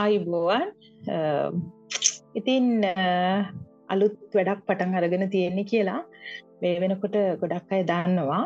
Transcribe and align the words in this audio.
ආයිබෝවන් 0.00 0.64
ඉතින් 2.38 2.64
අලුත් 3.92 4.16
වැඩක් 4.36 4.60
පටන් 4.68 4.96
අරගෙන 4.98 5.24
තියෙන්නේ 5.34 5.68
කියලා 5.70 6.00
මේ 6.60 6.80
වෙනකොට 6.82 7.16
ගොඩක් 7.40 7.72
අය 7.74 7.82
දන්නවා. 7.90 8.42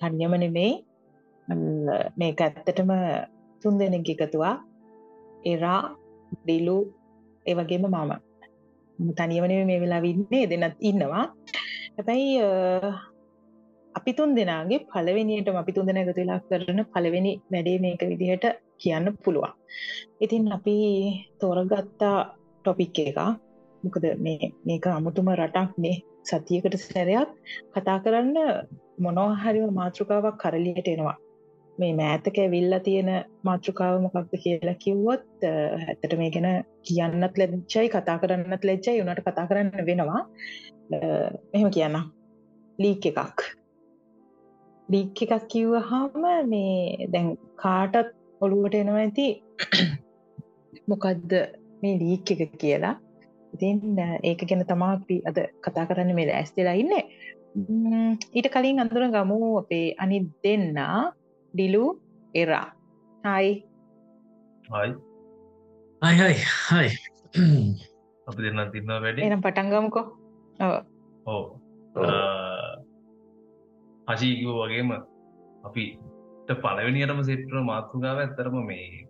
තන්යම 0.00 0.34
නෙමේ 0.42 0.72
මේක 2.20 2.42
ඇත්තටම 2.46 2.90
තුන් 3.62 3.78
දෙනෙක් 3.80 4.10
එකතුවා. 4.14 4.54
එරා 5.52 5.80
ඩිලු 6.34 6.76
ඒවගේම 7.46 7.86
මම. 7.86 8.12
තනියමන 9.18 9.54
මේ 9.70 9.82
වෙලා 9.84 10.04
වින්නේ 10.06 10.44
දෙනත් 10.52 10.76
ඉන්නවා. 10.90 11.24
හැබැයි 11.96 12.30
අපි 13.98 14.12
තුන් 14.18 14.30
දෙනාගේ 14.38 14.84
පළවෙනියට 14.92 15.48
අපි 15.62 15.76
තුන් 15.76 15.86
දෙන 15.88 16.02
එකතු 16.02 16.20
වෙලා 16.22 16.40
කරන 16.50 16.80
පළවෙනි 16.94 17.32
වැඩේ 17.52 17.78
මේක 17.84 18.02
විදිහට 18.12 18.46
කියන්න 18.80 19.06
පුළුවන්. 19.24 19.52
ඉතින් 20.20 20.52
අපි 20.52 20.76
තෝරගත්තා 21.40 22.16
ටොපික් 22.64 22.98
එක 23.00 23.18
මොකද 23.82 24.04
මේ 24.18 24.52
මේක 24.64 24.86
අමුතුම 24.88 25.30
රටක් 25.32 25.78
මේ 25.78 26.02
සතියකට 26.24 26.76
සැරයක් 26.80 27.30
කතා 27.74 27.98
කරන්න 27.98 28.36
මොනෝහරිම 28.98 29.70
මාතෘකාවක් 29.74 30.36
කරලියට 30.38 30.88
එනවා. 30.88 31.16
මේ 31.78 31.92
මෑතක 31.94 32.38
ඇවිල්ලා 32.38 32.80
තියෙන 32.80 33.10
මාතෘකාව 33.42 33.96
මොකක්ද 34.02 34.32
කියලා 34.44 34.76
කිව්වොත් 34.84 35.26
ඇත්තට 35.48 36.16
මේ 36.20 36.30
ගැන 36.30 36.48
කියන්නත් 36.86 37.38
ලැබ්චයි 37.40 37.88
කතා 37.88 38.16
කරන්නත් 38.18 38.64
ලැජ්ජයි 38.64 39.02
උනට 39.02 39.22
කතා 39.26 39.46
කරන්න 39.46 39.86
වෙනවා 39.86 40.22
මෙහෙම 40.90 41.70
කියන්න 41.70 41.98
ලීක් 42.78 43.08
එකක් 43.10 43.44
ලික් 44.88 45.22
එකක් 45.26 45.48
කිව්ව 45.48 45.74
හාම 45.82 46.26
මේ 46.46 47.08
දැන් 47.12 47.28
කාටත් 47.56 48.14
ඔළුවට 48.40 48.74
එනවා 48.80 49.02
ඇති. 49.02 49.26
මොකක්ද 50.90 51.32
මේ 51.82 51.94
ලීක් 52.02 52.28
එක 52.34 52.52
කියලා? 52.62 52.94
ඉතින් 53.54 53.76
ඒක 54.28 54.40
ගැන 54.48 54.62
තමා 54.70 54.92
අපි 54.98 55.16
අද 55.28 55.38
කතා 55.64 55.88
කරන්න 55.88 56.14
මේ 56.18 56.34
ඇස්තිලා 56.40 56.76
ඉන්න. 56.82 56.94
ඊට 58.36 58.48
කලින් 58.54 58.82
අඳුර 58.82 59.04
ගමු 59.14 59.36
අපේ 59.62 59.86
අනි 60.02 60.18
දෙන්න. 60.44 60.76
ඩිලු 61.54 61.84
එරා. 62.34 62.68
හයි 63.24 63.50
හයි 64.72 66.14
හයි 66.20 66.34
හයි 66.70 66.88
අපි 68.28 68.40
දෙන්න 68.44 68.60
තින්න 68.74 68.90
වැඩ. 69.04 69.18
එනම් 69.28 69.42
පටන්ගමුකෝ 69.46 70.04
ඕ 71.26 71.44
අජීකිව 74.12 74.50
වගේම 74.58 74.90
අපිට 75.66 75.98
පලවෙනියටම 76.56 77.20
සෙට්‍ර 77.22 77.54
මාතෘගාව 77.62 78.18
ඇත්තරම 78.18 78.56
මේ 78.62 79.04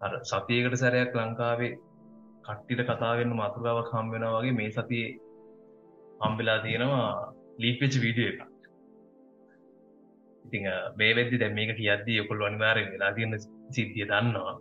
අර 0.00 0.12
සතියකට 0.22 0.76
සැරයක් 0.76 1.12
ලංකාවේ 1.14 1.72
කට්ටිට 2.44 2.86
කතාවෙන්න 2.88 3.36
මාතෘගාවක් 3.36 3.92
හම්බෙන 3.92 4.26
වගේ 4.28 4.52
මේ 4.52 4.70
සතියේ 4.70 5.10
හම්බෙලා 6.22 6.58
තියෙනවා 6.58 7.12
ලීපෙච් 7.58 7.94
වීඩිය 8.02 8.28
එක 8.30 8.40
ඉතිං 10.44 10.64
මේ 10.96 11.12
වෙද්දි 11.14 11.38
දැ 11.38 11.50
මේක 11.50 11.76
කියද්දී 11.76 12.20
ඔකොල් 12.20 12.42
අනිවාරෙන් 12.42 12.92
වෙලා 12.92 13.12
තියන්න 13.12 13.38
සිද්ධිය 13.70 14.06
දන්නවා. 14.06 14.54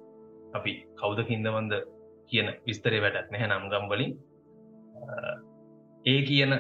අපි 0.54 0.72
කෞද 0.96 1.20
හින්දවන්ද 1.30 1.74
කියන 2.30 2.48
විස්තරය 2.68 3.00
වැඩක් 3.02 3.32
නැහැ 3.32 3.48
නම් 3.50 3.66
ගම්වලින් 3.72 4.12
ඒ 6.06 6.22
කියන 6.22 6.54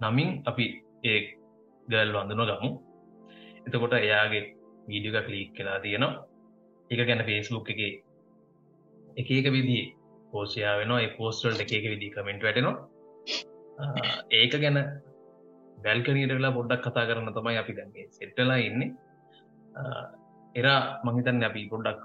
නමින් 0.00 0.28
අපි 0.46 0.66
ඒ 1.04 1.20
ගල් 1.88 2.12
වඳුන 2.14 2.48
ගමු 2.50 2.70
එතකොට 3.66 3.94
එයාගේ 3.98 4.42
වීඩියක 4.88 5.26
කලික් 5.28 5.50
කලා 5.56 5.78
තියෙනවා. 5.84 6.12
එක 6.90 7.00
ගැන 7.08 7.22
ෆේස්බුක් 7.28 7.70
එක 7.74 7.80
එක 9.20 9.28
එක 9.30 9.48
විදි 9.56 9.78
පෝෂයා 10.32 10.78
වෙනවා. 10.80 11.00
ඒ 11.04 11.14
පෝස්ටල් 11.18 11.62
එක 11.64 11.72
එක 11.78 11.86
විදි 11.92 12.12
කමෙන්ට් 12.14 12.46
වැටෙනවා. 12.46 12.76
ඒක 14.32 14.54
ගැන 14.64 14.78
බැල්කනීටලා 15.84 16.56
පොඩ්ඩක් 16.58 16.84
කතා 16.86 17.08
කරන්න 17.08 17.34
තමයි 17.36 17.58
අපි 17.62 17.76
දැන්ගේ 17.78 18.06
සෙට්ටලා 18.18 18.58
ඉන්නේ. 18.68 18.90
එරා 20.54 20.80
මහිතන්න 21.04 21.48
අපි 21.48 21.62
පොඩ්ඩක් 21.72 22.02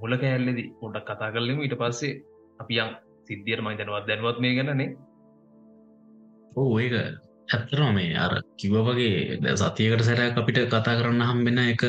මුල 0.00 0.16
කෑල්ලෙදි 0.22 0.64
පොඩ්ඩක් 0.80 1.08
කතා 1.10 1.32
කරලෙම 1.34 1.62
ඊට 1.64 1.76
පස්සේ 1.82 2.18
අපියන් 2.60 2.90
සිද්ධියට 3.28 3.64
මයි 3.64 3.78
දැනවත් 3.78 4.08
දැනුවත් 4.08 4.42
මේ 4.44 4.56
ගැනනේ. 4.58 4.90
ඕ 6.56 6.72
ඒක 6.82 6.94
ඇත්තරම 7.48 7.94
මේ 7.94 8.14
අර 8.16 8.32
කිව 8.56 8.74
වගේ 8.80 9.56
සතියකට 9.56 10.02
සැරයක් 10.02 10.36
අපිට 10.36 10.58
කතා 10.66 10.98
කරන්න 10.98 11.22
හම්බෙන 11.22 11.58
එක 11.64 11.82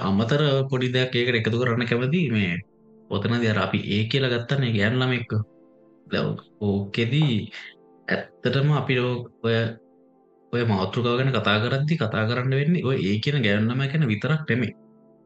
අමතර 0.00 0.42
පොඩි 0.70 0.88
දෙයක් 0.92 1.14
ඒකට 1.14 1.38
එකතු 1.40 1.60
කරන්න 1.60 1.86
කැමති 1.86 2.20
මේ 2.30 2.54
පොතන 3.10 3.40
දර 3.40 3.58
අපි 3.58 3.78
ඒ 3.88 4.02
කියලා 4.04 4.32
ගත්තන්නේ 4.34 4.72
ගැන්ලම 4.72 5.12
එක්ක 5.12 5.32
ඕකෙදී 6.60 7.34
ඇත්තටම 8.08 8.68
අපි 8.72 8.94
ඔය 9.00 9.56
ඔය 10.52 10.62
මාතෘකාගෙන 10.66 11.32
කතා 11.32 11.58
කරද්දි 11.62 11.94
කතා 11.96 12.28
කරන්න 12.28 12.54
වෙන්නේ 12.54 12.84
ඔය 12.84 12.96
ඒ 13.02 13.16
කියන 13.18 13.42
ගැන්නම 13.42 13.82
ගැන 13.84 14.04
විතරක් 14.06 14.42
නෙමේ 14.50 14.76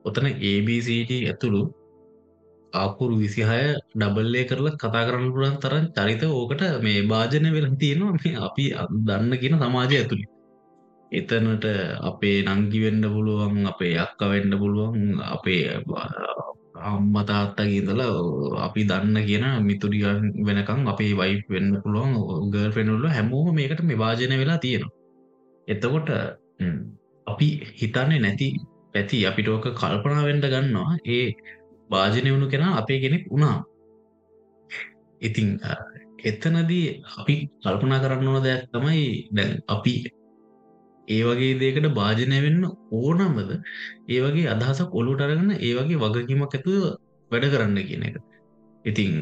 ඔතන 0.05 0.27
ABCT 0.45 1.11
ඇතුළු 1.23 1.63
ආකුරු 2.73 3.15
විසිහය 3.23 3.63
ඩබල්ලේ 3.93 4.45
කරලා 4.49 4.77
කතා 4.77 5.07
කරන්න 5.07 5.33
පුළන් 5.35 5.57
තරන් 5.63 5.87
චරිත 5.97 6.23
ඕකට 6.29 6.63
මේ 6.85 7.01
භාජනය 7.11 7.49
වෙලා 7.57 7.81
තියෙනවා. 7.83 8.15
මේ 8.17 8.37
අපි 8.47 8.65
දන්න 9.07 9.33
කියන 9.41 9.55
සමාජය 9.61 9.97
ඇතුළි 9.99 10.27
එතනට 11.13 11.67
අපේ 12.03 12.39
නංගි 12.47 12.79
වෙන්න 12.85 13.05
පුළුවන් 13.15 13.57
අපේ 13.67 13.95
අක්ක 14.05 14.21
වෙන්න 14.33 14.53
පුළුවන් 14.61 15.21
අපේ 15.29 15.63
අම්මතාත්තගේ 16.83 17.79
ඉඳලා 17.81 18.13
අපි 18.67 18.83
දන්න 18.91 19.17
කියන 19.29 19.45
මිතුරිය 19.69 20.07
වෙනකම් 20.47 20.81
අපේ 20.93 21.13
වයි 21.21 21.35
වෙන්න 21.49 21.71
පුළුවන් 21.83 22.51
ගර් 22.53 22.71
පෙනුල්ල 22.77 23.07
හැමෝම 23.09 23.55
මේකට 23.55 23.83
මේ 23.83 24.01
භාජනය 24.03 24.37
වෙලා 24.43 24.59
තියෙනවා. 24.59 24.95
එතකොට 25.69 26.09
අපි 27.27 27.49
හිතන්නේ 27.81 28.23
නැති 28.25 28.49
පැති 28.95 29.27
අපිට 29.29 29.49
ඕක 29.49 29.67
කල්පනා 29.73 30.23
වෙන්ඩ 30.29 30.47
ගන්නවා. 30.55 30.91
ඒ 31.09 31.27
භාජනය 31.93 32.29
වුණු 32.31 32.47
කෙන 32.49 32.65
අපේ 32.73 32.99
කෙනෙක් 33.01 33.25
වුණා. 33.27 33.59
ඉතිං 35.21 35.49
එතනදී 36.23 36.87
අපි 37.13 37.35
කල්පනා 37.61 38.03
කරන්න 38.03 38.29
ඕන 38.29 38.43
දෙයක් 38.43 38.63
තමයි 38.71 39.05
දැන් 39.31 39.53
අපි 39.69 39.95
ඒ 41.09 41.23
වගේ 41.23 41.55
දේකට 41.59 41.89
භාජනය 41.93 42.37
වෙන්න 42.41 42.65
ඕනම්බද 42.93 43.51
ඒ 44.09 44.21
වගේ 44.21 44.47
අදහසක් 44.49 44.91
ඔලුට 44.95 45.21
අරගන්න 45.21 45.51
ඒ 45.59 45.73
වගේ 45.79 46.03
වගකීමක් 46.05 46.45
ඇතුව 46.49 46.85
වැඩ 47.31 47.47
කරන්න 47.53 47.79
කියන 47.83 48.05
එක. 48.09 48.17
ඉතිං 48.85 49.13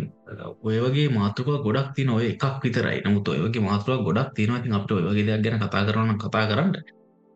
ඔය 0.63 0.77
වගේ 0.79 1.09
මාතෘකව 1.11 1.57
ගොඩක් 1.63 1.89
තින 1.95 2.11
ඔය 2.11 2.27
එකක් 2.27 2.61
විතරයි. 2.65 2.99
නමුත් 3.05 3.29
ඔය 3.29 3.41
වගේ 3.41 3.63
මාතෘවක් 3.63 4.05
ගොඩක් 4.09 4.31
තියෙනවති 4.37 4.69
අපට 4.73 4.93
ඔය 4.93 5.05
වගේ 5.05 5.27
දෙයක් 5.29 5.43
ගැන 5.45 5.59
කතා 5.61 5.87
කරන්න 5.87 6.19
කතා 6.19 6.45
කරන්න. 6.51 6.71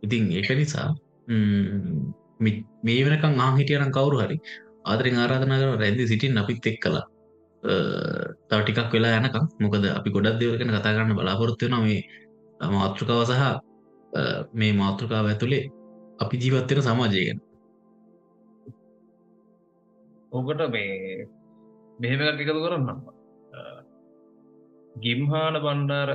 ඉතිං 0.03 0.23
ඒක 0.33 0.51
නිසා 0.53 0.89
මේ 2.41 3.01
වෙනකං 3.05 3.41
ආහිටියනම් 3.41 3.91
කවුරු 3.91 4.17
හරි 4.21 4.37
ආදරෙන් 4.85 5.19
ආරාධනා 5.23 5.59
කර 5.61 5.71
රැදි 5.83 6.11
සිටින් 6.13 6.41
අපිත් 6.43 6.67
එක් 6.71 6.79
කලා 6.85 7.05
තව 8.49 8.59
ටිකක් 8.63 8.93
වෙලා 8.97 9.19
යනකම්. 9.21 9.45
මොකද 9.63 9.85
අපි 9.99 10.09
ගොඩක් 10.17 10.37
දෙවරගෙන 10.41 10.73
කතා 10.75 10.95
කරන්න 10.97 11.19
බලාපොරොත්වය 11.19 11.67
නො 11.73 11.79
මේ 11.87 12.01
මාතෘකාව 12.77 13.23
සහ 13.31 13.43
මේ 14.61 14.73
මාතෘකාව 14.83 15.27
ඇතුළේ 15.31 15.65
අපි 16.23 16.37
ජීවත්වෙන 16.43 16.87
සමාජයගෙන 16.89 17.41
ඕකට 20.33 20.63
මේ 20.75 21.27
මෙහෙම 22.03 22.21
එකතු 22.31 22.61
කරන්නම් 22.65 22.99
ගිම්හාන 25.05 25.57
බණ්ඩාර 25.65 26.11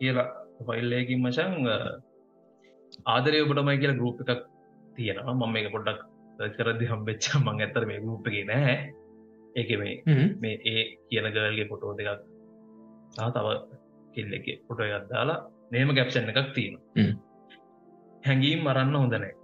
කියලා 0.00 0.28
පයිල්ලයකින් 0.68 1.18
මචන් 1.24 1.52
ආදරය 3.14 3.38
ඔබටමයි 3.44 3.80
කියලා 3.82 4.00
ගරුප් 4.00 4.18
එකක් 4.22 4.42
තියෙනවා. 4.96 5.34
මම 5.40 5.56
එක 5.60 5.68
පොඩ්ඩක් 5.74 6.00
කරදි 6.54 6.86
හම්බෙච්ච 6.86 7.24
මං 7.36 7.60
ඇතර 7.60 7.84
මේ 7.86 8.00
ගරුප්පගේ 8.00 8.44
නැහැ. 8.44 8.78
ඒක 9.54 9.70
මේ 9.74 9.94
මේ 10.36 10.56
ඒ 10.64 10.82
කියන 11.06 11.26
ගල්ගේ 11.30 11.66
පොටෝ 11.66 11.92
දෙකක් 11.94 12.10
සහ 13.12 13.28
තව 13.34 13.46
කෙල්ලෙක 14.14 14.46
පොටෝ 14.66 14.86
එකක් 14.88 15.06
දාලා 15.10 15.38
නේම 15.70 15.90
ගැප්ෂන් 15.90 16.30
එකක් 16.32 16.50
තියෙන 16.54 16.76
හැඟීම් 18.24 18.60
මරන්න 18.62 18.94
හොඳනෑ 18.94 19.34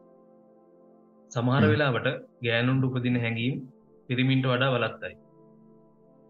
සමහර 1.30 1.64
වෙලාවට 1.66 2.08
ගෑනුන්ට 2.42 2.86
උපදින 2.88 3.16
හැඟීම් 3.16 3.56
පිරිමින්ට 4.08 4.46
වඩා 4.46 4.70
වලත්තයි 4.74 5.14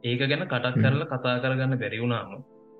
ඒක 0.05 0.23
ගැන 0.23 0.45
කටක් 0.45 0.83
කරලා 0.83 1.11
කතා 1.13 1.37
කරගන්න 1.43 1.81
බැරිවුණාම 1.83 2.33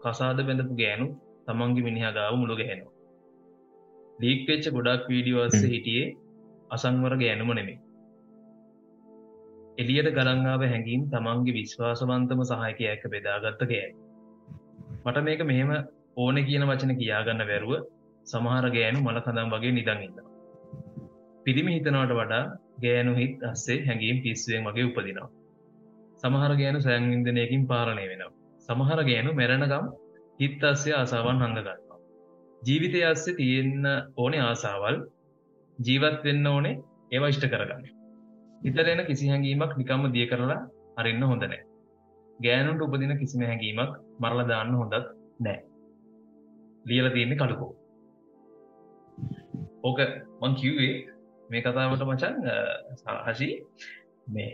කසාද 0.03 0.41
බැඳපු 0.43 0.75
ගෑනු 0.77 1.07
තමන්ගේ 1.47 1.87
මිනිහා 1.89 2.13
ගාව 2.13 2.35
මුළු 2.35 2.55
ගැහෙනවා 2.55 2.95
ලීක් 4.19 4.41
වෙච්ච 4.49 4.67
ගොඩක් 4.71 5.09
වීඩියෝස්ස 5.09 5.59
හිටියේ 5.67 6.09
අසංවර 6.73 7.15
ගෑනුම 7.17 7.51
නෙමේ 7.53 7.79
එලියට 9.79 10.09
ගලංගාව 10.11 10.63
හැඟීම් 10.65 11.03
තමන්ගේ 11.09 11.55
විශ්වාසවන්තම 11.55 12.41
සහයකයක 12.45 13.05
බෙදාගත්ත 13.07 13.63
ගෑන්. 13.65 13.95
මට 15.05 15.23
මේක 15.23 15.43
මෙහෙම 15.45 15.71
ඕන 16.17 16.37
කියන 16.43 16.65
වචන 16.65 16.93
කියාගන්න 16.97 17.43
වැරුව 17.45 17.73
සමහර 18.27 18.67
ගෑනු 18.71 18.99
මල 19.01 19.21
කඳම් 19.21 19.55
වගේ 19.55 19.73
නිදඟන්න 19.73 20.19
පිරිමි 21.47 21.77
හිතනවට 21.77 22.13
වඩා 22.15 22.43
ගෑනු 22.79 23.15
හිත් 23.15 23.43
අස්සේ 23.45 23.79
හැඟීම් 23.87 24.23
පිස්සුවෙන් 24.23 24.69
වගේ 24.69 24.89
උපදිනවා. 24.91 25.31
සමහර 26.23 26.53
ගෑනු 26.57 26.81
සෑන්වින්දනයකින් 26.81 27.65
පාලනය 27.67 28.05
වෙනවා. 28.05 28.33
සමහර 28.69 29.01
ගෑනු 29.05 29.31
මැරණගම් 29.35 29.87
හිත් 30.41 30.63
අස්සේ 30.65 30.95
ආසාවන් 30.95 31.43
හඟගන්නවා 31.43 31.99
ජීවිතය 32.63 33.01
අස්සේ 33.05 33.35
තියෙන්න 33.35 33.87
ඕනේ 34.17 34.43
ආසාවල් 34.43 34.97
ජීවත් 35.79 36.25
වෙන්න 36.25 36.47
ඕනේ 36.47 36.75
ඒවා 37.13 37.31
ඉෂ්ට 37.33 37.47
කරගන්න. 37.53 37.85
හිතරෙන 38.63 39.01
කිසි 39.07 39.31
හැඟීමක් 39.31 39.73
නිකම්ම 39.81 40.05
දිය 40.15 40.27
කරලා 40.31 40.61
අරන්න 40.97 41.25
හොඳ 41.31 41.45
නෑ. 41.45 41.63
ගෑනුන්ට 42.39 42.85
උපදින 42.87 43.15
කිසිම 43.19 43.45
හැඟීමක් 43.49 43.93
මරල 44.21 44.41
දාන්න 44.51 44.75
හොඳත් 44.75 44.95
නෑ. 45.41 45.59
ලියල 46.87 47.09
තියෙන්නේ 47.15 47.41
කළුකෝ. 47.41 47.73
ඕක 49.83 50.01
මං 50.41 50.55
කිව්වේ 50.61 50.95
මේ 51.51 51.63
කතාවට 51.63 52.07
මචන් 52.09 52.35
සහසි 53.01 53.49
මේ 54.29 54.53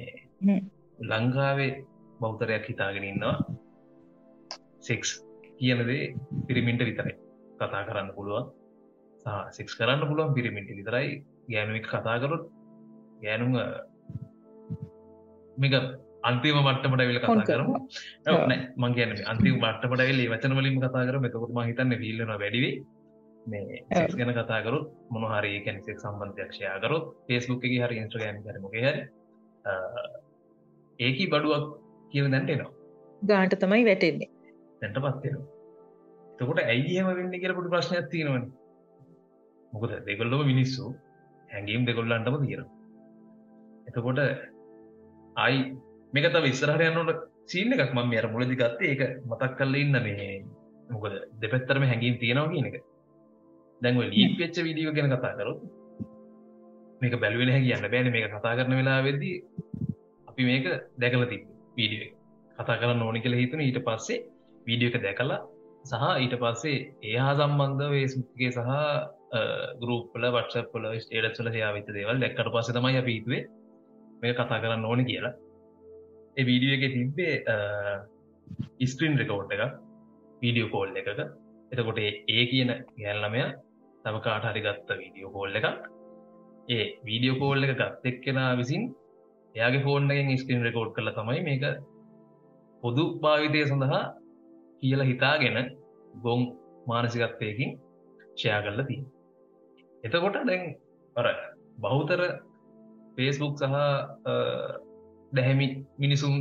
ලංකාවේ 1.11 1.73
බෞතරයක් 2.21 2.65
හිතාගෙන 2.71 3.05
ඉන්නවා. 3.05 3.37
සෙක්ස් 4.81 5.11
කියනදේ 5.59 6.15
පිරිමින්ට 6.47 6.83
විතරයි 6.89 7.15
කතා 7.59 7.83
කරන්න 7.87 8.15
පුළුවන් 8.17 8.47
සෙක්ස් 9.57 9.79
කරන්න 9.79 10.09
පුළුවන් 10.11 10.35
පිරිමින්ට 10.37 10.71
විතරයි 10.81 11.09
ගෑනුවක් 11.53 11.89
කතා 11.95 12.19
කරොත් 12.23 12.45
ගෑනුම 13.25 13.55
මේක 15.57 15.75
අන්තිම 16.29 16.57
මට්ටමට 16.61 17.03
වෙල 17.11 17.19
කතා 17.23 17.49
කරම. 17.49 17.69
මං 18.83 18.93
කියන 18.97 19.11
අන්තිම 19.33 19.55
මට්ටමට 19.57 20.03
වෙල්ලේ 20.03 20.31
වචන 20.33 20.55
වලින් 20.59 20.79
කතා 20.85 21.05
කර 21.09 21.19
එකකුත් 21.29 21.53
මහිතන්න 21.59 21.99
පිල්ලන 22.03 22.33
වැඩිවේ 22.35 22.75
මේ 23.47 23.83
ගැන 24.19 24.33
කතාකරු 24.39 24.79
මොනහරි 25.15 25.53
කැනෙක් 25.67 26.01
සම්බන්ධයක්ෂයාකරු 26.03 26.99
පේස්බුක් 27.27 27.69
එක 27.69 27.75
හරි 27.85 28.01
ඉන්ස්ට්‍රගෑම් 28.03 28.41
කරමක 28.47 28.75
හරි 28.79 28.93
ඒකි 30.99 31.25
බඩුවක් 31.35 31.65
කියව 32.13 32.27
දැන්ටේනවා 32.35 32.73
ගාන්ට 33.23 33.55
තමයි 33.63 33.85
වැටෙන්නේ. 33.89 34.29
දැන්ට 34.81 34.99
පත්වෙන 35.05 35.39
එතකොට 36.33 36.61
ඇයිහම 36.65 37.09
වෙන්න 37.19 37.37
කියල 37.43 37.55
පොටි 37.57 37.73
ප්‍රශ්නයක් 37.75 38.09
තියෙනවන 38.13 38.45
මොකද 39.73 39.93
දෙගොල්ලම 40.09 40.45
මිනිස්සු 40.53 40.85
හැඟීම් 41.51 41.83
දෙගොල්ලන්ටම 41.89 42.39
තියෙන 42.45 42.65
එතකොට 43.89 44.21
අයි 45.37 45.59
මේකත 46.13 46.39
විස්සරහට 46.47 46.85
යන්නට 46.87 47.27
සීන 47.51 47.73
එකක් 47.75 47.93
මම 47.95 48.13
අර 48.21 48.27
මුලදි 48.33 48.57
ගත්තේ. 48.61 48.93
ඒක 48.93 49.03
මතක් 49.25 49.53
කල්ල 49.59 49.75
ඉන්න 49.83 49.97
මේ 50.07 50.45
මොකද 50.91 51.15
දෙපැත්තරම 51.43 51.85
හැඟීම් 51.91 52.17
තියෙනවා 52.23 52.53
කියන 52.53 52.69
එක. 52.71 52.77
දැන්ව 53.83 54.01
ලීක් 54.13 54.35
වෙච්ච 54.41 54.57
විඩියෝ 54.69 54.95
ගැන 54.97 55.13
කතා 55.15 55.33
කරොත් 55.39 55.61
මේක 57.01 57.15
බැලුවෙන 57.23 57.53
හැ 57.55 57.63
කියන්න 57.67 57.91
බෑන. 57.95 58.11
මේක 58.15 58.27
කතා 58.35 58.57
කරන 58.59 58.75
වෙලා 58.81 59.01
වෙද්දී 59.09 59.37
අපි 60.29 60.49
මේක 60.51 60.67
දැකලති 61.03 61.39
වීඩිය 61.79 62.11
කතා 62.59 62.81
කරන්න 62.81 63.07
ඕනි 63.07 63.25
කළ 63.25 63.41
හිතන. 63.41 63.61
ඊට 63.61 63.81
පස්සේ 63.87 64.25
වීඩියෝ 64.67 64.93
එක 64.93 65.03
දැකලා 65.07 65.41
සහ 65.91 66.05
ඊට 66.25 66.35
පස්සේ 66.43 66.79
ඒහා 67.11 67.35
සම්බන්ධ 67.39 67.91
වේස්ගේ 67.95 68.51
සහ 68.51 68.71
ගරුප්ල 69.79 70.25
වට්සප්ල 70.27 70.87
ස්ටේඩත්ල 70.99 71.51
යාවිත 71.55 71.91
දේවල් 71.91 72.21
දැක්කට 72.21 72.51
පස්ස 72.51 72.73
තමයි 72.73 72.99
අපිතුවේ 72.99 73.43
මේ 74.23 74.35
කතා 74.35 74.61
කරන්න 74.61 74.85
ඕන 74.85 75.05
කියලා. 75.05 75.35
ඒ 76.37 76.45
වීඩියෝ 76.45 76.79
එක 76.79 76.93
තිබ්බේ 76.93 77.35
ඉස්ක්‍රීන් 78.81 79.19
රෙකෝඩ් 79.19 79.53
එක 79.53 79.63
වීඩියෝ 80.43 80.71
කෝල් 80.71 80.97
එකක. 80.97 81.21
එතකොට 81.73 81.99
ඒ 81.99 82.45
කියන 82.47 82.73
ගැල්ලමය 82.97 83.43
තම 84.05 84.19
කාට 84.21 84.45
හරි 84.45 84.63
ගත්ත 84.63 84.99
වීඩියෝ 84.99 85.33
කෝල් 85.33 85.55
එකක්. 85.55 85.67
ඒ 86.69 86.85
වීඩියෝ 87.05 87.39
කෝල් 87.39 87.65
එක 87.65 87.75
ගත් 87.75 88.13
එක්කෙනා 88.13 88.51
විසින් 88.57 88.89
එයාගේ 89.55 89.85
ෆෝන්ගෙන් 89.85 90.39
ස්ක්‍රීන් 90.39 90.65
රෙකෝඩ් 90.65 90.95
කළ 90.95 91.13
තමයි 91.13 91.43
මේක 91.43 91.69
පොදු 92.83 93.05
භාවිතය 93.21 93.67
සඳහා 93.67 94.03
කියලා 94.81 95.11
හිතාගෙන 95.13 95.57
ගොන් 96.23 96.43
මානසිකත්වයකින් 96.87 97.71
ෂයා 98.33 98.61
කල්ල 98.63 98.83
තිී 98.85 99.18
එතකොට 100.09 100.39
දැන් 100.43 100.63
පර 101.17 101.29
බෞතර 101.79 102.23
පේස්බුක් 103.17 103.55
සහ 103.57 103.75
දැහැමි 105.33 105.69
මිනිසුම් 105.99 106.35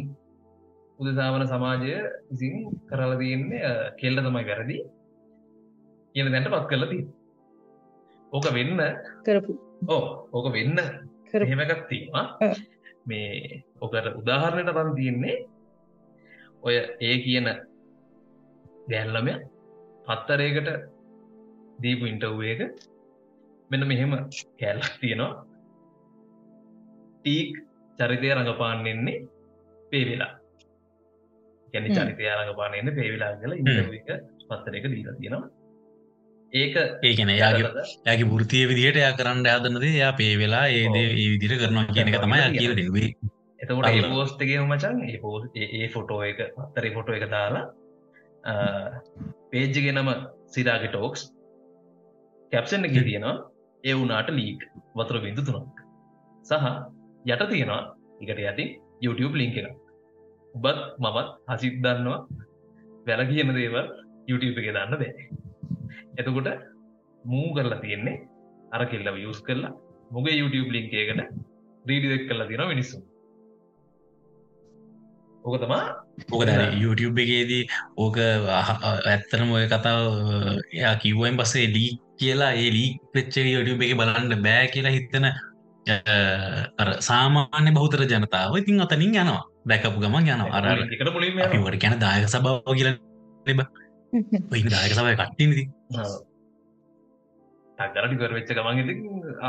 උදසාවන 1.00 1.44
සමාජය 1.46 1.94
විසින් 2.30 2.56
කරල 2.90 3.14
තියන්නේ 3.18 3.74
කෙල්ල 4.00 4.18
තමයි 4.19 4.46
වැරදි 4.46 4.78
කියන 6.16 6.31
දැන්ට 6.31 6.50
පත් 6.50 6.66
කරලති 6.69 7.00
ඕක 8.31 8.48
වෙන්න 8.50 8.81
කරපු. 9.24 9.54
ඕ 9.88 10.04
ඕක 10.31 10.48
වෙන්න 10.54 10.80
කරහෙමකත්තිීම 11.28 12.16
මේ 13.06 13.64
ඕකට 13.81 14.08
උදාහරණයට 14.14 14.74
රන් 14.75 14.92
තියන්නේ 14.96 15.38
ඔය 16.64 16.75
ඒ 17.02 17.16
කියන 17.19 17.48
ගැල්ලමය 18.88 19.34
පත්තරයකට 20.08 20.69
දීපු 21.80 22.06
ඉන්ටව්වේක 22.06 22.62
මෙන්න 23.69 23.88
මෙහෙම 23.88 24.12
කැල්ලක් 24.60 24.92
තියෙනවා. 24.98 25.31
ටීක් 27.18 27.54
චරිතය 28.00 28.28
රඟපාන්නෙන්නේ 28.31 29.24
පේවෙලා. 29.92 30.31
ගැන 31.74 31.88
චරිතය 31.92 32.24
රඟපානන්න 32.31 32.96
පේවෙලා 32.96 33.31
කල 33.38 33.54
ඉක 33.54 34.12
පත්තරක 34.44 34.86
දීලා 34.88 35.16
තියෙනවා. 35.16 35.48
ඒක 36.54 36.75
ඒකන 37.04 37.30
යාගේ 37.34 37.72
යාගේ 38.06 38.38
ෘතිය 38.38 38.68
විදිහට 38.68 38.98
යා 38.98 39.14
කරන්න 39.14 39.48
ආදන්නද 39.48 39.84
යා 39.94 40.12
පේ 40.14 40.36
වෙලා 40.38 40.68
ඒදේ 40.69 41.08
ඒ 41.14 41.28
විදිර 41.34 41.58
කරනවා 41.58 41.88
කියන 41.90 42.08
එක 42.10 42.22
තමයි 42.22 42.46
කියල 42.54 42.75
දෙවේ 42.75 43.10
එතකොට 43.60 43.88
ඒ 43.88 44.04
පෝස්ටගේ 44.06 44.62
මචන් 44.62 45.04
ඒ 45.06 45.18
පෝ 45.19 45.36
ඒ 45.56 45.88
ෆොටෝ 45.90 46.22
එක 46.24 46.40
පත්තරේ 46.56 46.94
ෆොටෝ 46.94 47.16
එක 47.16 47.28
දාලා 47.30 47.66
පේජ්ජගෙනම 49.52 50.10
සිරාග 50.48 50.88
ටෝක්ස් 50.88 51.28
කැප්සන් 52.52 52.88
එක 52.88 52.96
තියෙනවා 53.00 53.36
ඒ 53.84 53.96
වුනාට 54.00 54.30
ලීක්. 54.38 54.62
වතුර 54.98 55.18
බිඳු 55.26 55.42
තුනක් 55.48 55.76
සහ 56.46 56.66
යට 57.26 57.44
තියෙනවා. 57.52 57.82
එකට 58.22 58.40
යති 58.46 58.66
YouTube 59.06 59.36
ලිංක 59.40 59.58
එක 59.58 59.68
උබත් 60.56 60.80
මමත් 61.04 61.28
හසිත් 61.50 61.76
දන්නවා. 61.84 62.20
වැල 63.08 63.22
කියන 63.30 63.54
දේවල් 63.58 63.88
YouTube 64.30 64.58
එක 64.62 64.72
දන්න 64.76 64.94
බෑ. 65.02 65.12
එතකොට 66.20 66.50
මූ 67.24 67.48
කරලා 67.56 67.84
තියෙන්නේ 67.84 68.24
අර 68.74 68.82
කෙල්ලව 68.92 69.18
යස් 69.26 69.40
කරලා 69.48 69.74
මොගේ 70.12 70.40
YouTube 70.42 70.72
ලිංක 70.76 70.94
එකට 70.94 71.22
රීඩිදෙක් 71.88 72.24
කරලා 72.30 72.50
තියෙන 72.50 72.68
මිනිස්සු. 72.74 72.98
ඕක 75.46 75.56
තමා 75.62 75.84
ඕක 76.31 76.44
YouTube 76.84 77.18
එකේදී 77.24 77.64
ඕක 78.04 78.18
ඇත්තනම 78.19 79.54
ඔය 79.57 79.66
කතාව 79.74 80.02
එයා 80.78 80.96
කිව්වෙන් 81.04 81.40
පස්සේ 81.40 81.68
ලී 81.76 81.92
කියලා 82.21 82.54
ඒ 82.62 82.69
ලී 82.76 82.90
පච්ච 83.14 83.36
YouTube 83.54 83.81
එක 83.86 83.94
බලන්න 84.00 84.33
බෑ 84.47 84.66
කියලා 84.74 84.95
හිත්තන 84.97 85.26
අර 86.81 86.90
සාමාන්‍ය 87.09 87.71
බෞතර 87.78 88.02
ජනතාව 88.14 88.54
ඉතින් 88.62 88.83
අතනින් 88.86 89.14
යනවා. 89.24 89.44
දැකපු 89.69 90.00
ගමන් 90.04 90.28
යන 90.33 90.42
අර 90.57 90.66
වට 91.66 91.78
ගැන 91.83 91.95
දායක 92.04 92.26
සභාව 92.33 92.74
කියල 92.78 92.90
දායක 94.74 94.94
සබය 94.97 95.14
කට්ටිනති 95.19 95.64
ටක්ගරටි 97.78 98.16
කර 98.21 98.31
වෙච්ච 98.38 98.52
ගමන් 98.57 98.78
ඉති 98.83 98.94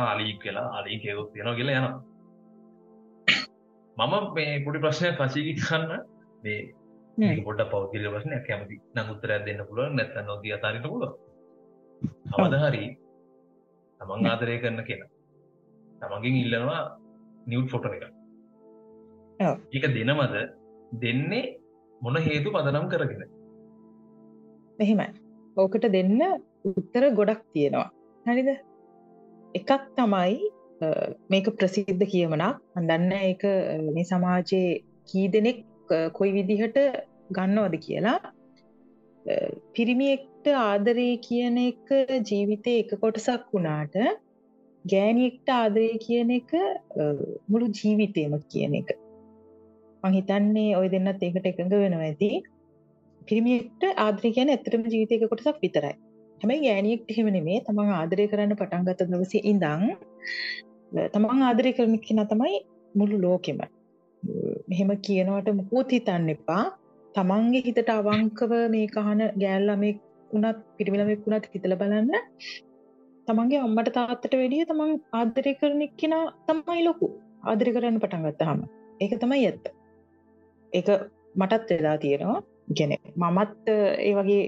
ආලී 0.01 0.33
කියලා 0.43 0.69
අලී 0.79 0.99
කෙවුත් 1.05 1.29
තියෙනවා 1.33 1.57
කියලා 1.59 1.77
යනවා. 1.81 1.97
මම 3.97 4.15
මේ 4.35 4.59
පොඩි 4.67 4.79
ප්‍රශ්නය 4.85 5.09
පශීකි 5.21 5.53
කන්න 5.61 5.93
මේ 6.43 7.39
පොට 7.47 7.61
පෞද්ගල 7.73 8.07
ප්‍රශ්නය 8.15 8.37
කැමති 8.49 8.77
නමුත්තරයක් 8.97 9.41
දෙන්න 9.47 9.61
පුළුව 9.69 9.89
නැත 9.99 10.15
නොදී 10.29 10.53
අතාරට 10.57 10.87
පුළුව 12.01 12.55
අවදහරි 12.55 12.85
තමන් 14.01 14.31
ආදරය 14.31 14.57
කරන්න 14.63 14.85
කියලා 14.85 15.11
තමගින් 16.03 16.41
ඉල්ලනවා 16.43 16.83
නිව් 17.47 17.65
ෆොට 17.71 17.89
එක 17.89 18.05
ඒක 19.73 19.87
දෙනමද 19.97 20.37
දෙන්නේ 20.97 21.45
මොන 22.03 22.17
හේතු 22.19 22.55
පදනම් 22.55 22.87
කරගෙන? 22.89 23.23
මෙහෙමයි 24.79 25.09
ඕකට 25.57 25.85
දෙන්න 25.97 26.21
උත්තර 26.71 27.05
ගොඩක් 27.19 27.43
තියෙනවා. 27.53 27.89
හරිද? 28.27 28.51
එකක් 29.55 29.71
තමයි 29.97 30.39
මේක 31.29 31.47
ප්‍රසිද්ධ 31.59 32.05
කියමනක් 32.13 32.59
අදන්න 32.77 33.13
එක 33.15 33.45
මේ 33.89 34.05
සමාජයේ 34.05 34.81
කී 35.09 35.27
දෙනෙක් 35.29 35.65
කොයි 36.13 36.33
විදිහට 36.33 36.79
ගන්නවද 37.31 37.75
කියලා 37.87 38.19
පිරිමියෙක්ට 40.49 40.57
ආදරේ 40.57 41.17
කියන 41.19 41.57
එක 41.61 41.89
ජීවිතය 42.29 42.73
එක 42.83 42.91
කොටසක් 43.03 43.49
වුණාට 43.53 43.97
ගෑනියෙක්ට 44.85 45.51
ආදරය 45.53 45.89
කියන 46.01 46.31
එක 46.31 46.51
මුළු 47.49 47.67
ජීවිතයම 47.71 48.33
කියන 48.53 48.75
එක. 48.81 48.89
මහිතන්නේ 50.03 50.77
ඔය 50.77 50.89
දෙන්නත් 50.89 51.23
ඒකට 51.23 51.49
එකඟ 51.51 51.75
වෙනවා 51.75 52.09
ඇති. 52.09 52.31
පිරිමියෙක්ට 53.23 53.83
ආදරය 53.97 54.33
කියන 54.33 54.49
ඇත්තටම 54.49 54.89
ජීවිතයක 54.89 55.29
කොටසක් 55.29 55.61
විතරයි. 55.63 55.95
හැමයි 56.41 56.59
ගෑනියෙක්ට 56.65 57.15
හෙමන 57.19 57.39
මේ 57.45 57.61
තමන් 57.61 57.95
ආදරය 58.01 58.29
කරන්න 58.33 58.57
පටන්ගත 58.57 59.05
දවස 59.05 59.35
ඉඳං 59.45 59.87
තමන් 61.13 61.47
ආදරය 61.51 61.77
කරන 61.77 61.97
කෙන 62.01 62.25
තමයි 62.27 62.65
මුළු 62.95 63.23
ලෝකෙම. 63.25 63.61
මෙහෙම 64.71 64.97
කියනවට 65.07 65.57
මුකුත් 65.61 65.97
හිතන්න 65.97 66.35
එපා. 66.37 66.67
තමන්ගේ 67.15 67.65
හිතට 67.65 67.97
අවංකව 68.01 68.53
මේ 68.73 68.93
කහන 68.95 69.27
ගෑල්ලමෙක් 69.43 70.05
වුණත් 70.31 70.59
පිරිමිලමෙක් 70.77 71.23
වුණත් 71.27 71.47
හිතල 71.53 71.75
බලන්න. 71.77 72.11
තමන්ගේ 73.29 73.61
අම්මට 73.61 73.91
තාත්තට 73.95 74.35
වැඩිය 74.35 74.67
තමන් 74.67 74.93
ආදරය 75.13 75.53
කරන 75.61 75.83
කෙන 75.97 76.15
තමයි 76.47 76.83
ලොකු. 76.85 77.09
ආදරය 77.45 77.73
කරන්න 77.73 78.01
පටන් 78.01 78.27
ගත්තහම 78.27 78.61
ඒක 79.01 79.15
තමයි 79.21 79.47
ඇත්ත. 79.47 79.67
ඒක 80.73 80.89
මටත් 81.35 81.71
වෙලා 81.73 81.97
තියෙනවා. 81.99 82.41
ගැන 82.71 82.93
මමත් 83.17 83.69
ඒ 84.01 84.13
වගේ 84.15 84.45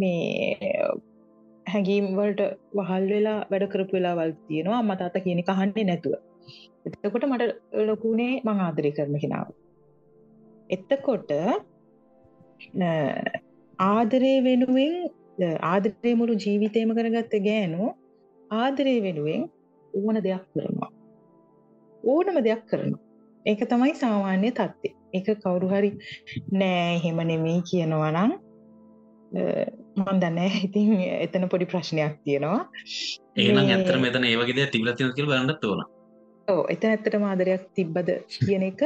මේ 0.00 0.82
හැඟීම් 1.66 2.06
වලට 2.16 2.42
වහල් 2.76 3.06
වෙලා 3.08 3.38
වැඩ 3.50 3.70
කරපු 3.72 3.96
වෙලාවල් 3.96 4.32
තියෙනවා. 4.48 4.82
මතාත 4.82 5.16
කියන 5.24 5.42
කහන්නේ 5.44 5.84
නැතුව. 5.84 6.14
එතකොට 6.86 7.24
මට 7.24 7.44
ලොකුණේ 7.88 8.32
මං 8.44 8.60
ආදරය 8.60 8.90
කරන 8.92 9.16
කෙනාව. 9.18 9.48
එත්තකොට 10.70 11.30
ආදරේ 13.78 14.36
වෙනුවෙන් 14.42 14.94
ආදරේ 15.70 16.14
මුළු 16.20 16.34
ජීවිතයම 16.44 16.92
කරගත්ත 16.98 17.34
ගෑනු 17.46 17.90
ආදරේ 18.58 18.98
වෙනුවෙන් 19.06 19.42
ඕන 19.94 20.16
දෙයක් 20.26 20.44
කරනවා. 20.52 20.90
ඕනම 22.04 22.38
දෙයක් 22.48 22.64
කරනවා. 22.70 23.02
ඒක 23.46 23.60
තමයි 23.72 23.94
සාමාන්‍ය 24.02 24.50
තත්ත්ේ 24.52 24.94
එක 25.12 25.28
කවුරු 25.42 25.68
හරි 25.72 25.90
නෑ 26.60 26.98
හෙම 27.04 27.22
නෙමෙයි 27.30 27.62
කියනවා 27.70 28.10
නම් 28.16 28.32
මන් 30.00 30.20
දන්න 30.22 30.38
ඉතින් 30.66 30.92
එතන 31.24 31.48
පොඩි 31.48 31.70
ප්‍රශ්නයක් 31.72 32.14
තියෙනවා. 32.24 32.60
ඒනම් 33.36 33.64
ඇත්තර 33.64 33.98
මෙතන 34.04 34.28
ඒවගේ 34.32 34.70
තිබලතින 34.74 35.16
කියල 35.16 35.32
ගන්නත් 35.32 35.64
ඕන. 35.64 35.82
ඕ 36.48 36.62
එත 36.74 36.84
ඇත්තට 36.84 37.16
මාදරයක් 37.24 37.66
තිබ්බද 37.76 38.08
කියන 38.36 38.64
එක 38.70 38.82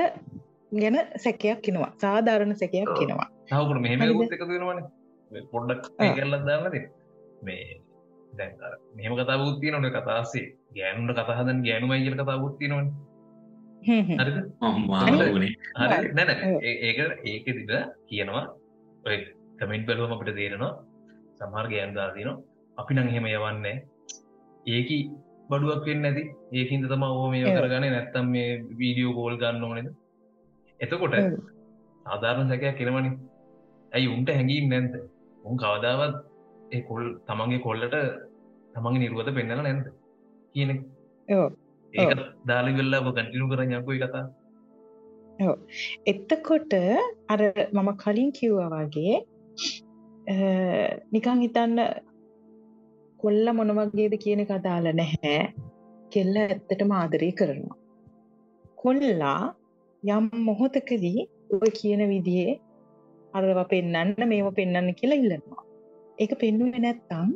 ගැන 0.80 0.96
සැකයක් 1.24 1.60
කිනවා 1.66 1.90
සාධාරණ 2.02 2.54
සැකයක් 2.62 2.90
කිනවා 2.98 3.28
තවකට 3.50 3.80
මෙහෙම 3.84 4.02
එකතු 4.04 4.48
වෙනවන 4.50 4.80
පොඩ්ඩක් 5.52 5.82
කරලත් 6.16 6.44
දාන්නද 6.48 6.76
මේ 7.42 7.80
දැ 8.32 8.48
මෙම 8.96 9.16
කතා 9.18 9.38
බුත්තිය 9.42 9.70
නොට 9.72 9.90
කතාසේ 9.96 10.46
ගෑනුට 10.76 11.18
කතහදන් 11.20 11.58
ගෑනුමයි 11.66 12.04
කියල 12.04 12.16
කතා 12.20 12.38
බුත්ති 12.44 12.68
නොන 12.68 12.86
හරි. 15.80 16.08
නැන 16.12 16.28
ඒක 16.62 16.98
ඒක 17.24 17.44
තිබ 17.46 17.70
කියනවා. 18.08 18.44
ඔය 19.04 19.16
කමෙන්ට් 19.58 19.86
බැලුවම 19.88 20.14
අපිට 20.14 20.36
තේරෙනවා 20.38 20.72
සමහර 21.38 21.66
ගෑන් 21.72 21.94
දාතින 21.94 22.30
අපි 22.78 22.94
නං 22.94 23.08
හෙම 23.14 23.26
යවන්නේ 23.32 23.76
ඒකි 24.66 24.98
බඩුවක් 25.50 25.84
වෙන්න 25.88 26.08
ඇති 26.08 26.22
ඒකින්ද 26.52 26.88
තම 26.92 27.02
ඕ 27.08 27.26
මේ 27.32 27.44
කරගන්න. 27.56 27.86
නැත්තම් 27.96 28.26
මේ 28.34 28.48
වීඩියෝ 28.80 29.12
ගෝල් 29.18 29.36
ගන්න 29.42 29.64
ඕනෙද 29.64 29.88
එතකොට 30.80 31.14
සාධාරණ 32.06 32.48
සැකයක් 32.50 32.78
කෙනවනි 32.78 33.10
ඇයි 33.92 34.08
උන්ට 34.08 34.30
හැඟීම් 34.36 34.66
නැන්ද 34.72 34.94
උන් 35.44 35.56
කවදාවත් 35.56 36.16
ඒ 36.70 36.82
කොල් 36.82 37.04
තමන්ගේ 37.26 37.60
කොල්ලට 37.60 37.98
තමන්ගේ 38.74 39.02
නිරුවත 39.02 39.30
පෙන්නල 39.34 39.60
නැන්ද 39.60 39.86
කියන 40.54 40.70
ඒක 41.92 42.24
දාලි 42.46 42.72
වෙල්ලා 42.72 43.04
කටිනු 43.08 43.50
කර 43.50 43.62
යකුයි 43.72 44.00
කතා 44.02 44.24
එත්තකොට 46.06 46.74
අර 47.28 47.40
මම 47.72 47.88
කලින් 47.96 48.30
කිව්වා 48.32 48.82
වගේ 48.82 49.14
නිකං 51.12 51.40
හිතන්න 51.40 51.78
කොල්ල 53.20 53.46
මොනවගේද 53.52 54.14
කියන 54.18 54.40
කදාල 54.46 54.86
නැහැ. 54.92 55.36
කෙල්ල 56.12 56.36
ඇත්තට 56.36 56.82
මාදරී 56.86 57.32
කරනවා. 57.32 57.76
කොල්ලා 58.76 59.54
යම් 60.02 60.26
මොහොතකදී 60.48 61.28
ඔය 61.50 61.70
කියන 61.70 62.02
විදිහේ 62.08 62.60
අරව 63.34 63.60
පෙන්න්න 63.72 64.28
මේම 64.30 64.48
පෙන්න්න 64.58 64.94
කියලා 65.00 65.20
ඉල්ලනවා. 65.22 65.64
ඒක 66.18 66.32
පෙන්නුව 66.42 66.76
නැත්තම් 66.84 67.28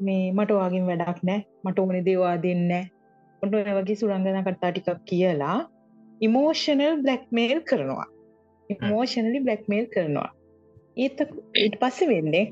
මේ 0.00 0.32
මට 0.36 0.58
වාගින් 0.58 0.88
වැඩක් 0.90 1.20
නෑ. 1.28 1.40
මට 1.64 1.78
ඕනි 1.78 2.02
දේවා 2.08 2.36
දෙන්න 2.44 2.72
ඔොට 3.42 3.54
වගේ 3.78 4.00
සුරංගන 4.00 4.44
කට්තා 4.46 4.72
ටිකක් 4.72 5.00
කියලා 5.10 5.58
ඉමෝෂනල් 6.20 6.94
බ්ලක්මේල් 7.04 7.60
කරනවා. 7.70 8.08
ඉමෝෂනලි 8.70 9.40
බ්ලක්මේල් 9.46 9.86
කරනවා. 9.94 10.30
ඒත් 10.96 11.18
ඊට 11.62 11.76
පස්ස 11.80 12.08
වෙන්නේ 12.12 12.44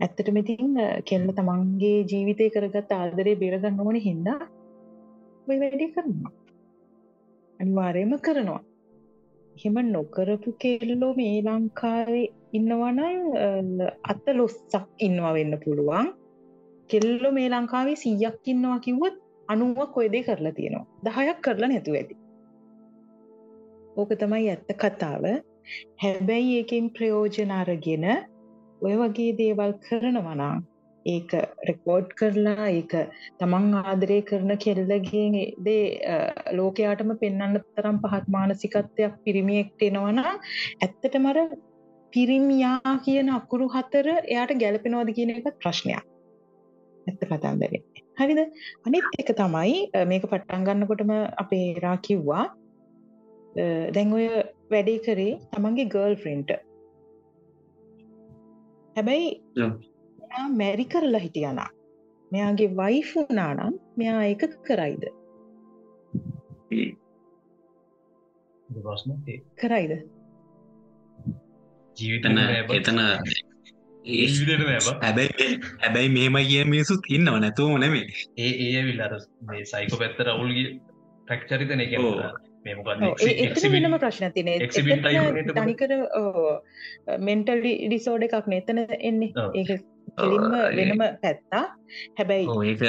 ඇත්තට 0.00 0.28
මෙතින් 0.36 0.74
කෙල්ල 1.08 1.28
තමන්ගේ 1.38 1.98
ජීවිතය 2.10 2.50
කරගත් 2.54 2.92
ආදරේ 2.96 3.40
බේරගන්න 3.42 3.82
ඕන 3.84 3.98
හින්දා 4.08 4.40
ඔය 5.48 5.56
වැඩි 5.62 5.92
කරනවා. 5.94 6.32
අනිවාරයම 7.60 8.14
කරනවා. 8.26 8.62
හෙම 9.64 9.76
නොකරපු 9.92 10.52
කෙල්ලෝ 10.62 11.12
මේ 11.18 11.42
ලංකාවේ 11.46 12.24
ඉන්නවනං 12.52 13.82
අත්ත 14.04 14.26
ලොස්සක් 14.38 14.88
ඉන්නවා 15.06 15.34
වෙන්න 15.34 15.54
පුළුවන්. 15.64 16.08
කෙල්ලො 16.90 17.30
මේ 17.32 17.48
ලංකාවේ 17.50 17.96
සීයක් 17.96 18.48
ඉන්නවා 18.52 18.78
කිව්වත් 18.86 19.16
අනුවක් 19.48 19.92
කොයදේ 19.94 20.22
කරලා 20.22 20.52
තියෙනවා. 20.52 20.86
දහයක් 21.04 21.38
කරලා 21.44 21.68
නැතු 21.68 21.94
ඇති. 21.94 22.14
ඕක 23.96 24.10
තමයි 24.20 24.50
ඇත්ත 24.50 24.70
කතාව. 24.82 25.24
හැබැයි 26.02 26.58
ඒකින් 26.58 26.90
ප්‍රයෝජනාරගෙන 26.96 28.06
ඔය 28.82 28.94
වගේ 29.00 29.32
දේවල් 29.40 29.72
කරනවනා 29.86 30.54
ඒක 31.06 31.32
රෙකෝඩ් 31.68 32.14
කරලා 32.18 32.68
ඒක 32.70 32.94
තමන් 33.40 33.74
ආදරය 33.80 34.18
කරන 34.22 34.54
කෙල්ලගේ 34.64 35.42
දේ 35.66 35.82
ලෝකයාටම 36.58 37.12
පෙන්න්න 37.22 37.58
තරම් 37.76 37.98
පහත් 38.04 38.32
මානසිකත්වයක් 38.36 39.18
පිරිමියෙක්ට 39.24 39.86
එනවන 39.88 40.22
ඇත්තට 40.22 41.18
මර 41.18 41.42
පිරිමියා 42.12 42.94
කියන 43.04 43.34
අකුරු 43.38 43.68
හතර 43.74 44.08
එයාට 44.14 44.56
ගැලපෙනවාද 44.62 45.14
කියන 45.18 45.34
එක 45.34 45.52
ප්‍රශ්නයක්. 45.58 46.02
ඇත්ත 47.06 47.22
කතාන්දරේ 47.28 47.82
හරිද? 48.18 48.40
අනිත් 48.86 49.06
එක 49.20 49.30
තමයි 49.38 49.78
මේක 50.10 50.26
පට්ටන් 50.26 50.66
ගන්නකොටම 50.66 51.14
අපේ 51.44 51.68
රා 51.84 51.96
කිව්වා. 52.08 52.44
දැන් 53.94 54.12
ඔය 54.18 54.28
වැඩේ 54.72 55.00
කරේ 55.06 55.32
තමන්ගේ 55.52 55.90
ගර්ල් 55.94 56.14
ෆ්‍රෙන්ට 56.16 56.52
හැබැයි 58.96 59.28
මෙයා 60.32 60.48
මැරි 60.50 60.84
කරලා 60.86 61.20
හිටියනා 61.20 61.70
මෙයාගේ 62.32 62.68
වයිෆුනානම් 62.76 63.74
මෙයා 63.96 64.22
එක 64.24 64.44
කරයිද? 64.62 65.04
කරයිද? 69.56 69.92
ජීවිතන 71.96 72.38
එතන 72.70 73.00
හැබැයි 75.02 75.50
හැබැයි 75.78 76.08
මේම 76.10 76.38
කිය 76.42 76.64
මිනිසුත් 76.66 77.10
ඉන්නව 77.10 77.36
නැතුව 77.38 77.76
නෙමේ 77.78 78.06
ඒ 78.38 78.52
ඒ 78.62 78.82
විල්ලාර 78.84 79.18
මේ 79.46 79.64
සයිකෝ 79.66 79.98
පැත්ත 79.98 80.24
රවුල්ගේ 80.26 80.66
ටක්චරිතන 81.28 81.80
එක 81.80 81.92
වෙනම 82.64 83.98
ප්‍රශ්න 83.98 84.32
තින 84.32 84.52
තනිකර 85.54 85.96
මෙන්ටල් 87.20 87.64
ඩිසෝඩ 87.64 88.28
එකක් 88.28 88.46
නතන 88.50 88.86
එන්නේ. 89.00 89.32
ඒක 89.54 89.91
කෙලින්ම 90.18 90.56
වෙනම 90.78 91.04
පැත්තා 91.22 91.64
හැබැයි 92.18 92.46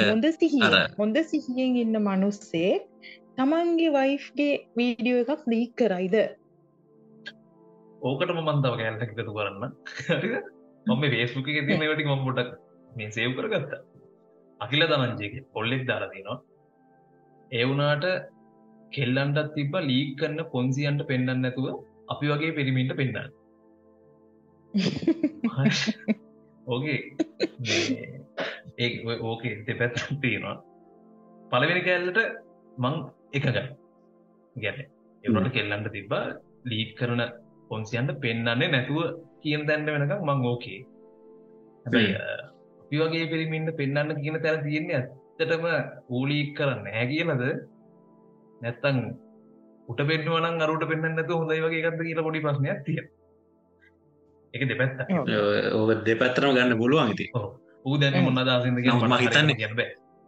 හොඳ 0.08 0.26
සිහිය 0.38 0.80
හොඳ 0.98 1.20
සිහියෙන් 1.24 1.78
ඉන්න 1.82 2.00
මනුස්සේ 2.00 2.72
තමන්ගේ 3.36 3.92
වයිෆ්ගේ 3.92 4.52
වීඩියෝ 4.76 5.24
එකක් 5.26 5.46
ලීක් 5.46 5.72
කරයිද? 5.76 6.16
ඕකටම 8.02 8.38
මන්තාව 8.42 8.76
කෑල්ට 8.80 9.04
එකතු 9.06 9.32
කරන්න. 9.32 9.64
මම 10.86 11.04
වේස්බුක 11.12 11.50
ති 11.62 11.80
මේට 11.82 12.06
මම 12.06 12.24
පොටක් 12.28 12.54
මේ 12.90 13.10
සේව් 13.10 13.36
කරගත්තා. 13.38 13.82
අකිල 14.60 14.82
තමන්ජයක 14.86 15.34
පොල්ලෙක් 15.52 15.82
දාරතිනවා 15.86 16.36
ඒවුනාට 17.52 18.04
කෙල්ලන්ටත් 18.92 19.54
තිබ 19.56 19.74
ලීක් 19.82 20.12
කන්න 20.20 20.50
පොන්සියන්ට 20.52 21.02
පෙන්න්න 21.06 21.32
නැතුව 21.36 21.66
අපි 22.08 22.30
වගේ 22.32 22.56
පිරිමින්ට 22.58 22.94
පෙන්න්න 22.96 23.18
ඕගේ 26.66 26.98
ඒ 28.78 28.88
ඕකේ 29.22 29.54
දෙපැත් 29.66 29.94
තියෙනවා. 30.22 30.56
පළවෙනි 31.50 31.82
කෑල්ලට 31.86 32.20
මං 32.78 32.94
එකගයි 33.32 33.64
ගැන 34.56 34.78
එවට 35.24 35.50
කෙල්ලන්ට 35.56 35.90
තිබ්බා 35.96 36.24
ලීක් 36.64 36.90
කරන 36.98 37.22
පොන්සියන්ට 37.70 38.14
පෙන්න්නන්නේ 38.20 38.68
නැතුව 38.68 39.00
කියන 39.42 39.66
දැන්ට 39.68 39.92
වෙනකක් 39.94 40.14
මං 40.20 40.46
ඕකේ. 40.52 40.80
හැබයි 41.84 42.14
අපි 42.82 42.96
වගේ 43.02 43.30
පිරිමින්ට 43.32 43.76
පෙන්න්න 43.76 44.16
කියන 44.22 44.40
තැන 44.42 44.64
තියෙන්නේ 44.66 45.00
ඇත්තටම 45.00 45.66
ඌලීක් 46.10 46.50
කරන්න 46.58 46.88
හැ 46.94 47.06
කියලද? 47.12 47.44
නැත්තං 48.60 48.98
උට 49.88 50.00
පෙන්වන 50.10 50.64
අරුට 50.66 50.88
පෙන්න්න 50.90 51.14
නැතු 51.18 51.40
හොඳයි 51.40 51.62
වගේ 51.64 51.84
ගත්ත 51.84 52.08
කියලා 52.08 52.26
පොඩි 52.28 52.44
ප්‍රශ්නයක් 52.46 52.80
තිය 52.86 53.04
එක 54.54 54.62
දෙපැත්ත 54.70 54.98
ඕක 55.74 55.90
දෙපැත්තරම 56.06 56.56
ගන්න 56.56 56.80
පුළුවන් 56.80 57.12
ඉති 57.14 57.28
ඌ 57.84 57.98
දැන 57.98 58.24
මොන්න 58.24 58.46
දාසිද 58.46 58.72
ම 58.72 59.14
හිතන්න 59.18 59.54
ගැබ 59.60 59.80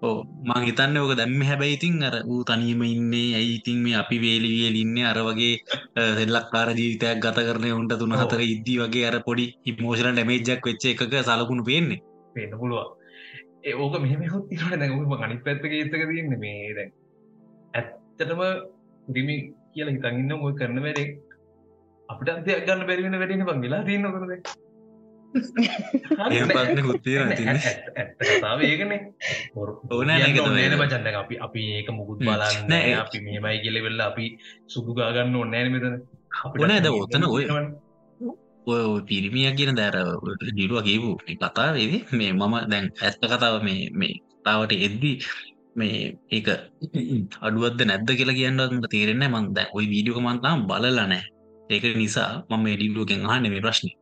ඕ 0.03 0.17
මං 0.45 0.65
හිතන්න 0.65 0.99
ඕක 1.01 1.13
දැම්ම 1.19 1.43
හැබැයි 1.43 1.77
ඉතින් 1.79 2.03
අර 2.05 2.17
ඌ 2.25 2.41
තනියම 2.45 2.83
ඉන්නේ 2.85 3.29
ඇයි 3.39 3.55
ඉතින් 3.59 3.79
මේ 3.85 3.97
අපි 3.97 4.17
වේලිවියල් 4.25 4.77
ඉන්නේ? 4.83 5.07
අර 5.11 5.19
වගේ 5.29 5.55
සෙල්ලක්කාර 6.19 6.69
ජීවිතයක් 6.79 7.23
ගත 7.25 7.47
කරන 7.49 7.67
උන්ට 7.73 7.95
තුන. 8.01 8.13
හතර 8.13 8.43
ඉද්දී 8.47 8.77
වගේ 8.83 9.07
අර 9.11 9.17
පොඩි 9.29 9.47
ඉමෝෂන 9.65 10.13
ඩැමේජ්ජක් 10.13 10.69
වෙච්ච 10.69 10.85
එකක 10.93 11.17
සලකුණු 11.29 11.65
පේන්නේ. 11.65 12.03
පේන්න 12.35 12.59
පුළුවන්. 12.61 12.93
ඒ 13.65 13.75
ඕක 13.75 13.95
මෙහෙම 14.03 14.27
හොත් 14.29 14.45
තිරට 14.51 14.77
දැන් 14.81 14.93
ඔක 15.13 15.23
අනිත් 15.23 15.41
පැත්තක 15.47 15.73
ඒත්තක 15.73 16.05
තියන්න 16.11 16.37
මේ 16.45 16.75
දැන් 16.77 16.91
ඇත්තටම 17.75 18.43
ඉරිමි 19.09 19.37
කියලා 19.73 19.97
හිතන්න 19.97 20.37
ඔය 20.39 20.53
කරන 20.61 20.83
වැඩේ 20.85 21.09
අපිට 22.09 22.29
අධ්‍යයක් 22.31 22.65
ගන්න 22.67 22.87
බැරිවෙන 22.89 23.19
වැඩෙන 23.21 23.45
බං 23.49 23.61
වෙලා 23.65 23.83
තියන්න 23.85 24.09
කරද 24.15 24.33
ඒකනේ. 28.65 29.01
ඕන 29.57 30.07
නෑ, 30.07 30.21
ඒක 30.21 30.39
තමයි. 30.39 30.61
නේන 30.61 30.79
බචන්න 30.81 31.19
අපි 31.23 31.35
අපි 31.39 31.61
ඒක 31.79 31.89
මුකුත්. 31.93 32.19
බලන්න 32.21 32.73
අපි 33.01 33.17
මෙමයි 33.25 33.59
කියල 33.65 33.77
වෙල්ල 33.87 34.01
අපි 34.03 34.27
සුදුගාගන්න 34.67 35.37
ඕන්නෑන 35.37 35.69
මෙතන 35.75 35.95
ඕන 36.55 36.71
ඇද 36.71 36.89
ඔත්තන 36.93 37.27
ඔය 37.29 37.45
ඔය 38.67 38.81
ඔය 38.85 39.03
පිරිමිය 39.09 39.51
කියන 39.59 39.77
දැර 39.77 39.97
ඩිරුව 40.47 40.81
කියපු 40.87 41.11
මේ 41.21 41.37
කතා 41.37 41.69
වෙදි 41.77 41.99
මේ 42.13 42.33
මම 42.33 42.55
දැන් 42.73 42.87
ඇත්ත 43.03 43.21
කතාව 43.25 43.61
මේ 43.63 43.91
මේ 43.93 44.15
තාවට 44.45 44.73
එද්දී 44.79 45.17
මේ 45.77 45.97
ඒක 46.31 46.49
අඩුවද 47.47 47.81
නැද්ද 47.85 48.11
කියලා 48.19 48.39
කියන්නට 48.41 48.91
තේරෙන්න 48.93 49.27
මන් 49.29 49.47
දැ 49.57 49.67
ඔයි 49.77 49.87
වීඩියෝ 49.93 50.25
මන්තාම් 50.27 50.67
බලල 50.71 50.99
නෑ 51.05 51.25
ඒක 51.75 51.85
නිසා 52.03 52.31
මම 52.51 52.61
මේ 52.65 52.77
ඩිල්ලුවගෙන් 52.79 53.23
අහන්න 53.31 53.47
මේ 53.53 53.63
ප්‍රශ්නය 53.67 53.93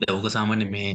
දැවක 0.00 0.26
සාමාන්‍ය 0.36 0.66
මේ 0.74 0.90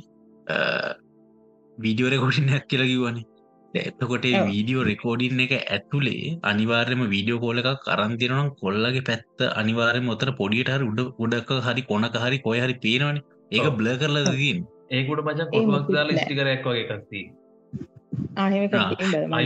වීඩියෝ 1.78 2.14
රෙකෝඩින් 2.14 2.54
හැක් 2.54 2.66
කියලා 2.72 2.92
කිව්වනේ 2.92 3.26
එතකොට. 3.74 4.26
වීඩියෝ 4.50 4.84
රෙකෝඩින් 4.90 5.42
එක 5.46 5.54
ඇතුළේ 5.58 6.30
අනිවාර්යම 6.52 7.02
වීඩියෝ 7.14 7.42
කෝල 7.44 7.60
එකක් 7.62 7.84
කරන්තිරනම් 7.88 8.50
කොල්ලගේ 8.62 9.04
පැත්ත 9.10 9.44
අනිවාර්ය 9.62 10.02
මොතර 10.10 10.30
පොඩියට 10.40 10.72
හරි 10.76 10.88
උඩ 10.92 11.02
උඩක 11.26 11.52
හරි 11.68 11.84
කොනක 11.92 12.16
හරි 12.24 12.40
කොය 12.48 12.60
හරි 12.64 12.76
පේනවනි 12.86 13.22
ඒක. 13.56 13.68
බ්ල 13.80 13.88
කරලා 14.02 14.34
දීන් 14.40 14.60
ඒකුට 14.98 15.22
පච 15.28 15.40
කොටුවක් 15.54 15.92
දාලා. 15.98 16.24
ස්ටිකරයක් 16.24 16.66
වගේ 16.70 16.86
එකස්ති 16.86 17.22
එකකින් 18.92 19.14
ආ. 19.30 19.40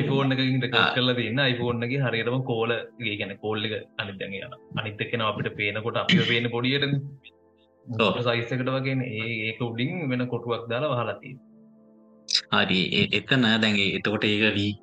රෙකෝඩ් 0.63 0.93
කරලා 0.95 1.15
තින්න 1.15 1.39
iPhoneෆෝන්ගේ 1.43 2.01
හරියටම 2.05 2.39
කෝල 2.43 2.71
ගැන 3.19 3.33
කෝල්ලික 3.37 3.73
අනිතැග 3.97 4.33
අනිත්තකෙන 4.77 5.21
අපිට 5.21 5.49
පේනකොට 5.55 5.97
අපිට 5.97 6.27
පේන 6.27 6.49
පොඩියට. 6.51 6.85
සයිස්සකට 8.23 8.69
වගේ 8.69 8.95
ඒ 9.11 9.31
ඒක 9.47 9.61
උඩින් 9.61 9.91
වෙන 10.09 10.23
කොටුවක් 10.27 10.63
දාලා 10.69 10.93
වහලති 10.93 11.31
හරි 12.51 12.79
ඒ- 12.91 13.09
එතන 13.11 13.43
දැන්ගේ 13.61 13.89
එතකොට 13.97 14.23
ඒක 14.23 14.43
ලී 14.55 14.73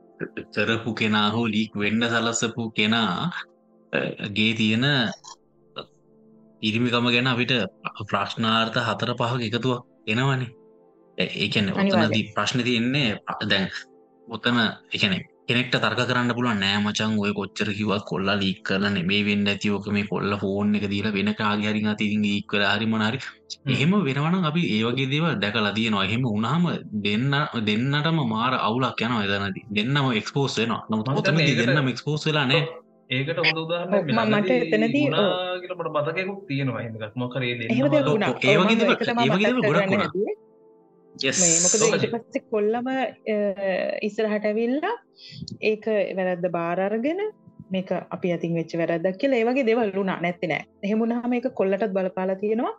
කරපු 0.55 0.91
කෙනා 0.95 1.29
හෝ 1.31 1.47
ලීක් 1.47 1.73
වෙන්ඩ 1.75 2.05
සලස්සපු 2.05 2.63
කෙනා 2.71 3.31
ගේ 4.33 4.53
තියෙන 4.55 4.87
ඉරිමිකම 6.63 7.07
ගැන 7.09 7.27
අපිට 7.27 7.53
ප්‍රශ්නාර්ථ 8.11 8.79
හතර 8.89 9.11
පහක 9.15 9.41
එකතුවක් 9.49 9.81
එනවනේ 10.07 10.49
ඒකැන. 11.19 11.73
ඔතනදී 11.73 12.33
ප්‍රශ්න 12.35 12.63
තියෙන්නේ 12.63 13.09
දැන් 13.49 13.67
ඔතන 14.29 14.57
එකන 14.93 15.15
කෙනෙක්ට 15.49 15.77
තර්ක 15.81 16.01
කරන්න 16.09 16.33
පුළුවන් 16.35 16.59
නෑ 16.61 16.79
මචන් 16.79 17.13
ඔය 17.19 17.33
කොච්චර 17.33 17.69
කිවත් 17.73 18.03
කොල්ලා 18.05 18.37
ලීක් 18.37 18.59
කරන 18.63 18.97
මේ 19.07 19.21
වෙන්න 19.25 19.47
ඇතිවක 19.47 19.87
මේ 19.89 20.07
කොල්ල 20.07 20.33
ෆෝන් 20.39 20.75
එක 20.75 20.85
දීලා 20.91 21.13
වෙන 21.13 21.31
කාගහරි 21.35 21.81
අතින් 21.87 22.25
ඒක්කර 22.27 22.63
හරි 22.65 22.87
මනහරි 22.87 23.19
එහෙම 23.67 23.93
වෙනවනම් 24.05 24.45
අපි 24.45 24.63
ඒවගේ 24.77 25.07
දේව 25.07 25.25
දැකලා 25.41 25.73
තියෙනවා 25.73 26.05
එහෙම 26.05 26.27
උනාම 26.27 26.67
දෙන්න 27.03 27.33
දෙන්නටම 27.65 28.19
මාර 28.27 28.53
අවුලක් 28.59 29.01
යන 29.01 29.15
එදනති 29.27 29.63
දෙන්නම 29.71 30.11
එක්ස්පෝස් 30.13 30.59
වෙන 30.59 30.75
නමුත් 30.91 31.09
ඒකට- 31.09 31.67
දෙන්නම 31.67 31.89
එක්ස්පෝස් 31.89 32.27
වෙලා 32.27 32.45
නෑ 32.47 32.63
ඒකට 33.11 33.39
හොඳ 33.39 33.73
මම- 33.87 34.35
මට 34.35 34.51
එතනදී. 34.51 35.07
කියලට 35.63 35.81
මතකෙකුක් 35.97 36.41
තියෙනවා 36.49 36.83
හිමකත්ම 36.83 37.23
කරේ 37.33 37.55
එහෙම 37.65 37.87
දෙයක් 37.87 38.05
ඔව්, 38.05 38.13
වුණා. 38.13 38.31
ඔව්, 38.31 38.45
ඒ 38.45 38.57
වගේ 38.59 39.53
ගොඩක් 39.63 39.89
වුණා. 39.89 40.11
මොකද 41.65 41.83
පස්සේ 42.15 42.45
කොල්ලම 42.51 42.87
ඉස්සරහට 44.03 44.45
ඇවිල්ලා 44.45 44.95
ඒක 45.63 45.87
වැරද්ද 46.19 46.47
බාර 46.57 46.81
අරගෙන 46.81 47.21
මේක 47.71 47.91
අපි 48.17 48.33
අතින් 48.33 48.55
වෙච්ච 48.55 48.75
වැරද්දක් 48.81 49.19
කියලා 49.21 49.39
ඒ 49.41 49.47
වගේ 49.49 49.67
දේවල් 49.67 49.91
වුණා 49.97 50.19
නැත්තේ 50.21 50.49
නෑ. 50.49 50.65
එහෙම 50.85 50.99
වුණාම 51.01 51.33
ඒක 51.33 51.49
කොල්ලටත් 51.55 51.93
බලපාලා 51.93 52.37
තියෙනවා. 52.37 52.75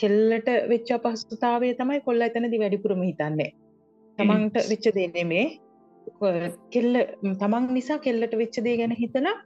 කෙල්ලට 0.00 0.48
වෙච්ච 0.72 0.90
අපහසුතාවය 0.96 1.72
තමයි 1.74 2.00
කොල්ල 2.00 2.22
එතනදී 2.22 2.60
වැඩිපුරම 2.60 3.02
හිතන්නේ. 3.02 3.50
තමන්ට 4.18 4.56
වෙච්ච 4.70 4.90
දේ 4.94 5.08
නෙමේ. 5.14 5.46
අ, 6.22 6.28
කෙල්ල 6.70 6.94
තමන් 7.40 7.72
නිසා 7.74 7.98
කෙල්ලට 8.00 8.34
වෙච්ච 8.42 8.60
දේ 8.64 8.76
ගැන 8.76 8.94
හිතලා 8.96 9.36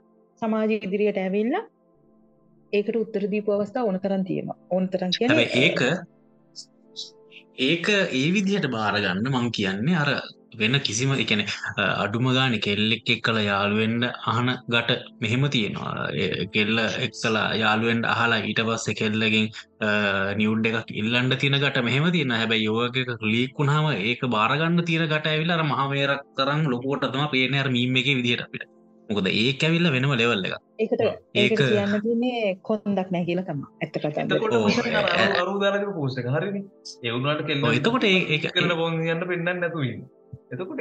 සමාජ 0.41 0.71
ඉදිරියට 0.77 1.17
ඇවිල්ලා 1.17 1.63
ඒකට 2.73 2.95
උත්තර 2.95 3.23
දීපු 3.31 3.51
අවස්ථා 3.51 3.83
ඕන 3.83 3.99
තරම් 3.99 4.23
තියෙනවා. 4.25 4.57
ඕන 4.71 4.89
තරම් 4.89 5.11
කියන්නේ 5.17 5.45
හැබැයි 5.45 5.65
ඒක 5.69 5.81
ඒක 7.57 7.87
ඒ 7.89 8.31
විදිහට 8.31 8.65
බාරගන්න 8.69 9.27
මං 9.29 9.45
කියන්නේ 9.51 9.95
අර 9.95 10.09
වෙන 10.53 10.75
කිසිම 10.79 11.11
එකන 11.13 11.41
අඩුම 11.77 12.27
ගාන 12.29 12.55
කෙල්ලෙක් 12.59 13.09
එක් 13.09 13.21
කළ 13.21 13.39
යාළුවෙන්ඩ 13.41 14.03
අහන 14.25 14.49
ගට 14.67 14.97
මෙහෙම 15.21 15.43
තියෙනවා. 15.49 16.09
ඒ 16.15 16.47
කෙල්ල 16.47 16.77
එක් 17.05 17.13
කලා 17.13 17.45
යාළුවෙන්ට 17.55 18.05
අහලා 18.05 18.41
ඊට 18.41 18.61
පස්ස 18.61 18.99
කෙල්ලගෙන් 19.01 19.47
නිියුඩ් 20.39 20.69
එකක් 20.71 20.93
ඉල්ලන්ඩ 20.93 21.39
තින 21.39 21.59
ගට 21.63 21.85
මෙහෙම 21.89 22.07
තියන 22.11 22.31
හැබැයි 22.33 22.67
යෝගක 22.69 23.25
ලීකුණාම 23.25 23.91
ඒක 23.93 24.23
බාරගන්න 24.29 24.85
තියෙන 24.85 25.07
ගට 25.07 25.33
ඇවිල්ලර 25.33 25.65
මහමේරක් 25.65 26.23
තරම් 26.37 26.63
ලොකෝටතම 26.73 27.27
පේනර 27.33 27.69
මීම 27.69 28.01
එක 28.01 28.09
විදිහට 28.11 28.45
අපිට. 28.47 28.74
මොකද 29.09 29.27
ඒ 29.29 29.51
ඇවිල්ල 29.59 29.87
වෙනම 29.91 30.13
ලෙවල් 30.13 30.45
එක 30.45 30.53
ඒකට 30.79 31.01
ඒක- 31.35 31.61
කියන්න 32.03 32.61
කොන්දක් 32.61 33.09
නෑ 33.11 33.25
කියලා 33.27 33.45
තම 33.47 33.61
ඇත්ත 33.81 33.95
ඔව්. 34.51 34.65
අරුදාරක 35.41 35.85
පෝස්ට 35.95 36.29
හරිනි. 36.35 36.61
එවුණට 37.03 37.45
කෙල්ල 37.47 37.67
එතකොට 37.73 38.03
ඒ- 38.05 38.25
ඒක- 38.29 38.51
කරන 38.51 38.73
බොන් 38.75 38.93
යන්න 39.05 39.27
පෙන්න්න 39.29 39.59
නැතුවන්න 39.61 40.01
එතකොට 40.51 40.79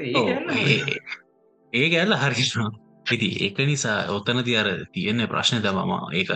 ඒ 1.73 1.87
ගැල්ල 1.91 2.15
හරිනවා. 2.15 2.71
ඉති 3.13 3.29
ඒක 3.45 3.59
නිසා 3.61 3.99
ඔත්තනති 4.09 4.57
අර 4.57 4.69
තියෙන්නේ 4.93 5.27
ප්‍රශ්න 5.27 5.61
තමම 5.61 5.93
ඒක 6.15 6.31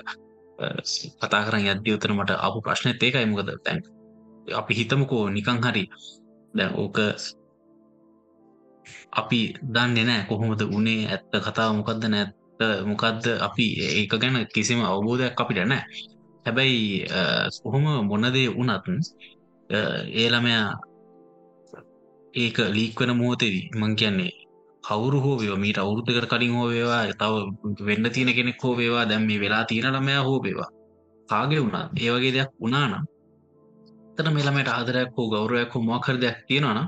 කතා 1.20 1.42
කරන්න 1.46 1.68
යද්‍ය 1.72 1.90
උතන 1.96 2.12
මට 2.12 2.30
අපපු 2.36 2.60
ප්‍රශ්නත් 2.60 3.02
ඒකයි. 3.02 3.26
මොකද 3.26 3.50
තැන් 3.64 3.78
අපි 4.54 4.72
හිතමුකෝ 4.74 5.24
නිකං 5.30 5.58
හරි 5.64 5.84
දැ 6.54 6.68
ඕක 6.74 6.98
අපි 9.12 9.40
දන්න 9.64 10.06
නෑ 10.06 10.22
කොහොමද 10.28 10.60
උනේ 10.70 11.00
ඇත්ත 11.08 11.32
කතාව 11.46 11.70
මොකක්ද 11.78 12.04
නැත්ත 12.06 12.34
මොකක්ද 12.86 13.24
අපි 13.40 13.64
ඒක 13.98 14.12
ගැන 14.22 14.36
කිසිම 14.54 14.80
අවබෝධයක් 14.82 15.40
අපිට 15.40 15.60
නෑ. 15.66 15.82
හැබැයි 16.46 16.82
අ, 17.10 17.20
කොහොම 17.62 17.84
මොනදේ 18.08 18.48
වනත් 18.50 18.86
ඒළමයා 20.14 20.66
ඒක 22.34 22.56
ලීක්වන 22.76 23.10
මෝතෙදී 23.16 23.70
මං 23.74 23.92
කියන්නේ 23.96 24.32
කවුරු 24.84 25.18
හෝ 25.20 25.36
වේවා 25.40 25.58
මීට 25.58 25.78
අවුරුද්ධකට 25.78 26.28
කලින් 26.32 26.52
හෝ 26.52 26.68
වේවා 26.68 27.02
තව 27.12 27.34
වෙන්න 27.86 28.10
තියෙන 28.10 28.30
කෙනෙක් 28.34 28.62
හෝ 28.62 28.74
වේවා 28.76 29.04
දැම් 29.06 29.22
මේ 29.26 29.40
වෙලා 29.40 29.64
තියෙන 29.64 29.92
ළමයා 29.94 30.22
හෝ 30.22 30.38
වේවා 30.42 30.68
කාගේ 31.28 31.60
වුණා 31.60 31.84
ඒ 31.96 32.10
වගේ 32.10 32.32
දෙයක් 32.32 32.50
වුණානම් 32.60 33.04
තන 34.16 34.28
මෙළමට 34.34 34.68
ආදරයක් 34.68 35.10
හෝ 35.16 35.26
ගෞරයක් 35.30 35.74
හෝ 35.74 35.82
මොකර 35.82 36.16
දෙයක් 36.20 36.38
තියෙනවන 36.48 36.78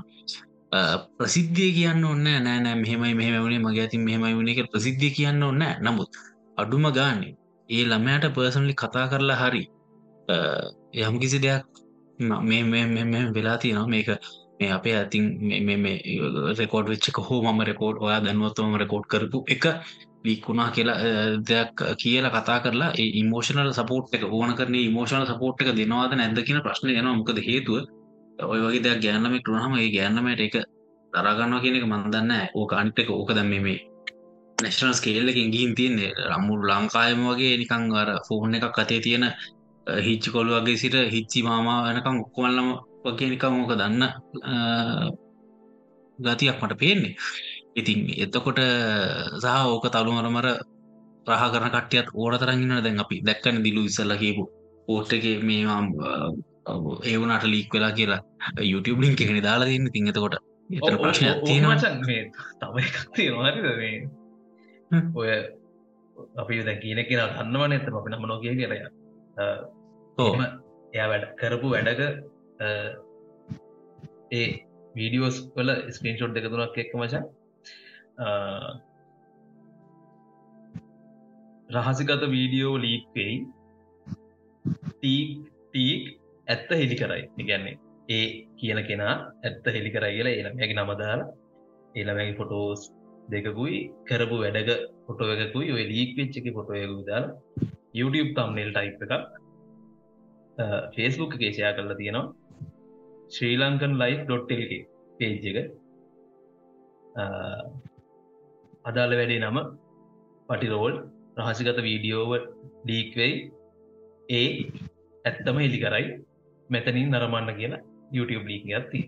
ප්‍රසිද්ධිය 1.17 1.71
කියන්න 1.73 2.03
ඔන්න 2.05 2.23
නෑ 2.23 2.39
නෑ 2.59 2.75
මෙහෙමයි 2.75 3.13
මෙහෙම 3.13 3.35
වුණේ. 3.43 3.59
මගේ 3.59 3.81
ඇතින් 3.81 4.03
මෙහෙමයි 4.03 4.33
වුණේ 4.35 4.55
කියලා 4.55 4.73
ප්‍රසිද්ධිය 4.73 5.11
කියන්න 5.11 5.43
ඔන්න 5.43 5.63
නමුත් 5.81 6.09
අඩුම 6.57 6.85
ගානේ 6.91 7.33
ඒ 7.69 7.83
ළමයට 7.85 8.25
පර්සනලි 8.35 8.73
කතා 8.75 9.07
කරලා 9.07 9.39
හරි 9.41 9.63
අ, 10.27 10.35
යම් 11.03 11.19
කිසි 11.19 11.39
දෙයක් 11.39 11.63
ම- 12.19 12.43
මේ 12.43 12.63
මේ 12.63 12.85
මේ- 12.85 13.05
මේ 13.05 13.31
වෙලා 13.33 13.57
තියෙනවා. 13.57 13.87
මේක 13.87 14.07
මේ 14.59 14.71
අපේ 14.71 14.95
ඇතින් 14.97 15.25
රෙකෝඩ් 16.59 16.87
වෙච්චක 16.87 17.17
හෝ 17.19 17.41
මම 17.43 17.61
රෙකෝඩ් 17.63 17.97
ඔයා 17.99 18.19
දැනුවත්වම 18.21 18.75
රෙකෝඩ් 18.77 19.05
කරපු 19.07 19.43
එක 19.47 19.63
ලීකුණා 20.25 20.69
කියලා 20.71 20.97
අ, 20.97 21.09
දෙයක් 21.49 21.71
කියලා 21.97 22.31
කතා 22.31 22.59
කරලා 22.59 22.91
ඒ 22.95 23.09
ඉමෝෂනල් 23.21 23.71
සපෝට් 23.73 24.13
එක 24.15 24.23
ඕන 24.31 24.55
කරන 24.55 24.75
ඉමෝෂනල් 24.81 25.25
සපෝට් 25.25 25.61
එක 25.61 25.75
දෙනවාද 25.75 26.13
නැද 26.15 26.39
කියන 26.47 26.61
ප්‍රශ්න 26.61 26.89
යනවා 26.91 27.17
මොකද 27.17 27.39
හේතුව 27.41 27.77
ඔය 28.39 28.59
වගේ 28.63 28.83
දෙයක් 28.85 28.99
ගෑන්නම 29.03 29.35
කරුණහම 29.45 29.73
ඒ 29.77 29.89
ගෑන්නමට 29.95 30.41
එක 30.47 30.55
තරගන්නවා 31.13 31.61
කියන 31.63 31.75
එක 31.79 31.85
මන්දන්න 31.91 32.31
ඕක 32.55 32.71
අනිතක 32.73 33.09
ඕක 33.11 33.31
දැම 33.37 33.49
මේ 33.65 33.79
නැශනල් 34.57 34.93
ස්කේල්ලකින් 34.93 35.49
ගින් 35.53 35.71
තියන්නේ. 35.77 36.11
රම්මුරු 36.29 36.63
ලංකායම 36.69 37.21
වගේ 37.29 37.57
නිකං 37.61 37.83
අර 38.01 38.09
ෆෝන් 38.27 38.55
එකක් 38.55 38.79
අතේ 38.79 39.01
තියෙන 39.05 39.25
හිච්චි 39.87 40.29
කොළු 40.35 40.51
වගේ 40.57 40.77
සිට 40.77 40.95
හිච්චි 41.15 41.39
මාමා 41.43 41.79
වෙනකම් 41.85 42.17
ඔක්කොමල්ලම 42.23 42.67
වගේ 43.05 43.29
නිකං 43.31 43.53
ඕක 43.61 43.73
දන්න 43.79 44.03
අ, 44.03 44.53
ගතියක් 46.19 46.57
මට 46.61 46.73
පේන්නේ. 46.81 47.15
ඉතින් 47.79 47.99
එතකොට 48.23 48.59
සහ 49.41 49.57
ඕක 49.73 49.85
තළුමරමර 49.93 50.47
රහ 51.27 51.43
කරන 51.53 51.69
කටියත් 51.75 52.07
ඕන 52.13 52.33
තරගන්න 52.37 52.83
දැන් 52.85 52.99
අපි. 53.03 53.15
දැක්කන 53.27 53.63
දිලු 53.65 53.81
ඉස්සල්ල 53.89 54.13
කියපු 54.21 54.43
පෝට් 54.87 55.11
එක 55.13 55.25
මේ 55.43 55.65
ඒවනට 56.65 57.45
ලීක් 57.53 57.69
වෙලා 57.75 57.91
කියලා 57.99 58.21
YouTube 58.71 58.99
ලින්ක් 59.03 59.21
එකන 59.25 59.39
දාලා 59.47 59.69
තින්න 59.71 59.91
තින් 59.95 60.09
එතකොට 60.11 60.35
එතන 60.69 60.97
ප්‍රශ්නයක් 61.03 61.39
තියෙනවා. 61.47 61.75
මචන් 61.77 61.95
මේ 62.07 62.23
තම 62.59 62.75
එකක් 62.83 62.97
තියෙනවාරිද 63.15 63.65
මේ. 63.81 63.97
ඔය 65.19 65.29
අපි 66.41 66.61
දැ 66.67 66.77
කියන 66.83 66.99
කියෙන 67.09 67.31
ගන්නවන 67.37 67.73
ඇත 67.77 67.87
අපි 68.01 68.09
නම 68.11 68.25
නොකිය 68.33 68.53
කියලය 68.59 68.77
ඔව්. 70.17 70.33
එයා 70.93 71.07
වැඩ 71.11 71.25
කරපු 71.41 71.67
වැඩක 71.73 72.01
ඒ 74.39 74.47
වීඩියෝස් 74.95 75.37
වල 75.57 75.69
ස්ක්‍රීන්ෂොට් 75.97 76.33
දෙක 76.37 76.47
තුනක් 76.53 76.79
එක්ක 76.83 76.93
මචන් 77.01 77.23
රහසිගත 81.75 82.23
වීඩියෝ 82.37 82.73
ලීක් 82.85 83.05
වෙයි. 83.17 83.35
ටීක් 84.95 86.03
ඇත්ත 86.51 86.69
හෙළි 86.81 86.97
කරයි. 87.01 87.23
ඉගැන්නේ 87.41 87.75
ඒ 88.09 88.25
කියන 88.59 88.79
කෙනා 88.89 89.13
ඇත්ත 89.45 89.65
හෙළි 89.75 89.91
කරයි 89.95 90.13
කියලා 90.17 90.37
එළමැගේ 90.39 90.77
නමදාලා 90.79 91.29
එළමැගේ 91.95 92.37
ෆොටෝස් 92.39 92.81
දෙකකුයි 93.33 93.77
කරපු 94.09 94.35
වැඩක 94.43 94.71
ෆොටෝ 95.07 95.29
එකකුයි 95.45 95.69
ඔය 95.75 95.83
ලීක් 95.91 96.11
වෙච්චක 96.19 96.47
ෆොටෝයකු 96.57 97.03
දාලා 97.09 97.69
YouTube 97.99 98.31
තම්නෙල් 98.37 98.71
ටයිප් 98.75 99.01
එකක් 99.05 99.13
ෆේස්බුක් 100.95 101.33
කේෂයා 101.41 101.73
කරලා 101.77 101.97
තියෙනවා. 102.01 102.33
ශ්‍රී 103.29 103.55
ලංකන් 103.59 103.93
ලයි්.ල්ක 104.01 104.49
පේජ් 105.19 105.45
එක. 105.51 105.57
අ, 107.15 107.23
අදාළ 108.89 109.13
වැඩේ 109.19 109.41
නම 109.41 109.57
පටිරෝල් 110.49 110.95
රහසිගත 111.39 111.79
වීඩියෝව 111.87 112.31
ඩීක්වෙයි 112.85 113.35
ඒ 114.31 114.47
ඇත්තම 115.25 115.57
එලි 115.67 115.79
කරයි. 115.85 116.05
මෙතනින් 116.73 117.09
නරමන්න 117.13 117.57
කියලා 117.59 117.81
YouTube 118.17 118.45
ලීක් 118.49 118.65
ඇත්ති 118.77 119.01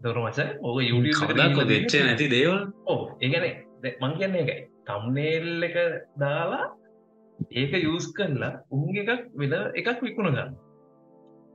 දොර 0.00 0.18
මච 0.24 0.38
ඕක 0.62 0.78
කවදක් 1.18 1.58
දෙච්ච 1.70 1.94
නැති 2.06 2.26
දේවල්. 2.34 2.60
ඕ 2.90 3.00
ඒගැන 3.20 3.44
මං 4.02 4.12
කියන්නේ 4.20 4.44
එකයි 4.44 4.58
තම්නේල් 4.88 5.68
එක 5.68 5.76
දාලා 6.22 6.66
ඒක 7.52 7.72
යස් 7.80 8.06
කරලා 8.16 8.52
උන් 8.72 8.88
එකක් 9.02 9.10
වෙන 9.40 9.52
එකක් 9.80 9.98
විකුණ 10.06 10.32
ගන්න. 10.34 10.56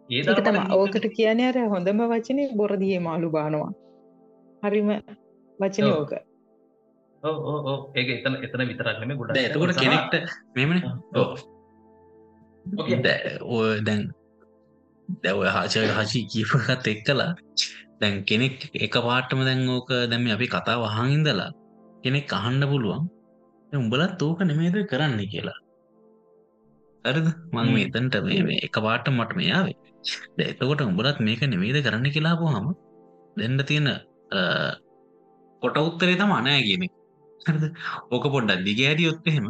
ඒ 0.09 0.21
ඒක 0.21 0.45
තම 0.47 0.59
ඕකට 0.77 1.05
කියන 1.17 1.41
අර 1.49 1.57
හොඳම 1.73 2.05
වචනය 2.13 2.43
බොරදිය 2.59 2.99
මාළු 3.07 3.29
බානවා. 3.37 3.71
හරිම 4.63 4.89
වචන 5.59 5.85
ඔව්. 5.89 5.97
ඕක. 5.97 6.13
ඒක 7.97 8.09
එතන 8.17 8.37
එතන 8.45 8.63
විතරක්නම 8.71 9.15
ගොඩ 9.19 9.41
එතකොට 9.41 9.81
කෙනෙක්ට 9.81 10.13
මෙමන 10.57 10.79
ඔය 13.55 13.81
දැන් 13.87 14.03
දැව 15.23 15.39
හාචය 15.55 15.79
හචි 15.97 16.19
කීපකත් 16.31 16.87
එක්කලා 16.93 17.31
දැන් 18.01 18.15
කෙනෙක් 18.29 18.57
එක 18.75 18.95
පාටම 19.07 19.39
දැන් 19.47 19.61
ඕක 19.69 19.89
දැම 20.11 20.23
අපි 20.35 20.47
කතා 20.47 20.77
වහහින්දලා 20.83 21.51
කෙනෙක් 22.03 22.33
අහන්ඩ 22.33 22.63
පුළුවන්. 22.71 23.03
උඹලත් 23.71 24.21
ඕක 24.21 24.39
නෙමේද 24.41 24.77
කරන්න 24.91 25.21
කියලා. 25.31 25.59
හරිද? 27.05 27.27
මං 27.53 27.67
හ්ම්. 27.67 27.77
එතන්ට 27.85 28.15
මේ 28.25 28.59
එක 28.67 28.75
පාට 28.85 29.07
මට 29.09 29.31
මෙයාවේ 29.39 29.77
දැන් 30.37 30.49
එතකොට 30.51 30.81
උඹලත් 30.81 31.17
මේක 31.27 31.41
නෙමේද 31.53 31.77
කරන්න 31.85 32.07
කියලා 32.15 32.35
පොහම 32.41 32.67
දෙන්න 33.37 33.57
තියෙන 33.69 33.87
කොට 35.61 35.77
උත්තරේ 35.79 36.17
තම 36.19 36.33
අනෑ 36.39 36.61
කියන 36.67 36.87
එක. 36.87 36.93
හරිද? 37.47 37.63
ඕක 38.13 38.25
පොඩ්ඩක් 38.33 38.65
දිගෑඩි 38.67 39.07
යොත් 39.09 39.29
එහෙම. 39.31 39.47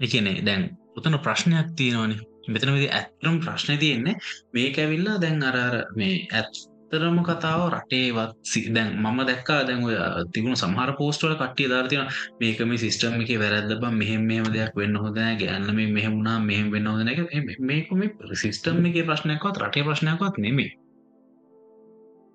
එකනේ 0.00 0.38
දැන් 0.46 0.62
උතන 0.96 1.16
ප්‍රශ්නයක් 1.24 1.68
තියෙනවානේ 1.78 2.33
මෙතන 2.48 2.70
විදි 2.74 2.88
ඇත්තරම් 2.90 3.36
ප්‍රශ්න 3.40 3.78
තියෙන්නේ 3.78 4.14
මේක 4.52 4.78
ඇවිල්ලා 4.78 5.16
දැන් 5.18 5.42
අරර 5.44 5.74
මේ 5.96 6.14
ඇත්තරම 6.32 7.16
කතාව 7.24 7.62
රටේවත් 7.72 8.32
සි- 8.44 8.68
දැන් 8.70 8.90
මම 8.98 9.18
දැක්කා 9.26 9.60
දැන් 9.64 9.80
ඔය 9.84 9.94
තිබුණු 10.32 10.56
සමහර 10.56 10.90
පෝස්ටවල 10.98 11.34
කට්ටිය 11.36 11.68
දාලා 11.68 11.88
තියෙන 11.88 12.06
මේක 12.40 12.60
මේ 12.64 12.78
සිස්ටම් 12.78 13.16
එක 13.22 13.30
වැරද්ද 13.40 13.72
බම් 13.80 13.94
මෙහෙම 13.96 14.22
මෙහෙම 14.26 14.46
දෙයක් 14.52 14.72
වෙන්න 14.76 14.96
හොඳ 14.98 15.16
නැහැ 15.16 15.36
ගෑන්න 15.40 15.74
මේ 15.74 15.88
මෙහෙම 15.88 16.12
වුණා 16.14 16.38
මෙහෙම 16.42 16.68
වෙන්න 16.70 16.86
හොඳ 16.86 17.02
නැහැ 17.02 17.16
කියලා. 17.18 17.44
මේ- 17.46 17.60
මේක 17.62 17.92
මේ 17.94 18.10
සිස්ටම් 18.36 18.84
එකේ 18.86 19.04
ප්‍රශ්නයක්වත් 19.04 19.56
රටේ 19.62 19.84
ප්‍රශ්නයක්වත් 19.84 20.38
නෙමෙයි 20.38 20.70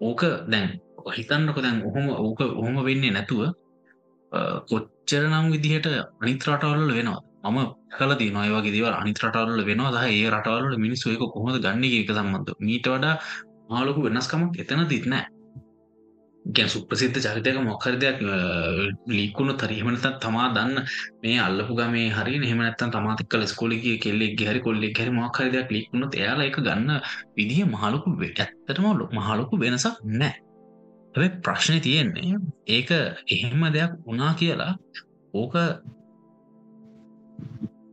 ඕක 0.01 0.21
දැන් 0.47 0.67
හිතන්නක 1.15 1.57
දැන් 1.61 1.77
ඔහොම 1.85 2.05
ඕක 2.19 2.39
ඔහොම 2.53 2.75
වෙන්නේ 2.85 3.11
නැතුව 3.11 3.41
අ, 4.31 4.39
කොච්චර 4.69 5.23
නම් 5.25 5.45
විදිහට 5.53 5.87
අනිත් 6.21 6.43
රටවල්ල 6.47 6.91
වෙනවා 6.93 7.21
මම 7.43 7.59
කලදී 7.97 8.31
නොයවගේ 8.31 8.71
දව 8.71 8.85
අනිත් 8.93 9.19
රටවල්ල 9.23 9.61
වෙනවා. 9.65 9.91
දහ 9.91 10.05
ඒ 10.11 10.29
රටවල්ල 10.29 10.77
මිනිස්සු 10.77 11.11
එක 11.11 11.23
කොහොද 11.33 11.55
ගන්න 11.61 11.83
එක 11.83 12.09
සම්බන්ධ 12.11 12.55
මීට 12.59 12.87
වඩා 12.87 13.15
මාලොකු 13.69 13.99
වෙනස්කමක් 14.07 14.59
එතන 14.59 14.81
දිත්නෑ 14.87 15.25
ගැන් 16.45 16.69
සුප්‍රසිද්ධ 16.69 17.19
චරිතයක 17.19 17.57
මොක්හර 17.61 17.93
දෙයක් 17.95 18.17
ලීකුණු 19.07 19.53
තරීමනත 19.53 20.05
තමා 20.21 20.47
දන්න 20.53 20.75
මේ 21.23 21.37
අල්ලපු 21.37 21.73
ගමේ 21.75 22.09
හරි 22.09 22.33
හෙමනත්තන් 22.51 22.91
තමාතික 22.91 23.33
ස්කොලිගේ 23.45 23.97
කෙල්ලෙක් 23.97 24.41
හරි 24.41 24.59
කොල්ලෙක් 24.59 24.97
හරි 24.97 25.11
මොක්හර 25.11 25.45
දෙයක් 25.51 25.69
ලිකුණු 25.71 26.05
එයාලා 26.13 26.45
එක 26.45 26.57
ගන්න 26.59 26.89
විදිහ 27.35 27.65
මහලොකු 27.65 28.09
ඇත්තටම 28.21 28.85
ලො- 28.99 29.09
මහලොකු 29.11 29.55
වෙනසක් 29.57 29.95
නෑ. 30.19 30.35
ඇ 31.15 31.29
ප්‍රශ්නය 31.45 31.77
තියෙන්නේ 31.79 32.35
ඒක 32.67 32.89
එහෙම 33.27 33.61
දෙයක් 33.73 33.91
වුණා 34.05 34.33
කියලා 34.33 34.73
ඕක 35.33 35.53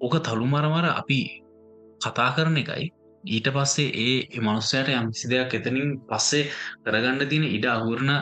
ඕක 0.01 0.15
තළු 0.21 0.47
මරමර 0.47 0.87
අපි 0.93 1.21
කතා 2.01 2.31
කරන 2.33 2.57
එකයි. 2.57 2.85
ඊට 3.25 3.49
පස්සේ 3.49 3.91
ඒ 3.97 4.41
මනුස්සයට 4.41 4.89
යම්කිසි 4.91 5.27
දෙයක් 5.29 5.55
එතනින් 5.55 5.89
පස්සේ 6.07 6.45
කරගන්න 6.85 7.21
තියෙන 7.25 7.47
ඉඩ 7.49 7.67
අහුරණ 7.69 8.13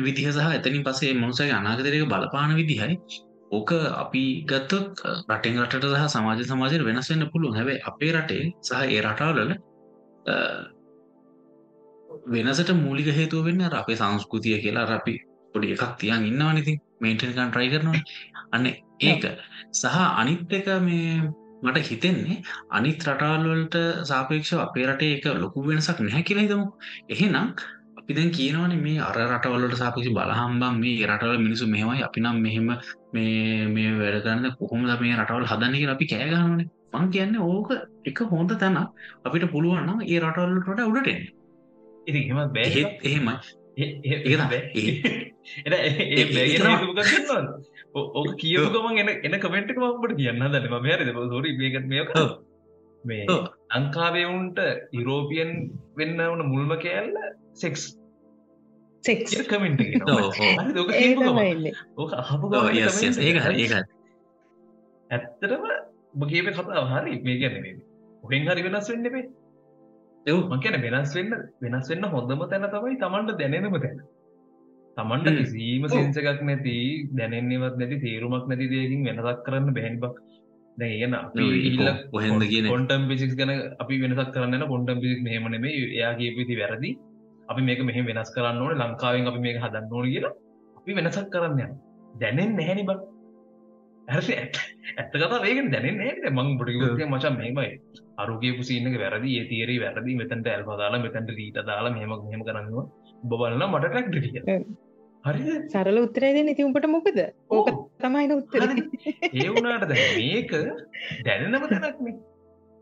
විදිහ 0.00 0.26
සහ 0.28 0.50
එතනින් 0.50 0.82
පස්සේ 0.82 1.14
මනුසගේ 1.14 1.52
අනාගතරක 1.52 2.06
බලපාන 2.06 2.56
විදිහයි. 2.56 2.96
ඕක 3.50 3.70
අපි 3.94 4.22
ගත්තොත් 4.44 5.02
රටෙන් 5.28 5.60
රටට 5.62 5.84
සහ 5.92 6.08
සමාජ 6.08 6.40
සමාජයට 6.44 6.84
වෙනස් 6.84 7.10
වෙන්න 7.10 7.30
පුළුවන්. 7.30 7.56
හැබැයි 7.56 7.84
අපේ 7.84 8.12
රටේ 8.12 8.44
සහ 8.60 8.82
ඒ 8.86 9.00
රටාවලල 9.02 9.52
වෙනසට 12.28 12.70
මූලික 12.76 13.08
හේතුව 13.12 13.44
වෙන්න 13.44 13.62
අර 13.62 13.74
අපේ 13.74 13.96
සංස්කෘතිය 13.96 14.56
කියලා 14.60 14.84
අර 14.84 14.92
අපි 14.92 15.14
පොඩි 15.54 15.72
එකක් 15.74 15.92
තියන් 15.98 16.24
ඉන්නවනිති 16.24 16.74
මේටකන් 17.00 17.38
ට්‍රයි 17.44 17.68
කරනවා 17.72 18.02
අන්න 18.56 18.66
ඒක. 19.00 19.24
සහ 19.72 19.96
අනිත් 20.20 20.52
එක 20.52 20.68
මේ 20.82 21.22
මට 21.62 21.86
හිතෙන්නේ 21.88 22.42
අනිත් 22.70 23.00
රටාල්වලට 23.04 23.76
සාපේක්ෂ 24.04 24.52
අපේ 24.58 24.86
රටේ 24.86 25.16
එක 25.16 25.24
ලොකු 25.36 25.64
වෙනසක් 25.64 25.98
නැහැ 26.00 26.22
කියලා 26.22 26.46
හිතමු. 26.46 26.66
එහෙනම් 27.08 27.48
අපි 27.98 28.14
දැන් 28.14 28.30
කියනවන 28.30 28.72
මේ 28.78 28.98
අර 29.00 29.16
රටවල්ලට 29.22 29.76
සාපිසි 29.76 30.10
බලහම්බම් 30.10 30.74
මේ 30.82 31.06
රටවල 31.06 31.38
මිනිසු 31.38 31.64
මෙහමයි 31.66 32.02
අපි 32.02 32.20
නම් 32.20 32.36
මෙහෙම 32.40 32.68
මේ 33.12 33.66
මේ 33.68 33.90
වැඩගන්න 34.00 34.56
කොහොම 34.58 34.82
මේ 35.00 35.16
රටවල් 35.16 35.48
හදන්නක 35.50 35.94
අපි 35.94 36.10
කෑගන්නවන 36.12 36.62
මං 36.92 37.10
කියන්නේ 37.10 37.46
ඕක 37.46 37.68
එක 38.04 38.18
හොඳ 38.30 38.50
තැන 38.60 38.78
අපිට 39.24 39.50
පුළුවන්නම් 39.54 40.04
ඒ 40.04 40.20
රටවල්ලට 40.20 40.86
උඩටෙන් 40.86 41.20
ඉති 42.06 42.20
එම 42.24 42.38
බෑ 42.48 42.64
එහෙත් 42.64 42.92
එහෙමයි. 43.02 43.34
තමයි. 47.26 47.75
ඕක 47.96 48.32
කියපු 48.40 48.68
ගමන් 48.74 48.98
එන 49.02 49.10
එන 49.26 49.40
කමෙන්ට් 49.44 49.70
එක 49.72 49.78
මට 49.82 50.16
කියන්න 50.20 50.42
දන්න 50.44 50.68
ම 50.72 50.86
හරි 50.86 51.12
සොරි 51.34 51.52
මේකත් 51.60 51.86
මේක 51.92 52.10
ඔව්. 52.16 52.30
මේ. 53.04 53.26
ලංකාවේවුන්ට 53.76 54.58
යුරෝපියන් 54.98 55.52
වෙන්න 55.98 56.20
වන 56.22 56.42
මුල්ම 56.52 56.74
කෑල්ල 56.84 57.16
සෙක්ස් 57.62 57.84
කමෙන්ට්. 59.52 59.80
ඇත්තටම 65.10 65.66
බගේප 66.20 66.52
කතාව 66.52 66.86
හරි. 66.94 67.18
මේ 67.26 67.38
ගැන 67.40 67.82
ඔහෙන් 68.24 68.48
හරි 68.50 68.62
වෙනස් 68.68 68.88
වෙන්න 68.92 69.10
පේ 69.14 69.24
එව්. 70.26 70.38
මකැන 70.52 70.80
වෙනස් 70.86 71.16
වෙන්න 71.18 71.32
වෙනස් 71.64 71.88
වෙන්න 71.90 72.12
හොඳම 72.14 72.46
තැන 72.52 72.70
තමයි 72.76 73.00
තමන්ට 73.02 73.38
දැනෙනම 73.40 73.80
තැන 73.80 73.98
තමන්ට. 74.96 75.28
කිසිීම. 75.40 75.84
සිංසකක් 75.88 76.40
නැති 76.42 76.76
දැනෙන්නේවත් 77.18 77.76
නැති 77.80 77.96
තේරුමක් 78.04 78.46
නැති 78.50 78.66
දේකින් 78.72 79.00
වෙනසක් 79.08 79.42
කරන්න 79.46 79.74
බැහැන් 79.76 79.98
බක්. 80.04 80.14
දැගෙන 80.78 81.16
කොහෙන්ද 82.12 82.44
කියන 82.44 82.68
කොන්ටම් 82.68 83.04
පිසික් 83.10 83.34
ගැන 83.40 83.52
අපි 83.82 84.00
වෙනසක් 84.04 84.30
කරන්න 84.34 84.64
කොන්ටම් 84.72 85.02
පිසික් 85.02 85.20
මෙහමනේ 85.26 85.74
එයා 85.96 86.12
කියපති 86.20 86.56
වැරදි. 86.62 86.90
අපි 87.48 87.60
මේක 87.68 87.82
මෙහ 87.88 87.98
වෙනස් 88.10 88.30
කරන්න 88.36 88.62
ඕන. 88.62 88.78
ලංකාවෙන් 88.82 89.28
අපි 89.32 89.40
මේක 89.46 89.60
හදන්න 89.64 89.92
ඕන 89.92 90.08
කියලා 90.12 90.34
අපි 90.78 90.96
වෙනසක් 90.98 91.28
කරන්න 91.34 91.60
යන 91.64 91.76
දැනෙන් 92.14 92.56
නැහැනි 92.58 92.84
බක්. 92.90 93.00
ඇ 94.08 94.36
ඇත්ත 94.96 95.12
කතා 95.12 95.42
වේගෙන් 95.44 95.72
දැනෙන් 95.74 95.96
නෑ. 96.00 96.30
මං 96.30 96.48
බොඩිගතිය 96.60 97.08
මචන් 97.08 97.36
මෙමයි 97.40 97.72
අරුගේපු 98.22 98.62
සිීනක 98.68 98.96
වැරදි. 99.04 99.28
ඒ 99.38 99.44
තේරී 99.52 99.80
වැරදි. 99.84 100.16
මෙතැන්ට 100.22 100.48
ඇල්පදාලා 100.54 101.04
මෙතැන්ට 101.06 101.36
රීට 101.38 101.60
දාලා 101.70 101.96
මෙහම 101.96 102.16
මෙහම 102.28 102.44
කරන්නවා 102.48 102.86
බබලන්න 103.30 103.64
මට 103.68 103.88
ටැක්ට 103.88 104.16
කිය. 104.24 104.64
හරි 105.24 105.58
සරල 105.72 105.98
උත්තරේද 106.04 106.38
නැති 106.40 106.66
උඹට 106.68 106.86
මොකද? 106.94 107.18
ඕක 107.50 107.68
තමයින 108.02 108.32
උත්තර. 108.38 108.64
ඒ 109.34 109.48
වුණට 109.50 109.86
දැ 109.92 110.08
මේක 110.16 110.52
දැනෙනම 111.26 111.64
තැනක්නේ 111.72 112.16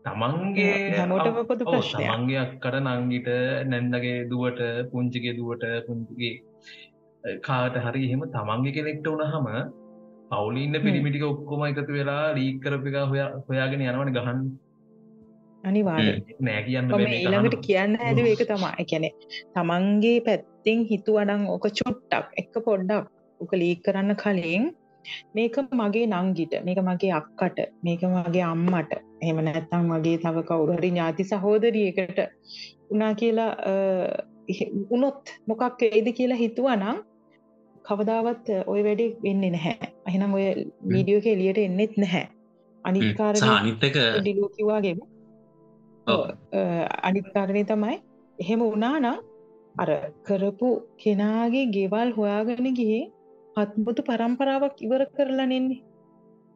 තමන්ගේ 0.05 0.73
හැමෝටම 0.95 1.37
පොදු 1.49 1.63
ඔව්, 1.63 1.71
ප්‍රශ්නයක්. 1.71 2.01
තමන්ගේ 2.01 2.41
අක්කට 2.43 2.75
නංගිට 2.81 3.29
නැන්දගේ 3.71 4.17
දුවට 4.31 4.61
පුංචිගේ 4.91 5.33
දුවට 5.39 5.65
පුංචිගේ 5.87 6.33
කාට 7.47 7.75
හරි 7.85 8.03
එහෙම 8.07 8.21
තමන්ගේ 8.35 8.75
කෙනෙක්ට 8.77 9.07
වුණහම 9.07 9.47
පවුලින්න 10.31 10.77
පිරිමිටික 10.85 11.25
ඔක්කොම 11.25 11.63
එකතු 11.69 11.91
වෙලා 11.97 12.23
ලීක් 12.37 12.61
කරපික 12.63 12.95
හොයා 13.11 13.29
හොයාගෙන 13.47 13.85
යනවන 13.87 14.13
ගහන් 14.17 14.39
අනිවාර්යෙන්. 15.65 16.23
නෑ 16.39 16.63
කියන්න 16.63 16.87
මේක 16.93 17.13
ඊළඟට. 17.15 17.59
කියන්න 17.61 17.99
හැදුව 18.01 18.31
ඒක 18.31 18.43
තමා 18.47 18.73
එකැනෙ 18.77 19.09
තමන්ගේ 19.53 20.17
පැත්තෙන් 20.21 20.87
හිතුවනං 20.91 21.45
ඕක 21.49 21.67
චුට්ටක් 21.73 22.41
එක 22.41 22.53
පොඩ්ඩක් 22.65 23.05
ඕක 23.39 23.51
ලීක් 23.55 23.81
කරන්න 23.85 24.15
කලින් 24.15 24.69
මේක 25.33 25.57
මගේ 25.71 26.05
නංගිට 26.07 26.53
මේක 26.65 26.79
මගේ 26.81 27.13
අක්කට 27.13 27.59
මේක 27.83 28.05
මගේ 28.09 28.43
අම්මට 28.43 28.93
එහෙම 29.21 29.41
නැත්තම් 29.47 29.89
වගේ 29.93 30.21
තව 30.23 30.45
කවුරහරි 30.49 30.89
ඥාති 30.89 31.23
සහෝදරියකට 31.23 32.19
උනා 32.91 33.13
කියලා 33.13 33.51
උනොත් 34.89 35.35
මොකක් 35.47 35.83
එයිද 35.87 36.07
කියලා 36.13 36.37
හිතුවනම් 36.37 37.03
කවදාවත් 37.85 38.47
ඔය 38.65 38.81
වැඩේ 38.83 39.11
වෙන්නේ 39.23 39.51
නැහැ 39.51 39.91
එහෙනම් 40.07 40.33
ඔය 40.33 40.45
වීඩියෝ 40.89 41.21
එක 41.21 41.27
එලියට 41.27 41.59
එන්නෙත් 41.59 41.97
නැහැ 41.97 42.25
සහ 42.25 42.33
අනිත්කාරය 42.85 43.39
අනිත්තක 43.51 43.97
ඩිලෝ 44.15 44.49
කිවාගේම 44.49 44.99
ඔව්. 45.01 45.14
අනිත්කාරණය 46.07 47.63
තමයි 47.63 47.95
එහෙම 48.39 48.61
වනානම් 48.65 49.23
අර 49.75 49.89
කරපු 50.23 50.69
කෙනාගේ 50.97 51.65
ගෙවල් 51.75 52.09
හොයාගෙන 52.11 52.67
ගිහේ 52.79 53.03
පත්මුතු 53.55 54.01
පරම්පරාවක් 54.03 54.75
ඉවර 54.81 55.03
කරලා 55.15 55.47
නෙන්නේ. 55.47 55.81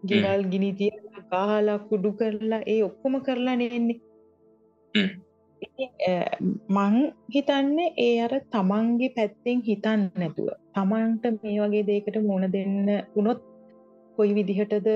ගෙවල් 0.03 0.43
ගිනිතිය 0.51 0.91
කාලා 1.31 1.79
කුඩු 1.89 2.11
කරලා 2.11 2.61
ඒ 2.65 2.79
ඔක්කොම 2.83 3.15
කරලා 3.21 3.55
නෙන්නේ. 3.55 3.99
මං 6.69 6.95
හිතන්නේ 7.33 7.89
ඒ 7.97 8.15
අර 8.21 8.33
තමන්ගේ 8.51 9.13
පැත්තෙන් 9.15 9.59
හිතන්න 9.61 10.03
නැතුව 10.15 10.49
තමන්ට 10.75 11.25
මේ 11.43 11.59
වගේ 11.59 11.87
දේකට 11.89 12.17
මුණ 12.21 12.51
දෙන්න 12.51 12.77
වුණොත් 13.15 13.41
කොයි 14.17 14.33
විදිහටද 14.33 14.89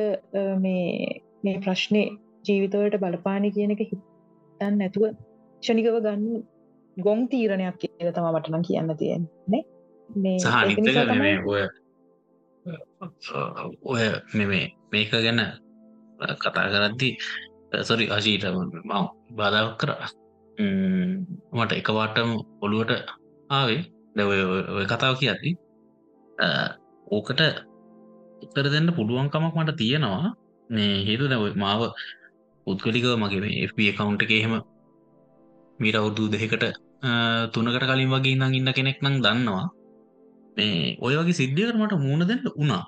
මේ 0.60 1.22
මේ 1.44 1.60
ප්‍රශ්නය 1.60 2.04
ජීවිතවලට 2.48 2.98
බලපානි 3.00 3.52
කියන 3.52 3.76
එක 3.76 3.84
හිතන්න 4.64 4.78
නැතුව 4.80 5.04
ෂණිකව 5.64 5.98
ගන්න 6.00 6.44
ගොන් 6.98 7.20
තීරණයක් 7.30 7.78
කියල 7.82 8.12
තම 8.12 8.28
මටනම් 8.34 8.64
කියන්න 8.68 8.98
තියෙන්නේ. 8.98 9.62
මේ 10.10 10.38
ඔය 11.46 11.64
ඔය 13.84 14.04
මෙමේ 14.34 14.66
මේක 14.92 15.12
ගැන 15.12 15.42
කතා 16.40 16.68
කරද්දි 16.72 17.10
සොරි 17.82 18.06
අශීට 18.10 18.46
මම 18.46 19.08
බාධාවක් 19.36 19.78
කර. 19.78 19.92
මට 21.54 21.72
එකවාටම 21.74 22.30
ඔළුවට 22.62 22.92
ආවේ. 23.50 23.82
දැ 24.16 24.86
කතාව 24.86 25.14
අ, 26.38 26.48
ඕකට 27.08 27.42
උත්තර 28.44 28.66
දෙන්න 28.72 28.94
පුළුවන්කමක් 28.96 29.56
මට 29.56 29.78
තියෙනවා. 29.78 30.34
මේ 30.70 30.96
හේතු 31.08 31.28
දැ 31.28 31.54
මාව 31.56 31.82
පුද්ගලිකව 32.68 33.10
මගේ 33.18 33.44
මේ 33.44 33.68
FB 33.70 33.80
කවුන්ට 33.98 34.24
එක 34.24 34.32
එහෙම 34.32 34.56
මීට 35.80 36.00
අවුදු 36.00 36.24
දෙකට 36.30 36.66
තුනකට 37.54 37.84
කලින් 37.84 38.14
වගේ 38.14 38.34
ඉඳං 38.36 38.58
ඉන්න 38.60 38.74
කෙනෙක් 38.74 39.00
නම් 39.02 39.16
දන්නවා. 39.24 39.68
මේ 40.58 40.98
ඔය 41.00 41.14
වගේ 41.20 41.40
සිද්ධියකට 41.40 41.80
මට 41.80 42.02
මූුණ 42.04 42.28
දෙන්න 42.30 42.44
වුණා 42.50 42.84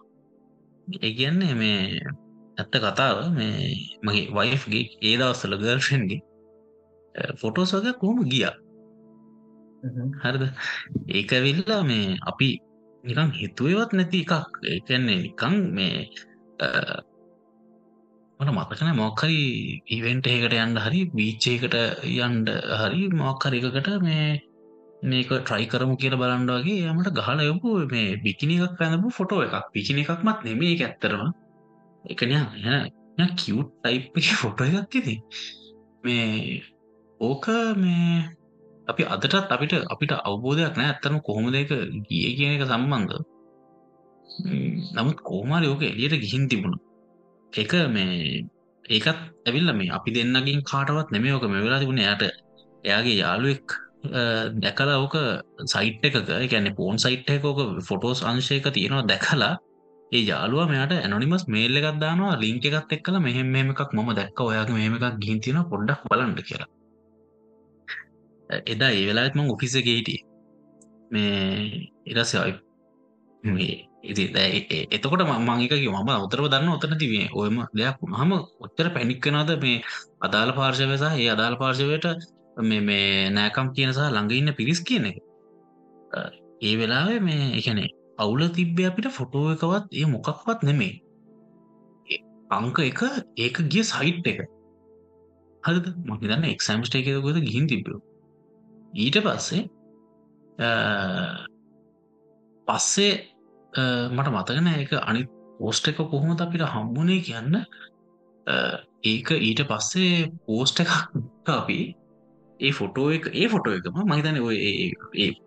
ඒගන්නේ 0.87 1.53
මේ 1.55 1.79
ඇත්ත 2.57 2.75
කතාව 2.75 3.17
මේ 3.33 3.73
මගේ 4.03 4.27
වයිෆ්ගේ 4.35 4.85
ඒ 5.01 5.15
දවස්සල 5.19 5.55
ගර්ෂන්ගේ 5.61 6.21
ෆොටෝස් 7.39 7.71
වගේ 7.75 7.93
කොහොම 7.93 8.19
ගිය. 8.25 8.45
හරිද? 10.23 10.43
ඒකවිල්ලා 11.09 11.81
මේ 11.83 12.17
අපි 12.21 12.49
නිකං 13.03 13.31
හිතුවවත් 13.31 13.91
නැති 13.93 14.19
එකක්. 14.25 14.51
ඒකන්නේ 14.65 15.17
නිකං 15.17 15.55
මේ 15.77 15.97
මට 18.39 18.51
මතකන 18.53 18.89
මොක්හරි 18.95 19.37
ඉවෙන්ට 19.95 20.27
ඒකට 20.27 20.53
යන්ඩ 20.57 20.79
හරි 20.85 21.01
බීච්චයකට 21.15 21.75
යන්ඩ 22.17 22.49
හරි 22.81 23.01
මොක්හර 23.21 23.53
එකකට 23.59 23.89
මේ 24.03 24.27
මේක 25.03 25.29
ට්‍රයි 25.31 25.65
කරමු 25.71 25.95
කියල 26.01 26.15
බලන්ඩගේ 26.21 26.87
යමට 26.91 27.09
ගහල 27.17 27.39
යපු 27.45 27.69
මේ 27.93 28.17
බිකිනි 28.23 28.55
එකක් 28.59 28.75
පැඳපු 28.79 29.09
ෆොටෝ 29.17 29.41
එකක්. 29.45 29.55
පිකිනි 29.73 30.01
එකක්මත් 30.03 30.39
නෙමේ 30.45 30.71
එක 30.75 30.81
ඇත්තරම 30.85 31.29
එකන 32.05 32.31
කිව් 33.39 33.57
ටයිප් 33.75 34.17
එක 34.19 34.27
ෆොටෝ 34.41 34.65
එකක් 34.69 34.77
ඇති 34.95 35.15
මේ 36.03 36.61
ඕක 37.19 37.45
මේ 37.77 38.09
අපි 38.87 39.03
අදටත් 39.13 39.53
අපිට 39.55 39.73
අපිට 39.93 40.11
අවබෝධයක් 40.19 40.73
නෑ 40.77 40.89
ඇත්තම 40.91 41.15
කොහොම 41.27 41.47
දෙක 41.55 41.71
ගිය 42.09 42.27
කියන 42.37 42.51
එක 42.57 42.65
සම්බන්ධ 42.67 43.15
ම්, 44.43 44.73
නමුත් 44.95 45.19
කෝමාරි 45.29 45.67
ඕක 45.71 45.81
එලියට 45.83 46.15
ගිහින් 46.23 46.43
තිබුණ. 46.49 46.75
එක 47.53 47.71
මේ 47.89 48.43
ඒකත් 48.85 49.19
ඇවිල්ල 49.47 49.69
මේ 49.73 49.91
අපි 49.97 50.09
දෙන්නගින් 50.15 50.61
කාටවත් 50.63 51.09
නෙමේ 51.11 51.33
ඕක 51.33 51.45
මෙවෙලා 51.47 51.79
තිබුණ. 51.81 52.01
යට 52.05 52.23
එයාගේ 52.83 53.15
යාළුවෙක් 53.23 53.67
අ, 54.11 54.21
දැකලා 54.63 54.97
ඕක 55.03 55.15
සයිට් 55.67 56.03
එකක 56.07 56.17
ගැන 56.51 56.67
පෝන් 56.75 56.97
සයිට් 56.97 57.29
එක 57.29 57.45
ඕක 57.45 57.59
ෆොටෝස් 57.87 58.19
අංශයක 58.23 58.65
තියෙනවා 58.75 59.05
දැකලා 59.11 59.53
ඒ 60.11 60.21
යාලුව 60.29 60.67
මෙයාට 60.71 60.93
ඇනොනිමස් 60.97 61.43
මේල්ල 61.47 61.75
එකක් 61.79 61.97
දානවා 62.03 62.35
ලිංක 62.43 62.65
එකත් 62.69 62.91
එක්කල 62.97 63.15
මෙහෙම 63.19 63.47
මෙහෙම 63.53 63.69
එකක් 63.73 63.91
ම 63.95 64.09
දැක්ක 64.19 64.39
ඔයාගේ 64.41 64.75
මෙහෙම 64.77 64.93
එකක් 64.97 65.17
ගින් 65.23 65.39
තියෙන 65.43 65.63
පොඩ්ඩක් 65.71 66.01
බලන්ඩ 66.11 66.39
කියලා. 66.47 66.69
එදා 68.73 68.91
ඒ 68.91 69.03
වෙලාත්ම 69.07 69.39
ඔෆිස 69.53 69.73
ගේටිය 69.87 70.19
මේ 71.11 71.89
ඉරස 72.05 72.31
මේ 73.43 73.75
ඉති 74.09 74.23
දැ- 74.35 74.65
ඒ- 74.69 74.87
එතකොට 74.91 75.21
මංගේක 75.47 75.73
මම 75.95 76.09
උතරව 76.25 76.45
දන්න 76.53 76.69
ඔතන 76.77 76.93
තිවේ 77.01 77.27
ඔයම 77.33 77.57
දෙයක්. 77.73 77.97
මහම 78.03 78.31
ඔත්තර 78.65 78.87
පැනික්කනද 78.95 79.51
මේ 79.63 79.77
අදාළ 80.25 80.51
පාර්ශවසා 80.59 81.13
ඒ 81.17 81.29
අදාළ 81.35 81.55
පාර්ශවයට 81.61 82.05
මේ 82.69 82.81
මේ 82.89 83.29
නෑකම් 83.29 83.67
කියනසා 83.75 84.09
ළඟ 84.11 84.31
ඉන්න 84.33 84.53
පිරිස් 84.59 84.79
කියන 84.81 85.05
එක. 85.05 85.17
අ, 86.11 86.19
ඒ 86.61 86.73
වෙලාවේ 86.79 87.19
මේ 87.19 87.45
එකනේ 87.59 87.89
අවුල 88.17 88.41
තිබ්බ 88.49 88.77
අපිට 88.89 89.07
ෆොටෝ 89.11 89.45
එකවත් 89.53 89.87
ඒ 89.93 90.05
මොකක්වත් 90.05 90.59
නෙමේ 90.63 90.93
ඒ 92.07 92.19
අංක 92.49 92.77
එක 92.81 92.99
ඒක 93.37 93.55
ගිය 93.71 93.83
සයිට් 93.85 94.27
එක. 94.27 94.39
හද 95.63 95.85
මහිතන්න 96.09 96.43
එක්සම්ස්ට 96.47 96.95
එකද 96.95 97.17
ගොද 97.25 97.37
ගිහින් 97.45 97.65
තිබියෝ 97.67 98.01
ඊට 99.03 99.17
පස්සේ 99.25 99.63
අ, 100.59 100.69
පස්සේ 102.67 103.13
අ, 103.13 103.34
මට 103.75 104.29
මතගෙන 104.29 104.67
එක 104.73 104.93
අනි 105.01 105.21
පෝස්ට 105.59 105.87
එක 105.87 105.97
කොහොමද 106.05 106.41
අපිට 106.41 106.65
හම්බුණේ 106.65 107.21
කියන්න. 107.21 107.55
ඒක 109.03 109.31
ඊට 109.39 109.61
පස්සේ 109.67 110.27
පෝස්ට 110.45 110.79
එකක් 110.79 110.93
අපි 111.55 111.79
ඒ 112.59 112.71
ෆොටෝ 112.71 113.09
එක 113.11 113.29
ඒ 113.33 113.47
ෆොටෝ 113.47 113.73
එකම 113.73 113.99
මහිතන 114.05 114.39
ඔය 114.41 114.57
ඒ- 114.61 115.37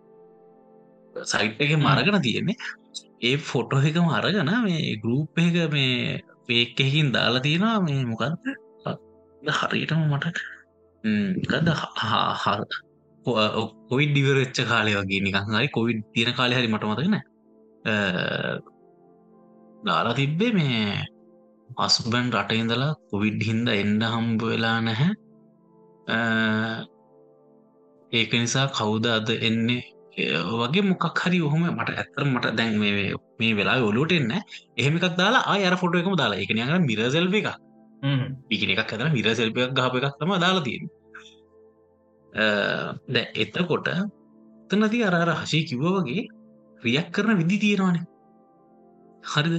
සයිට් 1.25 1.61
එක 1.61 1.71
මරගන 1.77 2.21
තියෙන්නේ. 2.21 2.57
ඒ 3.21 3.37
ෆොටෝ 3.43 3.81
එක 3.81 3.97
මරගන 3.99 4.51
මේ 4.63 4.97
ගරුප් 4.97 5.39
එක 5.39 5.57
මේ 5.71 6.21
පේක් 6.47 6.79
එකින් 6.79 7.11
දාලා 7.11 7.41
තියෙනවා. 7.41 7.79
මේ 7.81 8.05
මොකක්ද 8.05 8.33
හරියටම 9.41 10.01
මට 10.09 10.37
ගද 11.45 11.67
කොවිඩ් 13.89 14.11
ඩිවරච්ච 14.11 14.57
කාලය 14.67 14.93
වගේ 14.95 15.21
නිකං 15.21 15.51
හරි 15.51 15.69
කොවිඩ් 15.69 15.99
තියෙන 16.13 16.33
කාලය 16.33 16.55
හරි 16.55 16.67
මට 16.67 16.83
මතකන 16.83 17.15
දාලා 19.83 20.15
තිබ්බේ 20.15 20.51
මේ 20.53 21.05
අස්බන් 21.77 22.31
රට 22.31 22.51
ඉඳලා 22.53 22.97
කොවිඩ් 23.09 23.39
හින්ද 23.41 23.67
එන්ඩ 23.73 24.03
හම්බ 24.05 24.41
වෙලා 24.43 24.77
නැහැ. 24.81 25.11
ඒක 28.11 28.31
නිසා 28.33 28.67
කවුද 28.69 29.05
අද 29.07 29.29
එන්නේ? 29.41 29.83
වගේ 30.53 30.83
මොකක් 30.83 31.17
හරි 31.17 31.39
ඔහොම 31.41 31.63
මට 31.69 31.89
ඇත්තර 31.93 32.23
මට 32.25 32.55
දැන් 32.55 32.73
මේ 32.77 33.13
මේ 33.39 33.53
වෙලා 33.55 33.79
ඔලුට 33.81 34.11
එන්න 34.11 34.31
එහෙම 34.77 34.95
එකක් 34.97 35.17
දාලා 35.17 35.43
ආය 35.45 35.61
අර 35.65 35.75
ෆොටෝ 35.77 36.01
එකම 36.01 36.15
දාලා. 36.15 36.39
එක 36.39 36.51
නියඟ 36.51 36.85
මිරසෙල්ව 36.85 37.33
එක. 37.33 37.49
පිකින 38.47 38.69
එකක් 38.69 38.81
ඇතන 38.83 39.11
මිරසෙල්පයක් 39.13 39.71
ගහප 39.73 39.93
එකක් 39.99 40.17
තම 40.19 40.31
දාලා 40.37 40.63
තියෙන 40.63 40.83
දැ 43.07 43.25
එතකොට 43.35 43.87
තනති 44.69 44.99
අර 45.03 45.15
අර 45.15 45.31
හශී 45.35 45.63
කිව්ව 45.65 45.85
වගේ 45.97 46.27
රියක් 46.83 47.07
කරන 47.11 47.37
විදි 47.39 47.57
තියෙනවානේ. 47.59 48.05
හරිද? 49.25 49.55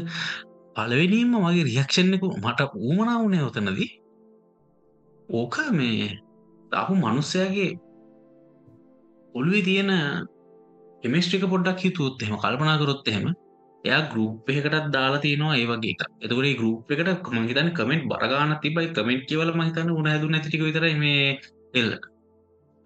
පලවෙනීම 0.77 1.33
මගේ 1.37 1.65
රියක්ෂණයකු 1.65 2.27
මට 2.39 2.61
ඌමනාවනේ 2.79 3.43
ඔතනදී. 3.43 3.91
ඕක 5.29 5.57
මේ 5.73 6.09
අපපු 6.73 6.95
මනුස්සයාගේ 6.97 7.71
ඔළුවේ 9.35 9.63
තියෙන 9.63 9.91
කෙමිස්ට්‍රික 11.03 11.45
පොඩ්ඩක් 11.45 11.81
හිතුවොත් 11.81 12.23
එහෙම 12.23 12.37
කල්පනා 12.37 12.77
කරොත් 12.79 13.09
එහෙම 13.09 13.27
එයා 13.85 14.01
ගරුප් 14.11 14.49
එකටත් 14.51 14.89
දාලා 14.93 15.21
තියෙනවා 15.21 15.55
ඒ 15.57 15.67
වගේ 15.67 15.93
එක 15.95 16.03
එතකට 16.25 16.59
ගරුප් 16.59 16.91
එකට 16.95 17.31
මංහිතන 17.31 17.71
කමෙන්ට් 17.73 18.09
බරගාන 18.11 18.53
තිබයි 18.63 18.89
කමෙන්ට් 18.97 19.29
කියවල 19.29 19.53
මහිතන්න 19.55 19.93
උන 19.93 20.11
හැදු 20.13 20.27
නැතික 20.29 20.63
විතර 20.63 20.87
මේ 21.05 21.23
එල්ල 21.75 21.93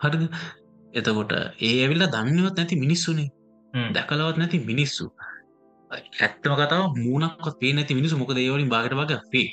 හරිද? 0.00 0.22
එතකොට 0.92 1.32
ඒ 1.34 1.74
ඇවිල්ලා 1.76 2.12
දන්නවත් 2.14 2.56
නැති 2.56 2.76
මිනිස්සුනේ. 2.76 3.28
දැකලවත් 3.94 4.36
නැති 4.38 4.58
මිනිස්සු. 4.70 5.06
ඇත්තම 5.90 6.54
කතාව 6.58 6.84
මූනක්වත් 6.96 7.54
පේ 7.60 7.72
නැති 7.72 7.98
මිනිසු 7.98 8.14
මොක 8.18 8.32
දේවලින් 8.38 8.68
බාගට 8.68 8.94
වග 9.00 9.12
ෆේක් 9.32 9.52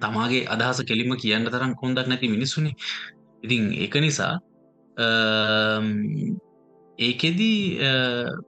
තමාගේ 0.00 0.48
අදහස 0.54 0.78
කෙලිම 0.88 1.12
කියන්න 1.16 1.46
තරම් 1.46 1.72
කොන්දක් 1.80 2.06
නැති 2.06 2.32
මිනිස්සුනේ. 2.34 2.74
ඉතින් 3.42 3.62
එක 3.84 3.94
නිසා 3.96 4.34
ඒකෙදී 6.98 7.60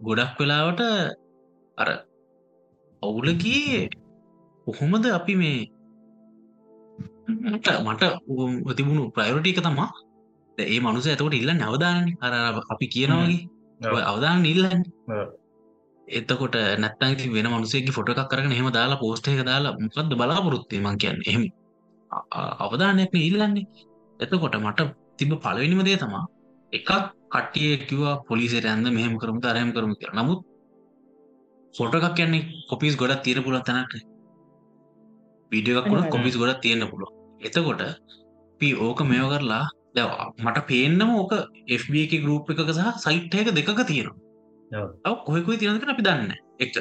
ගොඩක් 0.06 0.34
වෙලාවට 0.38 0.82
අර 1.78 1.88
ඔවුලගේ 3.02 3.88
කොහොමද 4.66 5.04
අපි 5.10 5.34
මේ 5.36 5.60
මට 7.44 7.68
මට 7.86 8.02
තිබුණු 8.76 9.02
ප්‍රයෝටි 9.10 9.50
එක 9.52 9.60
තමා. 9.62 9.90
ඒ 10.58 10.78
මනුස 10.80 11.06
ඇතකට 11.06 11.34
ඉල්ල 11.34 11.50
නවදාන 11.54 12.04
අර 12.24 12.32
අපි 12.72 12.86
කියනවගේ 12.94 13.53
අවදාන 13.80 14.44
ඉල්ලන්න 14.44 14.82
එතකොට 16.08 16.56
නැත්තන් 16.78 17.32
වෙන 17.32 17.48
මනුසේගේ 17.48 17.92
ෆොට 17.92 18.08
එකක් 18.10 18.30
කරන 18.30 18.52
හෙම 18.52 18.68
දාලා 18.70 18.98
පෝස්ට 18.98 19.28
එක 19.28 19.42
දාලා 19.44 19.76
මොකක්ද 19.78 20.14
බලාපොරොත්තේ 20.14 20.80
මං 20.80 20.96
කියන්න. 20.96 21.20
එහම 21.24 21.42
අවධානයක්න 22.60 23.18
ඉල්ලන්නේ. 23.20 23.66
එතකොට 24.20 24.56
මට 24.58 24.80
තිබ 25.16 25.30
පලවෙනිම 25.38 25.80
දේ 25.82 25.96
තමා 25.96 26.24
එකක් 26.72 26.90
කටිය 27.30 27.70
කිවා 27.82 28.14
පොලිසිට 28.22 28.64
ඇන්ද 28.64 28.86
මෙහම 28.90 29.14
කරම 29.18 29.38
තරයම 29.40 29.70
කරම 29.72 29.92
කර 29.94 30.12
නමුත් 30.14 30.40
ෆොට 31.74 31.94
එකක් 31.94 32.14
කියන්නේ 32.14 32.42
කොපිස් 32.68 32.94
ගොඩක් 32.96 33.22
තියෙන 33.22 33.42
පුළ 33.42 33.58
තැනට 33.60 33.94
විඩියක් 35.52 35.86
වුණ 35.86 36.10
කොපිස් 36.10 36.34
ගොඩක් 36.36 36.60
තියෙන 36.60 36.84
පුළුව 36.86 37.10
එතකොට 37.40 37.82
පි 38.60 38.68
ඕක 38.78 39.00
මෙයෝ 39.04 39.28
කරලා 39.30 39.64
මට 39.94 40.66
පේන්නම 40.66 41.10
ඕක 41.14 41.32
FB 41.72 41.94
එක 42.04 42.14
ගරුප් 42.24 42.50
එකක 42.50 42.70
සහ 42.70 42.98
සයිට් 42.98 43.34
එක 43.34 43.48
දෙක 43.52 43.68
තියෙනවා. 43.84 45.14
කොහෙකුයි 45.24 45.58
තියෙනක 45.58 45.86
අපි 45.86 46.02
දන්න 46.02 46.30
එක්ට 46.58 46.78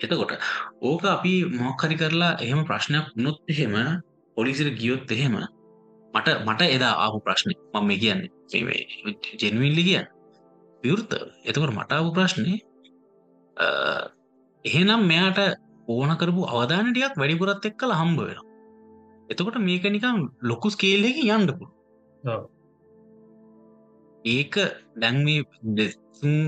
එතකොට 0.00 0.32
ඕක 0.82 1.04
අපි 1.06 1.32
මොක්හරි 1.56 1.96
කරලා 1.96 2.38
එහෙම 2.38 2.62
ප්‍රශ්නයක් 2.64 3.06
වුණොත් 3.14 3.38
එහෙම 3.48 3.74
පොලිසිර 4.36 4.68
ගියොත් 4.72 5.10
එහෙම 5.10 5.34
මට 6.14 6.28
මට 6.46 6.70
එදා 6.76 6.94
ආපු 6.96 7.18
ප්‍රශ්නය 7.20 7.54
මම 7.74 7.90
කියන්නේ 8.02 8.30
ජෙනවිල්ලි 9.42 9.82
කිය 9.88 10.02
විවෘත. 10.82 11.12
එතකොට 11.44 11.72
මට 11.72 11.92
ආපු 11.92 12.10
ප්‍රශ්නය 12.12 12.54
එහෙනම් 14.64 15.02
මෙයාට 15.10 15.40
ඕන 15.88 16.10
කරපු 16.20 16.42
අවධානටයක් 16.46 17.14
වැඩිපුරත් 17.16 17.66
එක් 17.68 17.76
කළ 17.76 17.92
හම්බ 17.92 18.20
වෙන 18.20 18.45
එතකොට 19.28 19.58
මේක 19.60 19.84
නිකම් 19.86 20.18
ලොකු 20.42 20.68
ස්කේල්ලක 20.70 21.18
යන්නපු 21.26 21.66
ඒක 24.24 24.54
දැන්මේ 24.96 25.90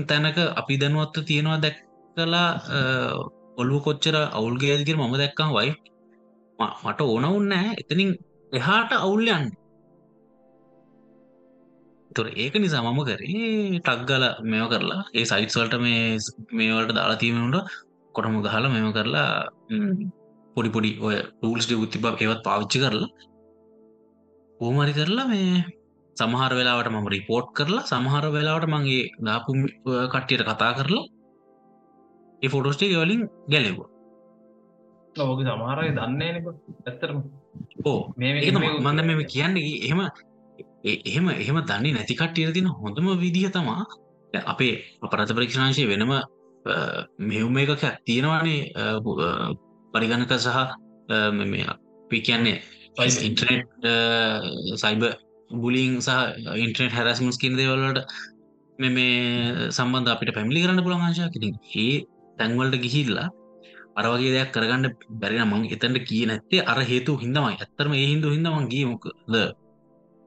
තැනක 0.07 0.37
අපි 0.53 0.73
දැනුවත්ව 0.77 1.23
තියෙනවා 1.23 1.59
දැක් 1.59 1.77
කලා 2.17 2.49
ඔල්ලු 3.57 3.77
කොච්චර 3.79 4.15
අවුල්ගේල්ගර 4.29 4.97
මම 4.97 5.15
දැක්කම් 5.15 5.49
වයි 5.55 5.71
මට 6.83 6.99
ඕන 7.03 7.25
උන්නෑ 7.31 7.69
එතනින් 7.81 8.11
එහාට 8.51 8.91
අවුල්යන්න 8.97 9.49
තොර 12.11 12.27
ඒක 12.33 12.53
නිසා 12.55 12.83
මම 12.83 12.99
කරේ 13.05 13.79
ටක්ගල 13.79 14.23
මෙව 14.43 14.65
කරලා. 14.69 15.01
ඒ 15.13 15.25
සයිට්ස්වල්ට 15.25 15.75
මේ 15.77 16.17
මේවලට 16.51 16.91
දාලාතිීමට 16.91 17.57
කොටම 18.15 18.35
ගහල 18.43 18.65
මෙම 18.67 18.87
කරලා 18.93 19.31
පොඩි 20.59 20.71
පොඩි 20.71 20.91
ඔය 21.01 21.17
ටූල්ස් 21.25 21.67
උත්තිබ 21.75 22.05
ඒවත් 22.07 22.41
පාවිච්චි 22.43 22.79
කරලා 22.83 23.09
ඕමරි 24.59 24.93
කරලා 24.93 25.27
මේ 25.27 25.59
සමහර 26.17 26.53
වෙලාවට 26.53 26.89
මම 26.89 27.07
රිපෝට් 27.09 27.47
කරලා 27.53 27.85
සමහර 27.85 28.25
වෙලාවට 28.29 28.67
මගේ 28.67 29.03
දාපු 29.25 29.51
කට්ටියට 30.11 30.43
කතා 30.45 30.71
කරලා 30.77 31.05
ඒ 32.41 32.49
ෆොටෝස්ටේ 32.49 32.97
වලින් 32.97 33.21
ගැලෙවා 33.47 33.89
ඔගේ 35.25 35.45
සමහරය 35.49 35.89
දන්නේ 35.91 36.31
ඇත්තරම 36.85 37.19
ඕ 37.83 37.99
මඳ 38.17 38.99
මෙම 39.03 39.21
කියන්නේ 39.25 39.71
එහෙම 39.79 40.01
එහෙම 41.05 41.25
එහෙම 41.35 41.57
දන්නේ 41.63 41.93
නැතිකට්ටිය 41.93 42.51
තින 42.53 42.67
හොඳම 42.73 43.07
විදිහ 43.17 43.47
තමා 43.49 43.81
අපේ 44.45 44.73
අපරත 45.01 45.31
පරීක්ෂණංශය 45.31 45.87
වෙනම 45.87 46.13
මෙවුම 47.21 47.57
එකක 47.57 47.83
තියෙනවානේ 48.03 48.61
පරිගණක 49.93 50.33
සහ 50.37 50.59
අපි 51.67 52.17
කියන්නේ 52.21 52.57
ඉන්ටනෙට් 53.21 53.87
සයිබ 54.75 55.03
බුලිං 55.55 55.93
සහ 55.99 56.11
ඉන්ටනෙට් 56.57 56.93
හැරස්මස් 56.93 57.37
කින් 57.37 57.57
දේවල්ලට 57.57 57.99
මෙ 58.79 58.89
මේ 58.89 59.69
සම්බන්ධ 59.69 60.13
අපිට 60.13 60.35
පැමිලි 60.35 60.63
කරන්න 60.63 60.85
පුළන්ංශා 60.85 61.29
කිරින් 61.29 61.55
ඒ 61.77 61.91
තැන්වලට 62.37 62.81
ගිහිල්ලා 62.85 63.27
අරවගේ 63.97 64.33
දෙයක් 64.35 64.51
කරගන්න 64.51 64.85
බැරින 65.21 65.45
මං 65.45 65.63
එතැට 65.67 66.05
කිය 66.05 66.23
නැත්තේ 66.25 66.65
අර 66.65 66.79
හේතු 66.83 67.17
හිදමයි 67.17 67.55
ඇත්තරම 67.55 67.93
ඒ 67.93 68.05
හිදු 68.11 68.35
හිදමන් 68.35 68.69
ගීමකද 68.73 69.35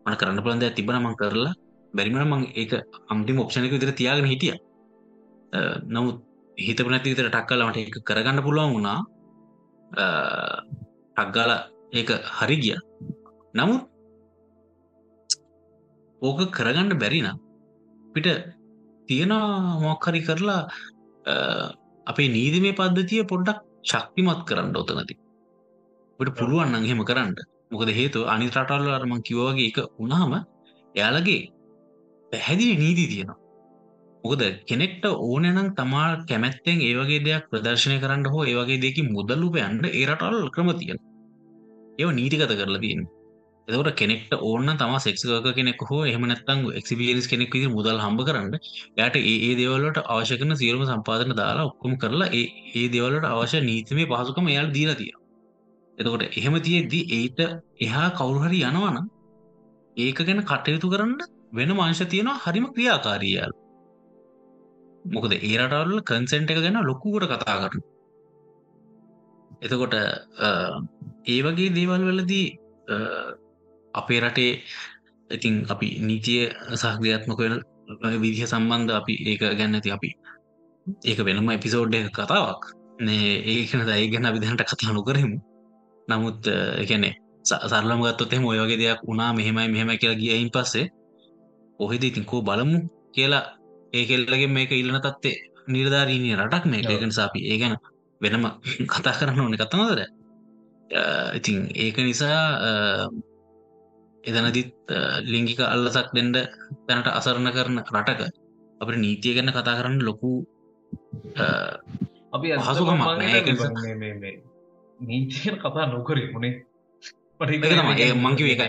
මන 0.07 0.16
කරන්න 0.16 0.42
පුළන්ද 0.44 0.64
තිබන 0.77 0.98
මං 0.98 1.16
කරලා 1.16 1.55
බැරිමට 1.94 2.27
මං 2.27 2.44
ඒක 2.55 2.72
අම්ටි 3.09 3.38
ඔප්ෂණක 3.38 3.75
විතර 3.75 3.92
තියාගෙන 3.92 4.27
හිටිය. 4.27 4.55
නමුත් 5.87 6.16
හිතප 6.59 6.87
නැති 6.87 7.12
විතර 7.12 7.29
ටක්කලමට 7.29 7.79
එක 7.81 7.98
කරගන්න 8.03 8.44
පුළුවන් 8.44 8.75
වුණා 8.75 8.98
ටක්ගාල 9.92 11.52
ඒක 11.92 12.11
හරි 12.38 12.57
ගිය. 12.62 12.76
නමුත් 13.55 13.83
ඕක 16.22 16.40
කරගන්න 16.57 16.92
බැරින 17.02 17.28
පිට 18.14 18.26
තියෙනවා 19.09 19.81
මොක්හරි 19.85 20.20
කරලා 20.28 20.62
අපේ 22.07 22.28
නීතිමේ 22.37 22.78
පද්ධතිය 22.78 23.22
පොඩ්ඩක් 23.33 23.59
ශක්තිමත් 23.90 24.40
කරන්න 24.48 24.76
ඔතනති 24.81 25.14
ට 26.20 26.28
පුළුවන් 26.38 26.74
අහෙම 26.78 27.00
කරන්න. 27.09 27.35
මොකද 27.72 27.88
හේතු 27.98 28.20
අනි 28.33 28.46
රටල්ල 28.48 28.88
අරම 28.96 29.12
කිවෝගේ 29.26 29.68
එක 29.70 29.78
උනාම 29.98 30.33
එයාලගේ 30.94 31.42
පැහැදිලි 32.33 32.74
නීති 32.83 33.05
තියෙනවා. 33.12 33.41
මොකද 34.24 34.42
කෙනෙක්ට 34.64 35.04
ඕනනම් 35.06 35.70
තමා 35.74 36.11
කැමැත්තෙන් 36.24 36.82
ඒවගේ 36.82 37.22
දෙයක් 37.22 37.48
ප්‍රදර්ශනය 37.50 37.96
කරන්න 37.98 38.26
හෝ 38.26 38.42
ඒවගේ 38.44 38.78
දෙකි 38.80 39.02
මුදල්ලුපයන්ට 39.08 39.87
ඒරටල් 39.92 40.44
ක්‍රම 40.50 40.68
තියෙන 40.76 40.98
ඒව 41.98 42.11
නීතිකත 42.12 42.52
කරලා 42.52 42.80
තියෙන 42.80 43.02
එතකට 43.68 43.90
කෙනෙක්ට 43.94 44.32
ඕන්න 44.40 44.70
තම 44.74 44.94
සෙක්ක 44.98 45.48
කෙනෙක් 45.50 45.82
හෝ 45.82 46.00
එහමනත්තන් 46.04 46.62
එක්සිපියස් 46.72 47.26
කෙනෙක් 47.26 47.52
විදි 47.52 47.68
මුදල් 47.68 47.98
හම්බ 47.98 48.22
කරන්න 48.22 48.54
යට 48.98 49.16
ඒ 49.22 49.54
දේවලට 49.54 49.98
අවශ්‍යකන 50.06 50.56
සියලම 50.56 50.85
සම්පාදන 50.85 51.35
දාලා 51.35 51.66
ඔක්කොම 51.66 51.96
කරලා 51.96 52.28
ඒ 52.32 52.44
ඒ 52.74 52.87
දෙවලට 52.88 53.26
අවශ්‍ය 53.28 53.61
නීතිමේ 53.62 54.06
පහසුකම 54.12 54.48
එයාල් 54.48 54.70
දීලා 54.70 54.96
තිය 54.96 55.12
එතකොට 55.98 56.24
එහෙම 56.30 56.61
තියෙද්දී 56.61 57.04
ඒට 57.12 57.40
එහා 57.80 58.08
කවුරුහරි 58.12 58.62
යනවන 58.64 59.02
ඒක 59.96 60.22
ගැන 60.22 60.44
කටයුතු 60.44 60.92
කරන්න 60.92 61.18
වෙන 61.52 61.74
මංශ 61.74 62.04
තියෙනවා 62.06 62.40
හරිම 62.44 62.68
ක්‍රියාකාරීයාල් 62.70 63.62
මොකද 65.05 65.33
ඒරටවල්ල 65.35 66.01
කන්සෙන්ට් 66.03 66.51
එක 66.51 66.59
ගැන 66.59 66.81
ලොකුකට 66.83 67.29
කතා 67.33 67.57
කරන 67.62 67.83
එතකොට 69.61 69.95
ඒ 71.27 71.41
වගේ 71.43 71.71
දේවල් 71.71 72.03
වලදී 72.09 72.49
අපේ 73.95 74.21
රටේ 74.21 74.53
ඉතින් 75.31 75.55
අපි 75.67 75.88
නීතිය 76.01 76.43
සහක්්‍රියාත්මක 76.75 77.38
වෙන 77.41 77.55
විදිහ 78.17 78.47
සම්බන්ධ 78.47 78.93
අපි 78.93 79.15
ඒක 79.25 79.43
ගැන්න 79.59 79.75
ඇති 79.75 79.91
අපි 79.91 80.11
ඒක 81.03 81.19
වෙනම 81.21 81.51
එපිසෝඩ් 81.51 81.95
එක 81.95 82.11
කතාවක්. 82.11 82.62
නේ 83.01 83.29
ඒකන 83.45 83.83
දයි 83.83 84.11
ගැන 84.12 84.27
විදිහට 84.35 84.62
කතා 84.65 84.93
නොකරමු. 84.93 85.38
නමුත් 86.09 86.41
එකනෙ 86.83 87.11
සරලම 87.45 88.01
ගත්තොත් 88.03 88.33
එම 88.33 88.45
ඔයගේ 88.45 88.79
දෙයක් 88.79 89.01
වුණා 89.03 89.33
මෙහෙමයි 89.33 89.69
මෙහෙම 89.69 89.91
කියලා 89.93 90.21
ගියයින් 90.21 90.51
පස්සේ 90.51 90.87
ඔහෙද 91.81 92.03
ඉතින් 92.03 92.25
කෝ 92.25 92.43
බලමු 92.43 92.79
කියලා 93.15 93.45
ඒ 93.92 94.05
කෙල්ලගේ 94.05 94.48
මේක 94.48 94.71
ඉල්ලන 94.73 95.00
තත්වේ 95.00 95.37
නිර්ධාරීණය 95.69 96.31
රටක් 96.37 96.64
මේක. 96.67 96.85
එක 96.87 97.02
නිසාපි 97.02 97.40
ඒ 97.44 97.58
ගැන 97.58 97.75
වෙනම 98.21 98.44
කතා 98.90 99.14
කරන්න 99.14 99.40
ඕන 99.40 99.56
කතනදර 99.56 100.00
ඉතින් 101.33 101.58
ඒක 101.75 101.96
නිසා 101.98 102.40
එදනදිත් 104.25 104.73
ලිංගික 105.25 105.60
අල්ලසක් 105.64 106.08
දෙන්ඩ 106.12 106.37
තැනට 106.87 107.08
අසරණ 107.10 107.50
කරන 107.50 107.79
රටක 107.81 108.21
අපට 108.81 108.96
නීතිය 108.96 109.35
ගැන්න 109.35 109.50
කතා 109.50 109.79
කරන්න 109.79 109.98
ලොකු 110.00 110.33
අපි 112.33 112.46
හසුකම 112.60 113.00
නීතිය 115.00 115.54
කතා 115.58 115.87
නොකරේ 115.88 116.27
මුණේ 116.31 116.54
මංකිව 118.17 118.46
එක 118.48 118.62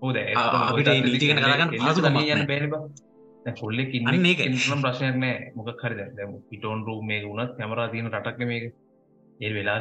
ඕද 0.00 0.16
අපිට 0.38 0.88
නීතිගෙන 1.00 1.38
කතාගන්න 1.38 1.70
හසුකම 1.82 2.20
යන්න 2.24 2.46
බැරිබ 2.46 2.74
කොල්ලෙක් 3.60 3.94
අන්න 4.02 4.26
ඒක. 4.26 4.40
ඉන්නම් 4.40 4.84
ප්‍රශ්නයක් 4.84 5.16
නෑ. 5.16 5.52
මොක 5.56 5.82
හරි 5.84 5.94
දැ 5.96 6.28
පිටෝන් 6.50 6.84
රූ 6.86 7.00
මේ 7.02 7.24
වුණත් 7.24 7.56
කැමරා 7.58 7.88
තියෙන 7.88 8.12
රටක් 8.12 8.46
මේක. 8.46 8.72
ඒ 9.40 9.52
වෙලා. 9.54 9.78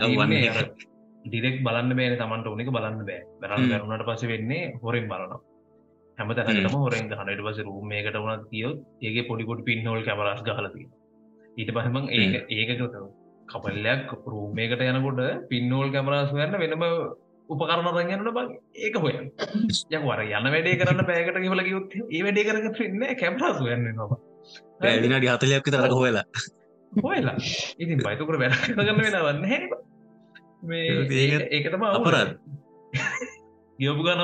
ඩිරෙක් 1.25 1.57
බලන්න 1.65 1.95
බෑ 1.97 2.17
තමන්ට 2.17 2.47
ඕනික 2.47 2.71
බලන්න 2.71 3.05
බෑ. 3.05 3.21
බැරන්න 3.41 3.63
හ්ම්. 3.63 3.71
බැරුණට 3.71 4.07
පස 4.09 4.27
වෙන්නේ 4.33 4.73
හොරෙන් 4.83 5.07
බලනවා. 5.11 5.41
හැම. 6.17 6.33
තැනටම 6.37 6.77
හොරෙන් 6.77 7.11
හනට 7.11 7.41
පස 7.45 7.59
රූමයකට 7.67 8.17
වුණත් 8.23 8.49
කියොත් 8.51 8.79
ඒගේ 9.01 9.27
පොඩිකොට 9.29 9.63
පින්හෝල් 9.67 10.01
කැමරස් 10.03 10.43
ගහලති 10.47 10.83
ඊට 11.57 11.71
පහමං 11.75 12.05
ඒක 12.09 12.45
ඒක 12.49 12.71
කපල්ලයක් 13.49 14.11
රූමයකට 14.25 14.83
යනකොට 14.85 15.21
පින්නෝල් 15.49 15.91
කැමරස් 15.91 16.31
වන්න 16.33 16.59
වෙනම 16.63 16.85
උපකරණ 17.49 17.91
රගන්නට 17.91 18.33
බං 18.37 18.47
ඒක 18.85 18.95
හොය 19.03 19.13
යක 19.17 20.03
වර 20.09 20.25
යන 20.25 20.49
වැඩේ 20.55 20.79
කරන්න 20.81 21.05
පෑකට 21.11 21.43
කිවල 21.45 21.61
යුත් 21.73 21.99
ඒ 21.99 22.25
වැඩේ 22.25 22.47
කරගට 22.49 22.83
ඉන්න 22.87 23.07
කැමරස් 23.21 23.63
වන්න 23.67 23.87
නවා 23.93 24.19
විනාඩි 25.03 25.27
හතලයක් 25.27 25.65
තරක 25.65 25.93
හොයලා. 26.01 26.25
හොයලා. 26.91 27.37
ඉතින් 27.81 27.99
බයිතකර 28.05 28.37
වැඩ 28.41 28.55
කරගන්න 28.65 29.01
වෙන 29.05 29.17
වන්න 29.25 29.45
හැ 29.51 29.61
ඒකතම 31.57 31.83
අපරාධ. 31.89 32.33
ගියපු 33.79 34.01
ගන්න. 34.05 34.21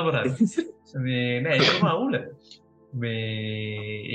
මේ 1.06 1.40
නෑ 1.44 1.58
අවුල. 1.92 2.16
මේ 3.02 3.20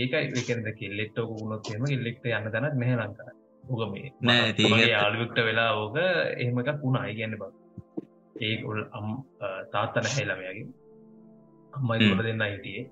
ඒකයි 0.01 0.25
එකද 0.41 0.67
කෙල්ලෙක්ට 0.79 1.17
ඔකුුණොත් 1.23 1.71
එම 1.75 1.83
කෙල්ලෙක්ට 1.93 2.25
යන්න 2.25 2.51
තැනක් 2.53 2.75
නැහැ 2.81 2.97
ලංකර 2.99 3.27
ඕක 3.63 3.81
මේ 3.93 4.13
නෑ. 4.21 4.53
යාළුවෙක්ට 4.93 5.43
වෙලා 5.49 5.71
ඕක 5.81 5.97
එහෙම 6.01 6.63
එකක් 6.63 6.79
වුණා. 6.85 7.09
ඉගන්න 7.13 7.37
බ 8.41 8.43
ඒකොල් 8.43 8.79
අම් 8.99 9.07
තාත්ත 9.73 9.95
නැහැලමයගේ 9.97 10.65
අම්මයි. 11.73 12.09
ගොඩ 12.09 12.23
දෙන්න 12.27 12.43
හිටියේ. 12.45 12.83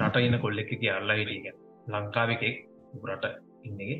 රට 0.00 0.16
ඉන්න 0.26 0.38
කොල්ලෙක්ක 0.44 0.70
කියල්ලා 0.82 1.18
හිටියක 1.20 1.46
ලංකාවකෙක් 1.86 2.56
රට 3.04 3.26
ඉන්නගේ. 3.64 3.96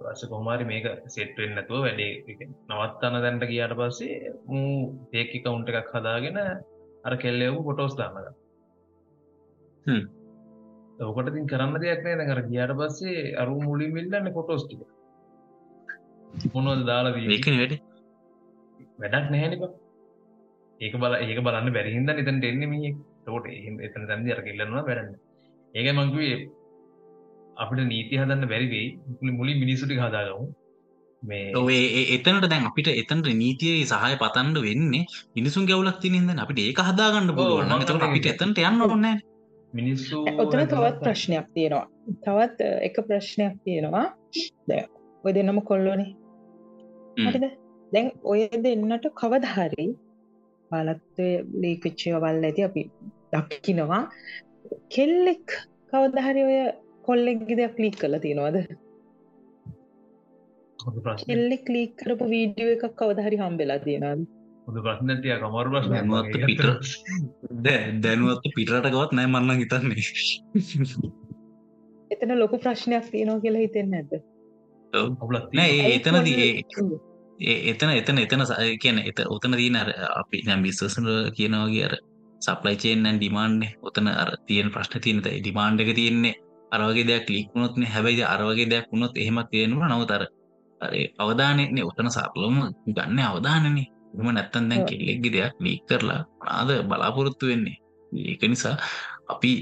පස 0.00 0.22
කොහමාරි 0.32 0.64
මේක 0.70 0.86
සෙට්වෙන් 1.14 1.52
නැතුව 1.56 1.80
වැඩේ 1.86 2.12
නවත්තන්න 2.70 3.22
දැන්ට 3.24 3.44
කියාට 3.52 3.74
පස්සේ 3.80 4.14
ඒකි 5.20 5.38
කවුන්ට 5.44 5.68
එකක් 5.72 5.90
හදාගෙන 5.96 6.38
අර 7.04 7.14
කෙල්ලෙවු 7.24 7.58
පොටෝස් 7.68 7.94
දාන්නද 8.00 8.30
හ්ම්. 9.86 10.02
ඕකට 11.00 11.28
තින් 11.34 11.46
කරන්න 11.52 11.76
දෙයක් 11.84 12.00
නෑ 12.06 12.26
කර 12.30 12.40
කියාට 12.48 12.74
පස්සේ 12.80 13.20
අරු 13.42 13.54
මුලින් 13.68 13.94
මිල්ලන්න 13.96 14.26
කොටෝස්ටික 14.32 14.80
මොනොද 16.54 16.82
දාලාදී 16.90 17.30
ඒකන 17.36 17.56
වැඩ 17.60 17.74
වැඩක් 19.00 19.26
නැහැනික 19.32 19.62
ඒක 20.80 20.94
බල 20.96 21.14
ඒක 21.22 21.40
බලන්න 21.46 21.74
බැරිහින්ද 21.76 22.10
නිතන් 22.10 22.40
දෙන්න 22.44 22.62
මිය 22.72 22.94
තෝට 23.26 23.46
එතන 23.86 24.06
තැන්දි 24.06 24.34
අර 24.34 24.40
කෙල්ලන්නවා 24.46 24.86
බැරන්න. 24.88 25.12
ඒක 25.74 25.88
මංකුවේ 25.92 26.38
අපිට 27.56 27.84
නීති 27.84 28.20
හදන්න 28.20 28.50
බැරිවෙයි 28.52 28.88
මුලින් 29.32 29.60
මිනිසුටි 29.62 30.00
හදාගමු. 30.00 30.46
මේ 31.22 31.52
ඔේ 31.54 32.04
එතනට 32.16 32.46
දැන් 32.52 32.68
අපිට 32.70 32.88
එතනට 32.92 33.28
නීතියේ 33.34 33.88
සහය 33.92 34.14
පතන්ඩ 34.22 34.62
වෙන්නේ 34.66 35.04
මිනිසුන් 35.36 35.68
ගැවලක් 35.70 35.98
තිනින්ද 36.04 36.44
අපිට 36.44 36.62
ඒක 36.62 36.80
හදාගන්න 36.90 37.34
පුළුවන් 37.38 37.68
මම 37.68 37.82
තකට 37.82 38.08
අපිට. 38.08 38.30
එතනට 38.32 38.62
යන්න 38.62 38.86
ඕන්න 38.86 39.08
මිනිස්සු 39.72 40.24
ඔතන 40.36 40.64
තවත් 40.66 40.96
ප්‍රශ්නයක් 41.04 41.46
තියෙනවා. 41.54 41.86
තවත් 42.24 42.70
එක 42.88 42.96
ප්‍රශ්නයක් 43.08 43.54
තියෙනවා. 43.64 44.06
දැන් 44.68 44.88
ඔය 45.24 45.32
දෙන්නම 45.36 45.60
කොල්ලෝනේ. 45.70 46.12
හ්ම්. 47.16 47.26
හරිද 47.26 47.59
දැන් 47.92 48.10
ඔය 48.24 48.46
දෙන්නට 48.64 49.08
කවදහරි 49.20 49.86
බලත්වය 50.70 51.28
ලීකච්චය 51.62 52.14
වල් 52.16 52.46
ඇති 52.48 52.66
අපි 52.68 52.84
දක්කිනවා 53.32 54.02
කෙල්ලෙක් 54.94 55.56
කවදහරි 55.92 56.46
ඔය 56.48 56.58
කොල්ලෙක්ගි 57.08 57.58
දෙයක් 57.60 57.80
ලීක් 57.84 57.96
කල 58.02 58.18
තියෙනවද? 58.24 58.58
කෙල්ලෙක් 61.22 61.72
ලීක් 61.76 61.96
කරපු 62.02 62.30
වීඩියෝ 62.34 62.76
එකක් 62.76 62.94
කවදහරි 63.00 63.40
හම්බෙලා 63.42 63.80
තියෙනද 63.86 64.28
දැනුවත් 65.88 66.36
පිට. 66.46 66.62
දැනුවත් 68.02 68.44
පිටරට 68.56 68.90
ගවත් 68.94 69.12
නෑ 69.12 69.26
මන්න 69.26 69.58
හිතන්නේ. 69.58 70.04
එතන 72.10 72.34
ලොකු 72.38 72.58
ප්‍රශ්නයක් 72.58 73.06
තියෙනවා 73.10 73.40
කියලා 73.40 73.64
හිතෙන් 73.66 73.88
ඒ 75.64 75.94
එතනදී 75.94 76.50
එතන 77.40 77.90
එතන 77.90 78.18
එතන 78.18 78.42
කියන 78.78 78.98
එත 79.00 79.20
ඔතන 79.26 79.52
තියෙන 79.54 79.76
අර 79.76 79.88
අපි 80.12 80.42
දැන් 80.46 80.62
බිස්වසන 80.62 81.06
කියනවාගේ 81.32 81.84
අර 81.84 81.94
සප්ලයි 82.42 82.76
චේන්නන් 82.76 83.16
ඩිමාන්ඩ් 83.16 83.62
ඔතන 83.82 84.08
අර 84.14 84.30
තියෙන 84.46 84.68
ප්‍රශ්න 84.70 85.00
තියෙන 85.00 85.22
ඩිමාන්ඩ් 85.22 85.80
එක 85.80 85.94
තියෙන්නේ 85.94 86.34
අරවගේ 86.72 87.06
දෙයක් 87.06 87.26
ලික්ුණොත්න 87.28 87.82
හැබැයි 87.84 88.24
අරවගේ 88.24 88.68
දෙයක් 88.68 88.86
වුණොත් 88.92 89.16
එහෙම 89.16 89.40
තියෙනවා 89.50 89.88
නවතර 89.88 90.22
අර 90.80 90.92
අවධානයන්නේ 91.18 91.84
ඔතන 91.84 92.08
සරලම 92.08 92.56
ගන්න 92.88 93.18
අවධානනේ 93.22 93.88
එම 94.12 94.28
නැත්තන් 94.28 94.68
දැන්. 94.68 94.86
කෙල්ලෙක්ගි 94.86 95.28
දෙයක් 95.30 95.54
ලීක් 95.58 95.82
කරලා 95.86 96.20
ආද 96.48 96.70
බලාපොරොත්තු 96.82 97.44
වෙන්නේ 97.46 97.78
ඒක 98.12 98.42
නිසා 98.44 98.76
අපි 99.28 99.52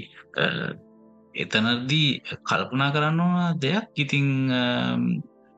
එතනදී 1.35 2.09
කල්පනා 2.41 2.89
කරන්නවා 2.91 3.47
දෙයක් 3.55 3.85
ඉතිං 3.95 4.27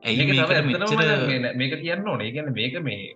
ඇයි 0.02 1.54
මේක 1.60 1.74
කියන්න 1.82 2.08
ඕනේ. 2.08 2.32
ගැන 2.34 2.52
මේක 2.58 2.74
මේ 2.88 3.14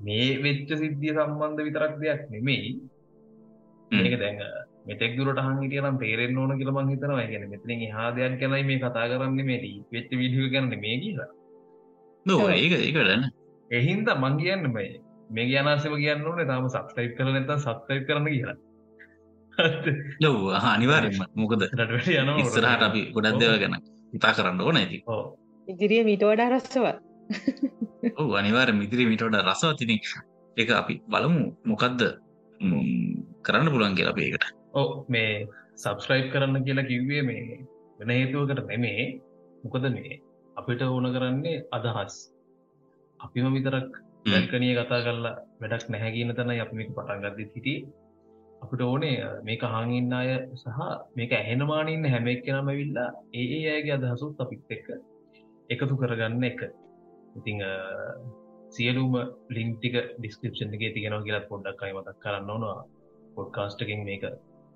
මේ 0.00 0.26
වෙච්ච 0.44 0.70
සිද්ධිය 0.82 1.12
සම්බන්ධ 1.16 1.64
විතරක් 1.68 1.94
දෙයක් 2.02 2.22
නෙමෙයි. 2.34 2.72
මේක 3.90 4.16
දැන් 4.22 4.42
මෙතෙක් 4.88 5.16
දුරට 5.18 5.40
හන් 5.46 5.62
හිටිය 5.62 5.82
නම් 5.82 5.96
තේරෙන්න 6.02 6.38
ඕන 6.38 6.58
කියලා 6.58 6.76
මං 6.76 6.92
හිතනවා. 6.94 7.26
කියන්නේ 7.30 7.52
මෙතනින් 7.54 7.86
එහා 7.88 8.10
දෙයක් 8.18 8.36
ගැනයි 8.40 8.64
මේ 8.70 8.82
කතා 8.82 9.06
කරන්නේ 9.12 9.48
මේ 9.50 9.60
ලීක් 9.64 9.86
වෙච්ච 9.94 10.10
වීඩියෝ 10.20 10.52
ගැන 10.54 10.68
මේ 10.84 10.98
කියලා. 11.04 11.30
නෝ. 12.26 12.48
ඒක 12.50 12.76
ඒක 12.80 12.96
වැඩන 13.00 13.24
ඒ 13.70 13.82
හින්දා 13.88 14.20
මං 14.22 14.36
කියන්නේ 14.42 14.74
මේ 14.76 14.90
මේ 15.30 15.46
ගියනාසෙම 15.50 15.96
කියන්න 16.02 16.28
ඕනේ. 16.28 16.50
තාම 16.50 16.68
සබ්ස්ක්‍රයිබ් 16.68 17.16
කරලා 17.16 17.34
නැත්නම් 17.36 17.64
සබ්ස්ක්‍රයිබ් 17.66 18.04
කරන්න 18.08 18.30
කියලා. 18.34 18.58
ලොව 20.22 20.36
අනිවාරෙන්ම 20.72 21.24
මොකද? 21.40 21.62
රට 21.70 21.90
වැඩ 21.94 22.12
යනවා. 22.18 22.38
ඉස්සරහට 22.42 22.86
අපි 22.90 23.02
ගොඩක් 23.14 23.40
දෙව 23.40 23.56
ගැන 23.62 23.80
හිතා 24.12 24.36
කරන්න 24.36 24.62
ඕන 24.66 24.82
ඇති 24.82 25.02
ඔව් 25.06 25.24
ඉදිරිය 25.68 26.02
මීට 26.04 26.24
වඩා 26.24 26.48
රස්සවත් 26.50 26.96
අනිවාර 28.34 28.72
මිදිරි 28.72 29.06
මිටට 29.06 29.36
රසවතින 29.40 29.92
එක. 30.56 30.70
අපි 30.72 30.94
බලමු. 31.08 31.44
මොකක්ද 31.64 32.00
කරන්න 33.42 33.70
පුළන් 33.70 33.96
කියලා 33.96 34.14
අපේකට 34.14 34.44
ඔව් 34.72 34.88
මේ 35.08 35.46
සබස්ක්‍රයිබ් 35.76 36.26
කරන්න 36.32 36.64
කියලා 36.64 36.88
කිව්වේ 36.90 37.22
මේ 37.22 37.58
වෙන 37.98 38.10
හේතුවකට 38.10 38.62
නෙමේ. 38.68 39.20
මොකද 39.64 39.86
මේ 39.90 40.20
අපිට 40.56 40.82
ඕන 40.82 41.10
කරන්නේ 41.12 41.64
අදහස්. 41.72 42.14
අපිම 43.20 43.52
විතරක් 43.52 43.90
හ්ම්. 43.90 44.30
දැක්කනිය 44.30 44.74
කතා 44.76 45.00
කරලා 45.02 45.34
වැඩක් 45.60 45.88
නැහැ 45.88 46.14
කියන 46.14 46.34
තැනයි 46.36 46.60
අපි 46.60 46.76
මේක 46.76 46.90
පටන් 46.92 47.24
ගත්තේ 47.24 47.48
සිටි 47.48 47.74
අපිට 48.62 48.82
ඕනේ 48.82 49.16
මේක 49.42 49.62
හාගින්න 49.66 50.12
අය 50.12 50.30
සහ 50.54 50.78
මේක 51.16 51.32
ඇහෙනමානඉන්න 51.32 52.06
හැම 52.06 52.26
එක්කෙනම 52.28 52.68
ඇවිල්ලා 52.68 53.10
ඒ 53.34 53.46
ඒ 53.56 53.66
අයගේ 53.72 53.96
අදහසුත් 53.96 54.40
අපිත් 54.40 54.70
එක්ක 54.70 54.88
එකතු 55.70 55.94
කරගන්න 55.96 56.44
එක 56.44 56.64
ඉතිං 57.36 57.62
සියලුම 58.70 59.14
ලිංටික 59.50 59.94
ඩිස්ක්‍රපෂන් 60.18 60.74
එක 60.76 60.82
තිගෙනවා 60.96 61.26
කියලත් 61.26 61.46
පොඩ්ඩක් 61.48 61.84
අයි 61.84 61.94
මතක් 61.94 62.18
කරන්න 62.20 62.50
ඕනවා 62.50 62.82
පොඩ්කාස්ටකින් 63.36 64.04
මේක 64.04 64.24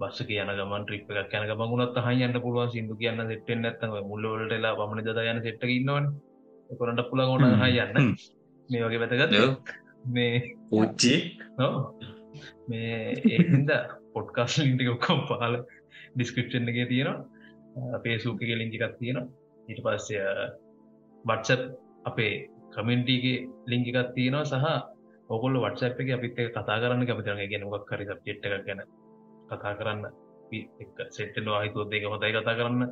බස්සක 0.01 0.31
යන 0.35 0.53
ගමන් 0.55 0.87
ට්‍රිප් 0.87 1.11
එකක් 1.13 1.35
යන 1.35 1.49
ගමගුණත් 1.51 1.99
හයන්න 2.07 2.41
පුළුවන් 2.41 2.71
සිදු 2.71 2.97
කියන්න 3.01 3.23
සෙට්ෙන් 3.31 3.63
නැත්තම 3.65 3.95
මුල්ලවලටලා 4.11 4.75
පමණ 4.79 5.07
දද 5.07 5.27
යන 5.33 5.43
සෙට්ට 5.47 5.65
ඉන්නවන 5.69 6.07
කොරට 6.77 7.03
පුළ 7.11 7.25
ගොන 7.25 7.43
හ්ම්. 7.43 7.57
හයන්න 7.63 7.97
හ්ම්. 7.97 8.15
මේ 8.71 8.85
වගේ 8.85 9.01
වැතගත්. 9.03 9.75
මේ 10.07 10.55
පුච්චි. 10.71 11.15
මේ 12.69 12.95
ඒහින්ද 13.25 13.75
පොඩ්කාස් 14.15 14.59
ලින්ටික 14.61 14.95
ඔක්කොම් 14.95 15.27
පාල 15.31 15.59
ඩිස්ක්‍රපෂන් 16.15 16.71
එක 16.71 16.89
තියෙනවා 16.89 18.01
පේසූක 18.05 18.41
ලිංචිකක් 18.53 18.99
තියෙනවා 18.99 19.27
ඊට 19.69 19.83
පස්සය 19.85 20.17
බට්සප් 21.25 21.61
අපේ 22.05 22.33
කමෙන්ටගේ 22.73 23.37
ලිංකිකත් 23.67 24.15
තියෙනවා 24.15 24.45
සහ 24.45 24.67
ඔකොල් 25.31 25.61
වටසප් 25.61 26.01
එක 26.01 26.11
අපිත් 26.13 26.39
එක 26.39 26.49
කතා 26.55 26.81
කරන්න 26.81 27.07
කැපතිරගේ 27.07 27.49
ගැන 27.51 27.65
මොක් 27.67 27.91
හරි 27.91 28.05
සබ්ජෙට් 28.07 28.45
එකක් 28.47 28.67
ගැන 28.67 28.81
කතා 29.51 29.75
කරන්න 29.75 30.05
සෙට්ටෙනවා 31.11 31.63
හිතුවත් 31.65 31.93
ඒක 31.93 32.05
හොතයි 32.07 32.33
කතා 32.35 32.55
කරන්න. 32.55 32.83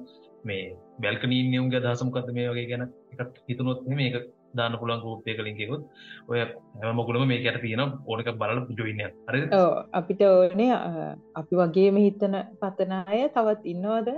මේ 0.45 0.64
බැල්කනීනියුන්ගේ 1.03 1.81
දහසමකක්ද 1.81 2.29
මේ 2.33 2.49
වගේ 2.51 2.66
ගැන 2.70 2.83
එකට 3.12 3.39
හිතුනොත් 3.49 3.81
මේක 3.91 4.16
දාන්න 4.55 4.77
පුළන් 4.81 5.01
කෝපය 5.03 5.35
කලින්ගෙකුත් 5.35 5.83
ඔය 6.29 6.39
හැමකුලම 6.83 7.24
මේ 7.27 7.41
කට 7.41 7.61
තියෙන 7.62 7.81
ඕනක 8.07 8.29
බලල 8.41 8.61
ජොයින්න 8.70 9.03
හරි 9.29 9.41
ඔව්, 9.53 9.72
අපිට 9.93 10.20
ඕනේ 10.22 10.70
අ, 10.72 11.16
අපි 11.35 11.55
වගේම 11.57 11.97
හිතන 11.99 12.35
පතන 12.61 12.93
අය 13.01 13.20
තවත් 13.31 13.64
ඉන්නවද? 13.66 14.09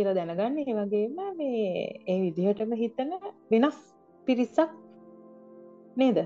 කියලා 0.00 0.16
දැනගන්න 0.18 0.60
ඒ 0.62 0.76
වගේම 0.78 1.18
මේ 1.38 1.72
ඒ 2.06 2.18
විදිහටම 2.22 2.72
හිතන 2.82 3.12
වෙනස් 3.50 3.78
පිරිසක් 4.26 4.72
නේද? 5.96 6.18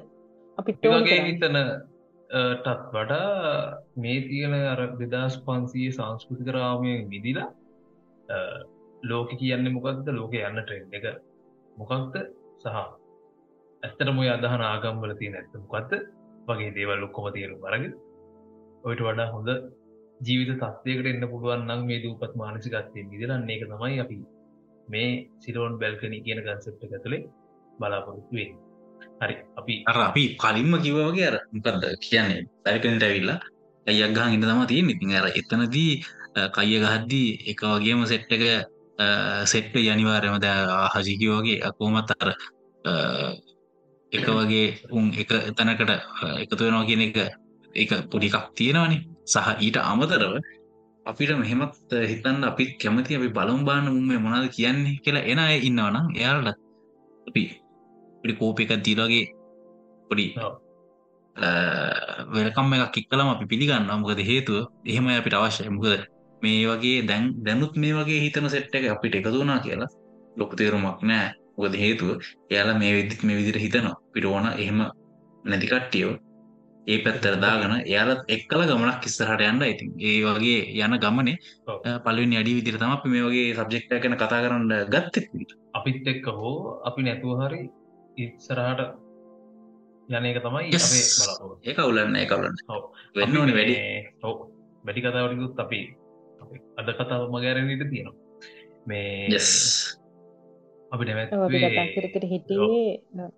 අපිට 0.58 0.80
වගේ 0.84 1.02
කරන්නේ. 1.02 1.26
හිතන 1.28 1.56
ටත් 2.60 2.86
වඩා 2.94 3.28
මේ 3.96 4.24
තියෙන 4.28 4.54
අර 4.64 4.80
දෙදස් 5.02 5.36
පන්සිය 5.46 5.90
සංස්කෘතික 5.92 6.50
රාමය 6.56 6.94
විදිලා 7.12 7.48
ලෝක 9.04 9.30
කියන්න 9.36 9.72
මොකක්ද 9.76 10.12
ලෝක 10.12 10.34
යන්න 10.40 10.60
ට්‍රෙන්් 10.60 10.98
එක. 10.98 11.06
මොකක්ද? 11.76 12.14
සහ 12.62 12.76
ඇත්තටම 13.82 14.20
ඔය 14.22 14.28
අදහන 14.30 14.62
ආගම්වල 14.64 15.16
තියෙන 15.20 15.38
ඇත්ත 15.38 15.56
මොකක්ද 15.56 15.96
වගේ 16.48 16.74
දේවල් 16.76 17.00
ලොක්කොම 17.02 17.32
තේරු 17.34 17.56
බරග 17.64 17.90
ඔයට 18.84 19.02
වඩා 19.06 19.32
හොඳ 19.32 19.50
ජීවිත 20.26 20.60
තත්වයකට 20.60 21.06
එන්න 21.06 21.24
පුළුවන් 21.32 21.62
නම් 21.68 21.80
මේ 21.88 22.02
දූපත් 22.02 22.34
මානසිකත්වය 22.34 23.00
විදිරන්නේ 23.12 23.56
එක 23.56 23.64
තමයි 23.70 23.96
අපි 24.04 24.16
මේ 24.88 25.10
සිරෝන් 25.40 25.74
බැල්කනි 25.80 26.18
කියන 26.24 26.40
කන්සෙප්ට 26.44 26.84
ඇතුළේ 26.86 27.22
බලාපොරොත්තුවේ 27.78 28.48
හරි 29.20 29.36
අපි 29.56 29.74
අර 29.86 29.98
අපි 30.02 30.24
කලින්ම 30.36 30.72
කිව්වගේ 30.84 31.26
අර 31.30 31.36
මොකක්ද 31.52 31.84
කියන්නේ? 32.00 32.42
බැල්කනට 32.64 33.02
ඇවිල්ලා 33.02 33.38
ඇයක් 33.86 34.12
ගහන් 34.16 34.34
ඉන්න 34.34 34.44
තම 34.44 34.62
තියෙන 34.66 34.90
ඉතින් 34.90 35.14
අර 35.14 35.26
එතනදී 35.30 35.92
කයිය 36.56 36.78
ගහද්දී 36.84 37.28
එක 37.50 37.60
වගේම 37.72 38.04
සෙට් 38.06 38.30
එක 38.30 38.44
සෙට්ට 39.44 39.74
යනිවාරයම 39.76 40.36
ද 40.38 40.46
හජිකි 40.94 41.26
වගේ 41.28 41.62
අකෝමත් 41.62 42.10
අර 42.14 42.28
එක 44.12 44.26
වගේ 44.30 44.66
උන් 44.90 45.04
එක 45.14 45.30
තැනකට 45.56 45.90
එකතු 46.42 46.62
වෙනවා 46.62 46.88
කියන 46.88 47.02
එක 47.02 47.16
එක 47.74 47.90
පොඩිකක් 48.10 48.36
තියෙනවානේ. 48.54 49.02
සහ 49.26 49.48
ඊට 49.58 49.78
අමතරව 49.82 50.34
අපිට 51.06 51.30
මෙහෙමත් 51.36 51.74
හිතන්න 52.10 52.44
අපි 52.44 52.64
කැමති 52.78 53.16
අපි 53.18 53.28
බලම්බාන 53.28 53.88
උන්ම 53.90 54.10
මොනාද 54.18 54.46
කියන්නේ 54.56 55.00
කියලා 55.04 55.28
එන 55.30 55.38
අය 55.38 55.56
ඉන්නවනම් 55.68 56.06
එයාලට 56.14 56.48
අපි 57.26 57.42
පි 58.22 58.32
කෝප 58.38 58.58
එකක් 58.60 58.72
දීලගේ 58.86 59.24
පොඩි 60.08 60.26
වෙලකම් 62.34 62.74
එකක් 62.74 62.92
කික්කලම 62.92 63.28
අපි 63.28 63.44
පිළිගන්න 63.46 63.88
මොකද 63.92 64.20
හේතුව 64.22 64.68
එහෙම 64.84 65.06
අපිට 65.10 65.34
අවශ්‍යය. 65.34 65.70
මුකද 65.70 66.02
මේ 66.42 66.66
වගේ 66.66 66.98
දැන් 67.02 67.24
දැනුත් 67.44 67.74
මේ 67.76 67.92
වගේ 67.92 68.20
හිතන 68.24 68.48
සෙට් 68.48 68.74
එක 68.74 68.84
අපිට 68.88 69.14
එකතුනා 69.14 69.58
කියලා 69.58 69.90
ලොකු 70.36 70.54
තේරුමක් 70.56 71.00
නෑ 71.02 71.28
මොකද 71.56 71.74
හේතුව 71.74 72.10
එයාලා 72.50 72.78
මේ 72.80 72.92
විදිත් 72.96 73.20
මේ 73.22 73.36
විදිර 73.38 73.56
හිතනවා. 73.64 73.96
පිට 74.12 74.24
ඕන 74.24 74.46
එහෙම 74.52 74.78
නැතිකට්ටියෝ 75.44 76.12
ඒ 76.86 76.98
පැත්තර 77.04 77.36
දාගන 77.42 77.74
එයාලත් 77.80 78.22
එක්කල 78.28 78.62
ගමනක් 78.68 79.06
ඉස්සහට 79.08 79.42
යන්න 79.44 79.62
ඉතින් 79.64 79.90
ඒ 80.08 80.18
වගේ 80.26 80.58
යන 80.78 80.96
ගමනේ 81.04 81.36
පලවෙනි 82.04 82.36
අඩි 82.40 82.56
විදිර 82.58 82.76
තම 82.80 82.92
අපි 82.96 83.12
මේ 83.12 83.24
වගේ 83.26 83.54
සබ්ජෙක්්ට 83.56 83.94
ගැන 84.02 84.16
කතා 84.16 84.40
කරන්න 84.44 84.72
ගත්ත. 84.92 85.14
අපිත් 85.72 86.06
එක්ක 86.06 86.26
හෝ 86.38 86.56
අපි 86.88 87.06
නැතුව 87.06 87.40
හරි 87.42 87.60
ඉස්සරහට 88.18 88.80
යන 90.08 90.28
එක 90.30 90.40
තමයි 90.44 90.68
ඒක 91.64 91.78
උලන්න 91.82 92.18
එකවලන්න 92.22 92.58
වෙන්න 93.16 93.38
ඕන 93.38 93.54
වැඩි. 93.56 93.76
වැඩි 94.84 95.00
කතාවටිකුත් 95.00 95.62
අපි 95.64 95.80
අද 96.78 96.88
කතාව 96.98 97.22
මගෑරනට 97.32 97.86
තියෙනවා. 97.90 98.16
මේ 98.86 99.28
අපි 100.92 101.04
නැමැකට 101.06 102.28
හිටියේ 102.32 103.32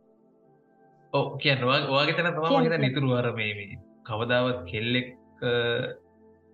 ඕ 1.13 1.25
කියන්නවා 1.39 1.79
වාගේ 1.91 2.17
තැන 2.17 2.35
තම 2.35 2.65
හිත 2.65 2.79
නිතුරු 2.81 3.13
අර 3.13 3.29
මේ 3.33 3.67
කවදාවත් 4.05 4.61
කෙල්ලෙක් 4.71 5.09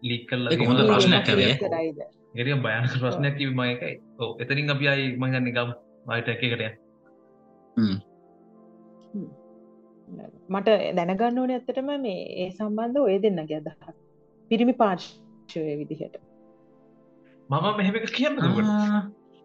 ලික් 0.03 0.23
කල්ල 0.29 0.47
හොඳ 0.63 0.83
ප්‍රශ්නයක් 0.89 1.33
වේ 1.37 1.53
ගෙරිය 2.35 2.57
බයන 2.61 2.89
ප්‍රශ්නයක් 2.95 3.37
කිව 3.39 3.51
මයකයි 3.55 3.93
ඕ 4.19 4.31
එතරින් 4.39 4.75
අපි 4.75 4.89
අයි 4.89 5.05
මගන්න 5.17 5.53
ගම් 5.57 5.71
මයිට 6.07 6.29
එකකට 6.29 6.63
මට 10.49 10.69
දැනගන්න 10.97 11.39
ඕන 11.39 11.51
ඇත්තටම 11.51 11.91
මේ 12.01 12.21
ඒ 12.43 12.49
සම්බන්ධ 12.51 13.03
ඔය 13.03 13.19
දෙන්න 13.23 13.43
ගැද 13.47 13.69
පිරිමි 14.51 14.75
පාර්ශ්වය 14.75 15.77
විදිහට. 15.81 16.17
මම 17.49 17.67
මෙහෙම 17.77 17.95
එක 17.97 18.11
කියන්න 18.17 18.37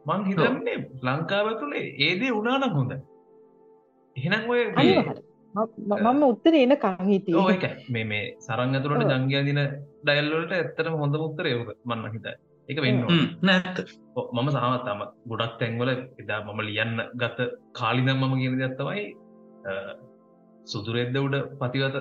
මං 0.05 0.26
හිතන්නේ 0.26 0.78
ලංකාව 1.03 1.47
තුළේ 1.62 1.86
ඒදේ 1.99 2.32
උනානම් 2.32 2.76
හොඳ 2.78 2.91
එහෙනම් 4.18 4.49
ඔය 4.49 4.61
මම 5.53 6.24
උත්තර 6.24 6.55
එන 6.55 6.74
කංහිතය 6.78 7.36
ඕක 7.36 7.65
මේ 7.89 8.05
මේ 8.05 8.26
සරං 8.39 8.76
ඇතුළට 8.76 9.13
ජංගයා 9.13 9.43
දින 9.43 9.61
ඩයිල්ලට 10.03 10.53
ඇත්තටම 10.53 10.97
හොඳ 10.97 11.18
යවක 11.18 11.72
මන්න 11.86 12.11
හිත 12.15 12.28
එක 12.70 12.82
වෙන්න 12.82 12.99
නැත්ත 13.41 13.80
මම 14.34 14.49
සහමත්තම 14.55 15.05
ගොඩක් 15.26 15.55
තැන්වල 15.59 15.91
එදා 15.93 16.41
මම 16.43 16.61
ලියන්න 16.61 17.01
ගත 17.15 17.49
කාලිනම් 17.74 18.20
මම 18.20 18.36
කියන 18.36 18.59
දත්තවයි 18.61 19.05
සුදුරෙද්ද 20.65 21.18
උඩ 21.18 21.38
පතිවත 21.61 21.97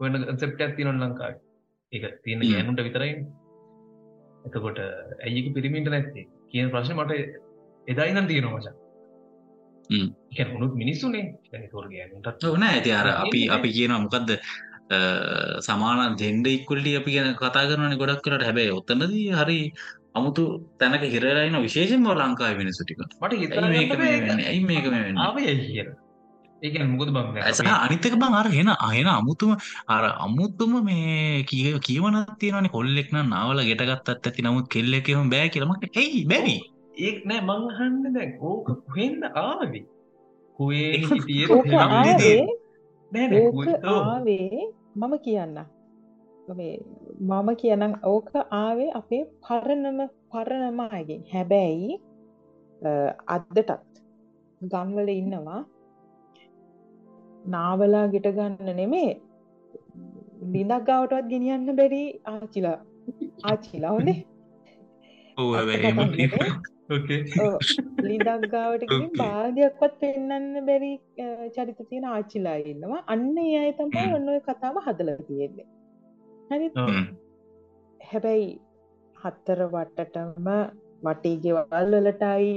වෙන 0.00 0.38
සෙප්ට 0.38 0.60
ඇතිනොන් 0.60 1.02
ලංකායි 1.02 1.40
එක 1.92 2.04
තියෙන 2.22 2.44
ගෑනුට 2.44 2.86
විතරයි 2.88 3.12
එතකොට 4.46 4.78
ඇයික 5.20 5.46
පිරිමින්ට 5.54 5.88
නැත්තේ? 5.88 6.30
කියන 6.50 6.70
ප්‍රශ්න 6.70 6.96
මට 6.96 7.12
එදායිනම් 7.88 8.26
තියෙන 8.26 8.48
මචා 8.48 8.74
හුණුත් 10.44 10.74
මිනිස්සුනේ. 10.74 11.24
තොරගේට 11.70 12.44
ඕන 12.44 12.62
ඇති 12.64 12.92
අර 12.92 13.08
අපි 13.16 13.40
අපි 13.48 13.68
කියනවා 13.70 14.00
මොකක්ද 14.00 14.30
සමාන 15.60 16.16
දෙෙන්ඩ 16.16 16.46
ඉක්කුල්ටි 16.48 16.96
අපි 16.96 17.10
ගැන 17.12 17.34
කතා 17.34 17.66
කරන 17.66 17.98
ගොඩක් 17.98 18.22
කරට 18.22 18.42
හැබැයි 18.42 18.70
ඔත්තනදී 18.70 19.26
හරි 19.32 19.58
අමුතු 20.14 20.42
තැනක 20.78 21.04
හිරලයින 21.06 21.56
විශේෂෙන්ම 21.58 22.08
ලංකායි 22.12 22.58
වෙනසුටික 22.58 22.98
මට 23.00 23.32
හිත 23.34 23.52
ඇයි 23.52 24.60
මේක 24.62 24.84
ඒක? 26.62 26.84
මුකද 26.86 27.10
බං 27.10 27.40
ඇසහ 27.40 27.62
අනිතක 27.76 28.14
බං 28.14 28.34
අර 28.34 28.48
හෙන 28.48 28.68
අහෙන 28.80 29.08
අමුතුම 29.10 29.50
අර 29.88 30.04
අමුත්තුම 30.18 30.72
මේ 30.84 31.42
කිය 31.44 31.72
කියවනත් 31.78 32.36
තියෙනවන. 32.38 32.68
කොල්ලෙක්න 32.68 33.18
නාවල 33.26 33.60
ගෙටගත්තත් 33.62 34.08
ඇති. 34.10 34.40
නමුත් 34.42 34.68
කෙල්ලෙකෙම 34.68 35.30
බෑ 35.30 35.48
කියලමට 35.48 35.84
ඇයි 35.94 36.24
බැවි 36.26 36.56
ඒක් 36.96 37.24
නෑ 37.26 37.42
මංහන්න 37.42 38.14
දැන් 38.14 38.32
ඕක 38.40 38.68
හෙන්න 38.96 39.22
ආවි? 39.36 39.80
කුවේ 40.58 40.92
ආවේ 43.92 44.66
මම 44.96 45.14
කියන්න. 45.18 45.58
මම 47.20 47.48
කියනම් 47.56 47.94
ඕක 48.04 48.30
ආවේ 48.52 48.90
අපේ 48.92 49.22
පරණම 49.42 50.00
පරණමයගෙන් 50.30 51.22
හැබැයි 51.32 52.00
අද්දටත් 53.28 53.72
ගම්වල 54.60 55.08
ඉන්නවා. 55.10 55.62
නාවලා 57.46 58.04
ගෙට 58.08 58.28
ගන්න 58.36 58.76
නෙමේ. 58.76 59.10
ලිඳක් 60.52 60.86
ගාවටවත් 60.86 61.26
ගෙනියන්න 61.32 61.76
බැරි 61.76 62.04
ආචිලා. 62.26 62.78
ආචිලා 63.50 63.90
හොනේ 63.90 64.18
ලිඳක් 66.88 68.46
ගාවට 68.50 68.84
බාධයක්වත් 69.20 69.94
පෙන්න්න 70.00 70.66
බැරි 70.66 70.92
චරිත 71.50 71.80
තියෙන 71.82 72.06
ආචිලා 72.06 72.56
ඉන්නවා. 72.64 73.02
අන්න 73.06 73.38
ඒ 73.38 73.58
අය 73.58 73.72
තමයි 73.74 74.06
ඔන්න 74.16 74.30
කතාව 74.42 74.80
හදල 74.80 75.10
තියෙන්නේ. 75.22 75.68
හරි 76.50 76.68
හැබැයි 78.00 78.48
හත්තර 79.16 79.60
වටටම 79.66 80.48
වටේගෙවල් 81.02 81.94
වලටයි 81.96 82.50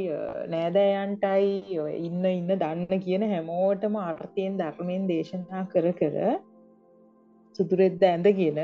නෑදෑයන්ටයි 0.47 1.79
ඉන්න 2.01 2.25
ඉන්න 2.31 2.51
දන්න 2.55 3.01
කියන 3.05 3.23
හැමෝටම 3.29 3.95
අර්ථයෙන් 4.01 4.59
ධර්මයෙන් 4.59 5.07
දේශනා 5.07 5.63
කර 5.73 5.87
කර 5.93 6.17
සුදුරෙද්ද 7.59 8.03
ඇඳගෙන 8.05 8.59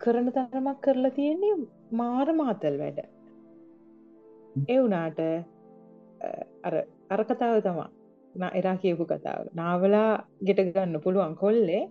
කරන 0.00 0.28
තරමක් 0.32 0.76
කරලා 0.80 1.12
තියෙන්නේ 1.12 1.54
මාර 1.92 2.34
මාතල් 2.34 2.76
වැඩ 2.78 3.00
එවුනාට 4.68 5.20
අර 6.62 6.74
අර 7.10 7.20
කතාව 7.24 7.60
තමා 7.62 8.50
එරා 8.52 8.76
කියපු 8.76 9.04
කතාව. 9.06 9.44
නාවලා 9.54 10.10
ගෙට 10.42 10.64
ගන්න 10.66 11.00
පුළුවන් 11.00 11.36
කොල්ලේ 11.36 11.82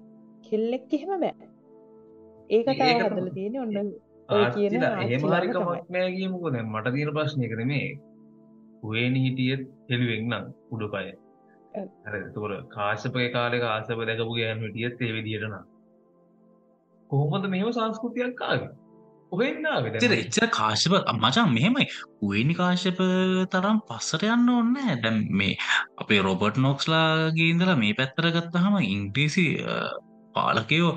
කෙල්ලෙක් 0.43 0.93
එහෙම 0.93 1.13
බෑ. 1.19 1.47
ඒ 2.49 2.61
කතාව 2.63 3.05
හදල 3.05 3.29
තියෙන 3.31 3.55
ඔන්න 3.59 3.71
කියන 4.53 4.73
හරිකමක් 5.25 5.89
නෑ 5.89 6.11
කියමුකෝ 6.11 6.51
දැන්. 6.51 6.67
මට 6.67 6.93
තියෙන 6.93 7.13
ප්‍රශ්නය 7.13 7.47
කර 7.47 7.63
මේ 7.65 7.87
හුවේන 8.83 9.15
හිටියත් 9.17 9.63
හෙළුවෙක්නම් 9.89 10.51
උඩුපය. 10.71 11.05
එතකොට 11.75 12.69
කාශපය 12.69 13.29
කාලෙක 13.31 13.63
ආසප 13.65 13.99
දැකපු 14.03 14.33
ගෑන් 14.33 14.61
හිටියත් 14.61 15.01
ඒ 15.01 15.13
විදිහටන 15.13 15.57
කොහොමද 17.09 17.45
මෙහෙම 17.47 17.71
සංස්කෘතියක් 17.71 18.35
කාගේ 18.35 18.73
ඔහෙන්න 19.31 19.65
එච්චර 20.13 20.47
කාශප 20.49 20.93
මචන් 21.13 21.49
මෙහෙමයි. 21.49 21.85
උවනි 22.21 22.53
කාශප 22.53 22.99
තරම් 23.51 23.79
පස්සට 23.83 24.23
යන්න 24.27 24.49
ඔන්න 24.51 24.73
දැම් 25.03 25.19
මේ 25.33 25.57
අපේ 25.97 26.21
රොබට් 26.21 26.57
නොක්ස්ලාගේ 26.59 27.51
ඉඳලා 27.51 27.77
මේ 27.77 27.93
පැත්තර 27.93 28.31
ගත්තහම 28.31 28.75
ඉංග්‍රීසි 28.87 29.45
පාලකයෝ 30.35 30.91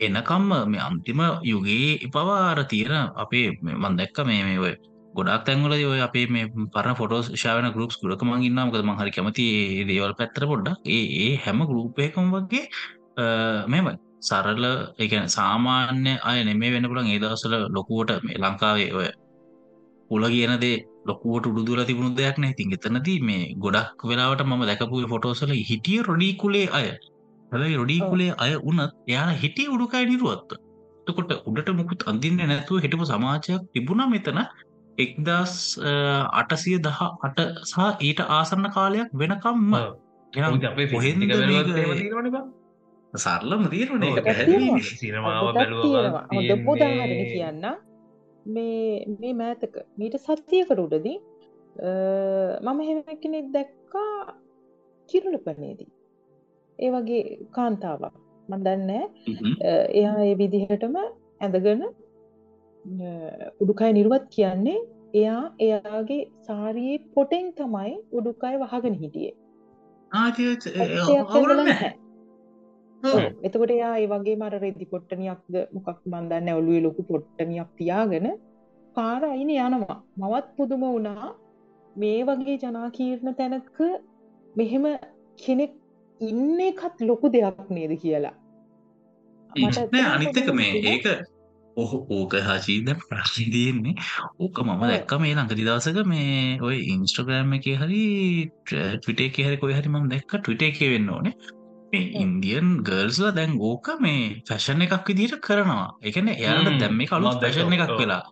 එනකම්ම 0.00 0.52
මේ 0.66 0.80
අන්තිම 0.80 1.20
යුගේ 1.44 2.10
පවාර 2.10 2.58
තියෙන 2.66 3.12
අපේ 3.16 3.46
මන් 3.62 3.96
දැක්ක 3.96 4.18
මේ 4.26 4.42
මේ 4.44 4.58
ඔය 4.60 4.74
ගොඩක් 5.14 5.46
තැන්වල 5.46 5.72
ඔය 5.86 6.00
අපේ 6.00 6.26
මේ 6.28 6.50
පරන 6.74 6.94
ෆොටෝ 6.96 7.22
ශාවන 7.36 7.72
ගරුප්ස් 7.72 7.96
ගුරක 8.02 8.22
මංගන්නම 8.24 8.70
කද 8.70 8.82
මහරි 8.84 9.10
කැමති 9.10 9.46
දේවල් 9.88 10.14
පැත්තර 10.14 10.44
පොඩ්ඩක්. 10.46 10.78
ඒ 10.88 11.32
හැම 11.44 11.66
ගරුපයකම් 11.66 12.26
වගේ 12.34 12.64
මෙම 13.68 13.86
සරල 14.22 14.64
එක 14.98 15.12
සාමාන්‍ය 15.30 16.14
අය 16.22 16.38
නෙමේ 16.44 16.72
වෙන 16.72 16.86
පුළන් 16.86 17.08
ඒ 17.08 17.18
දවසල 17.18 17.54
ලොකුවට 17.70 18.10
මේ 18.20 18.40
ලංකාවේ 18.40 18.90
ඔය 18.92 19.08
උල 20.10 20.24
කියනදේ 20.28 20.76
ලොකුවට 21.06 21.44
උඩුදුල 21.46 21.80
තිබුණු 21.84 22.10
දෙයක් 22.16 22.36
නෑ. 22.38 22.52
ඉතින් 22.54 22.74
එතනදී 22.76 23.18
මේ 23.20 23.44
ගොඩක් 23.58 23.98
වෙලාවට 24.04 24.42
මම 24.44 24.62
දැකපු 24.64 25.06
ෆොටෝසල 25.08 25.52
හිටිය 25.62 26.00
රොඩීකුලේ 26.02 26.66
අය. 26.72 26.88
හැබයි 27.52 27.76
රොඩීකුලේ 27.76 28.32
අය 28.38 28.52
උනත් 28.62 28.80
එයාලා 29.08 29.38
හිටිය 29.38 29.68
උඩුකයි 29.68 30.04
නිරුවත්ත 30.06 30.50
එතකොට 31.06 31.32
උඩට 31.44 31.70
මුකුත් 31.72 32.02
අඳින්න 32.04 32.42
නැතුව 32.42 32.78
හිටපු 32.78 33.06
සමාජයක් 33.06 33.62
තිබුණා 33.72 34.08
මෙතන 34.08 34.40
එක්දස් 34.98 35.54
අටසිය 36.34 36.78
දහ 36.78 37.00
අට 37.20 37.38
සහ 37.64 37.78
ඊට 38.00 38.20
ආසන්න 38.30 38.66
කාලයක් 38.70 39.08
වෙනකම්ම 39.14 39.74
සරලම 43.14 43.62
තීරණ 43.68 44.04
එක 44.04 44.18
පැහැදිලි 44.24 44.82
සිනමාව 44.82 45.46
ගොඩක් 45.48 45.72
තියෙනවා. 45.82 46.24
හොඳ 46.28 46.48
බැලුව 46.48 46.68
උදාහරණ 46.68 47.24
කියන්න 47.26 47.64
මේ 48.46 49.04
මේ 49.16 49.32
මෑතක 49.34 49.74
මීට 49.96 50.16
සත්තියකට 50.18 50.78
උඩදී 50.78 51.18
මම 52.64 52.78
හෙම 52.80 53.00
කෙනෙක් 53.22 53.48
දැක්කා 53.52 54.34
කිරුලපනේදී 55.08 55.90
ඒ 56.78 56.90
වගේ 56.90 57.22
කාන්තාවක් 57.50 58.14
මන් 58.48 58.62
දන්න 58.64 58.90
එයා 59.92 60.16
ඒ 60.20 60.34
විදිහටම 60.34 60.94
ඇඳගන 61.40 61.82
උඩුකය 63.60 63.90
නිරුවත් 63.92 64.28
කියන්නේ 64.30 64.78
එයා 65.14 65.42
එයාගේ 65.60 66.20
සාරයේ 66.46 66.98
පොටෙන් 67.14 67.50
තමයි 67.54 67.96
උඩුකය 68.12 68.54
වහගෙන 68.62 68.94
හිටියේ 68.94 69.34
නැහැ 71.62 71.92
එතකොට 73.02 73.72
යා 73.72 73.94
ඒ 73.96 74.06
වගේ 74.06 74.36
මර 74.36 74.54
රෙදි 74.60 74.86
පොට්ටනියක්ද 74.86 75.54
මොකක් 75.72 76.00
බන්දන්න 76.06 76.52
ඔලුවේ 76.52 76.82
ලොකු 76.82 77.02
පොට්ටනියක් 77.02 77.70
තියාගෙන 77.76 78.26
පාර 78.96 79.22
අයින 79.24 79.50
යනවා. 79.50 79.98
මවත් 80.16 80.46
පුදුම 80.56 80.80
වුණා. 80.82 81.34
මේ 81.96 82.20
වගේ 82.24 82.58
ජනාකීර්ණ 82.58 83.34
තැනක 83.34 83.78
මෙහෙම 84.54 84.84
කෙනෙක් 85.38 85.74
ඉන්න 86.20 86.60
එකත් 86.60 86.96
ලොකු 87.02 87.26
දෙයක් 87.28 87.70
නේද 87.70 87.92
කියලා. 87.98 88.34
අනිත්තක 90.06 90.50
මේ 90.54 90.72
ඒක 90.84 91.06
ඔහ 91.76 91.92
ඕක 92.10 92.34
හචීද 92.48 92.88
ප්‍රශ්ි 93.08 93.44
තියෙන්නේ. 93.50 93.94
ඕක 94.38 94.60
මම 94.60 94.82
දැක්ක 94.82 95.14
මේ 95.20 95.34
ළඟදි 95.34 95.64
දවසක 95.64 96.04
මේ 96.06 96.60
ඔය 96.60 96.76
ඉන්ස්ට්‍රග්‍රෑම් 96.92 97.56
එක 97.58 97.70
හරි 97.80 98.04
ටවිට 98.66 99.20
එක 99.20 99.40
හරි 99.40 99.56
කොයි 99.56 99.78
හරි 99.78 99.88
ම 99.88 100.12
දැක්ක 100.12 100.36
ටවිට 100.36 100.68
එක 100.68 100.84
වෙන්න 100.86 101.10
ඕනේ 101.10 101.34
මේ 101.92 102.10
ඉන්දියන් 102.22 102.68
ගර්ල්ස්ලා 102.88 103.32
දැන් 103.32 103.56
ඕක 103.60 103.88
මේ 104.00 104.20
ෆැෂන් 104.48 104.84
එකක් 104.86 105.08
විදිට 105.08 105.40
කරනවා. 105.46 105.86
එකන 106.02 106.28
එයාට 106.34 106.70
දැම්ම 106.82 107.02
කලු 107.10 107.32
ෆැෂන් 107.42 107.76
එකක් 107.76 107.94
වෙලා. 108.00 108.22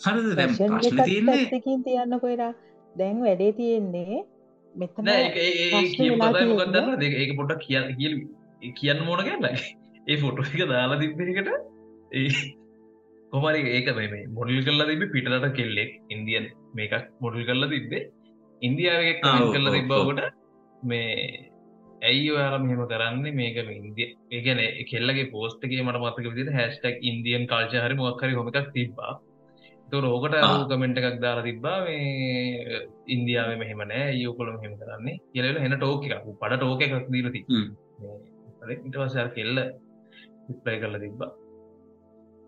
හරිද? 0.00 0.28
දැම් 0.38 0.52
ප්‍රශ්න 0.58 1.00
තියන්නේ 1.04 1.62
තියන්න 1.86 2.18
කොයිරා 2.24 2.52
දැන් 2.94 3.24
වැඩේ 3.24 3.52
තියෙන්නේ 3.58 4.20
මෙතන 4.74 5.10
මොකදන්න 6.52 7.02
ඒක 7.04 7.34
පොඩක් 7.40 7.66
කියන්න 7.66 7.90
කියල 7.98 8.14
කියන්න 8.74 9.04
මෝන 9.04 9.24
ගැන්න 9.24 9.50
ඒ 10.06 10.16
ෆොටෝ 10.22 10.46
එක 10.46 10.64
දාලා 10.72 11.00
තිබ්බකට 11.02 11.50
ඒ 12.12 12.28
කොමරි 13.32 13.60
ඒක 13.74 13.92
මේ 13.98 14.24
මොඩල් 14.36 14.62
කල්ලා 14.64 14.88
තිබ 14.90 15.04
පිටට 15.14 15.50
කෙල්ලෙක්. 15.58 15.92
ඉන්දියන් 16.10 16.48
මේකක් 16.74 17.12
මොඩල් 17.20 17.46
කල්ලා 17.50 17.72
තිබ්බේ. 17.74 18.08
ඉන්දියාව 18.62 19.02
කල්ලා 19.52 19.76
තිබ්බවට 19.76 20.20
මේ 20.82 21.06
ඇයි 22.02 22.30
ඔයාලා 22.30 22.60
මෙහෙම 22.64 22.82
කරන්නේ? 22.86 23.32
මේක 23.32 23.56
ඉන්දිය 23.78 24.08
ඒගැන 24.30 24.60
කෙල්ලගේ 24.90 25.30
පෝස්ටගේ 25.32 25.82
මට 25.82 26.02
මතක 26.02 26.26
විදිට 26.34 26.52
හැස්ටක් 26.52 27.02
ඉන්දියන් 27.02 27.46
කාල්ච 27.46 27.72
හරි 27.76 27.94
මොක්කරි 27.94 28.38
හොමකක් 28.38 28.70
තිබ්බා. 28.74 29.12
රෝකට 29.88 30.36
කමෙන්ට් 30.70 30.98
එකක් 31.00 31.20
දාලා 31.20 31.46
තිබ්බා 31.48 31.76
මේ 31.84 32.80
ඉන්දියාව 33.06 33.50
මෙහෙම 33.58 33.82
නෑ 33.92 34.14
යෝකොල 34.16 34.52
මෙහෙම 34.54 34.74
කරන්නේ. 34.80 35.18
කියලල 35.32 35.60
හෙන 35.64 35.76
ටෝක 35.76 36.04
එකක් 36.06 36.26
පඩ 36.40 36.58
ටෝක 36.58 36.82
එකක් 36.82 37.10
දීලති 37.14 37.40
ඉටවසර 38.78 39.28
කෙල්ල 39.36 39.58
විප්ලයි 40.48 40.78
කරලා 40.82 41.04
තිබ්බා. 41.04 41.30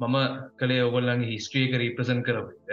මම 0.01 0.17
කළේ 0.61 0.83
ඔගොල්ලන්ගේ 0.83 1.31
හිස්ට්‍රියක 1.33 1.75
රීප්‍රසන් 1.83 2.21
කරවට 2.27 2.71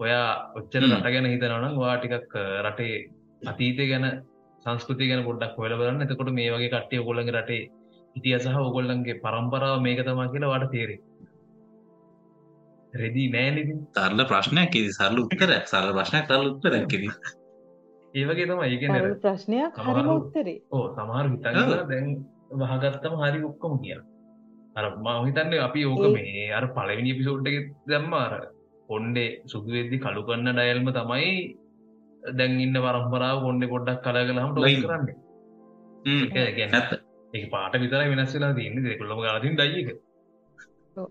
ඔයා 0.00 0.26
ඔච්චර 0.58 0.82
රට 0.88 1.12
ගැන 1.14 1.30
හිතනවනම් 1.32 1.78
වාටිකක් 1.82 2.34
රටේ 2.66 2.96
අතීතය 3.42 3.86
ගැන 3.92 4.06
සංස්කෘති 4.68 5.10
ගැන 5.10 5.24
පොඩ්ඩක් 5.24 5.58
හොල 5.58 5.76
බලන්න. 5.80 6.02
එතකොට 6.04 6.32
මේ 6.38 6.54
වගේ 6.54 6.70
කට්ටිය 6.70 7.02
ඔගොල්ලගේ 7.02 7.36
රටේ 7.36 7.62
හිටිය 8.16 8.38
සහ 8.38 8.58
ඔගොල්ලන්ගේ 8.62 9.20
පරම්පරාව 9.24 9.80
මේක 9.82 10.02
තමා 10.04 10.28
කියලා 10.32 10.52
වාට 10.52 10.70
තේරේ 10.72 11.00
රෙදී 12.94 13.28
නෑනි 13.30 13.62
සරල 13.94 14.24
ප්‍රශ්නයක් 14.26 14.70
කිදි 14.70 14.92
සරල 14.92 15.18
උත්තරයක්. 15.18 15.64
සරල 15.66 15.92
ප්‍රශ්නයක් 15.92 16.24
සරල 16.26 16.48
උත්තරයක් 16.52 16.86
කිදී 16.88 17.12
ඒවගේ 18.14 18.46
තම 18.46 18.62
ඒගෙන 18.62 19.16
ප්‍රශ්නයක් 19.20 19.80
හරිම 19.86 20.08
උත්තරේ. 20.10 20.60
ඕ 20.70 20.84
සමහර 20.94 21.26
හිතගලා 21.28 21.88
දැන් 21.90 22.06
වහගත්තම 22.52 23.14
හරි 23.22 23.42
ඔක්කොම 23.44 23.74
කිය 23.82 23.98
අර 24.76 24.84
මහිතන්නේ 24.98 25.60
අපි 25.60 25.84
ඕක 25.84 26.04
මේ 26.14 26.52
අර 26.52 26.64
පලවිනි 26.68 27.12
පිසෝට්ක 27.14 27.56
දැම්මාර 27.86 28.32
ඔොන්්ඩේ 28.88 29.30
සුදුවෙද්දි 29.46 29.96
කළු 29.98 30.22
කන්න 30.22 30.54
ඩයල්ම 30.54 30.88
තමයි 30.92 31.32
දැන් 32.22 32.58
ඉන්න 32.60 32.80
පරම්පරාව 32.86 33.38
කොන්ඩ 33.42 33.68
පොඩ්ඩක් 33.68 34.02
කලගලහම 34.04 34.50
ටොයි 34.52 34.76
කරන්න. 34.82 35.06
ගැනත් 36.58 36.92
ඒ 37.32 37.46
පාට 37.46 37.80
විතර 37.84 38.04
වෙනස්සලා 38.12 38.52
තියන්නේ. 38.54 38.84
දෙකුල්ලම 38.86 39.24
ගාතින් 39.26 39.56
දයික 39.56 39.88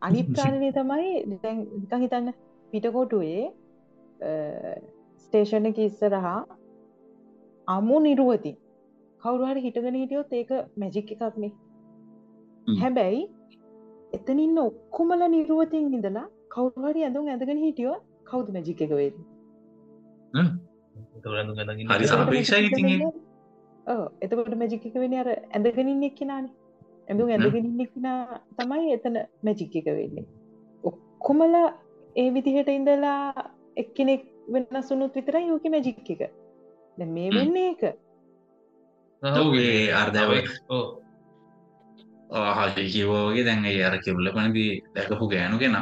අනිත්කාරණය 0.01 0.69
තමයි 0.73 1.09
නිකං 1.25 2.01
හිතන්න. 2.01 2.31
පිටකොටුවේ 2.71 3.43
ස්ටේෂණ 5.23 5.69
එක 5.71 5.83
ඉස්සරහා 5.87 6.39
අමු 7.67 7.99
නිරුවති. 8.01 8.53
කවුරුහට 9.21 9.63
හිටගෙන 9.63 9.95
හිටියොත් 9.95 10.33
ඒක 10.33 10.51
මැජික් 10.77 11.11
එකක්නේ 11.15 11.51
හැබැයි 12.77 13.23
එතනින්න 14.13 14.59
ඔක්කොමල 14.59 15.25
නිරුවතින් 15.33 15.89
ඉඳලා 15.91 16.25
කවුරුහරි 16.55 17.05
ඇඳුම් 17.07 17.27
ඇඳගෙන 17.27 17.63
හිටියෝ 17.65 17.97
කවුද 18.25 18.53
මැජික් 18.55 18.81
එක 18.81 18.93
වේද 18.93 19.15
හරි 21.89 22.07
සාපේක්ෂයි 22.07 22.69
ඉති 22.69 22.95
එතකොට 24.21 24.55
මැජික් 24.55 24.85
එක 24.85 24.95
වෙන 24.97 25.13
අර 25.15 25.29
ඇඳගෙනින් 25.29 26.03
එක්කෙනනේ 26.03 26.55
ඇඳුම් 27.07 27.29
ඇඳගෙන 27.29 27.81
එක්න 27.81 28.07
තමයි 28.57 28.93
එතන 28.93 29.21
මැජික් 29.43 29.75
එක 29.75 29.87
වෙන්නේ 29.91 30.25
ඔක්කොමලා 30.83 31.69
ඒ 32.15 32.27
විදිහට 32.31 32.69
ඉඳලා 32.69 33.47
එක්කෙනෙක් 33.77 34.27
වෙනසුනුත් 34.49 35.15
විතර 35.15 35.39
යෝක 35.41 35.65
මැජික් 35.67 36.11
එක 36.15 36.21
දැ 36.97 37.09
මේ 37.09 37.31
වෙන්නේ 37.31 37.71
එක 37.71 37.83
ඔගේ 39.23 39.93
අර්ධව 39.93 40.31
ආහල් 42.33 42.75
කිවෝගේ 42.87 43.45
දැන් 43.45 43.65
ඒ 43.65 43.81
අර 43.83 43.97
කිවුල්ල 43.99 44.31
පනදී 44.31 44.71
දැකපු 44.95 45.25
ගෑනුගෙන 45.27 45.77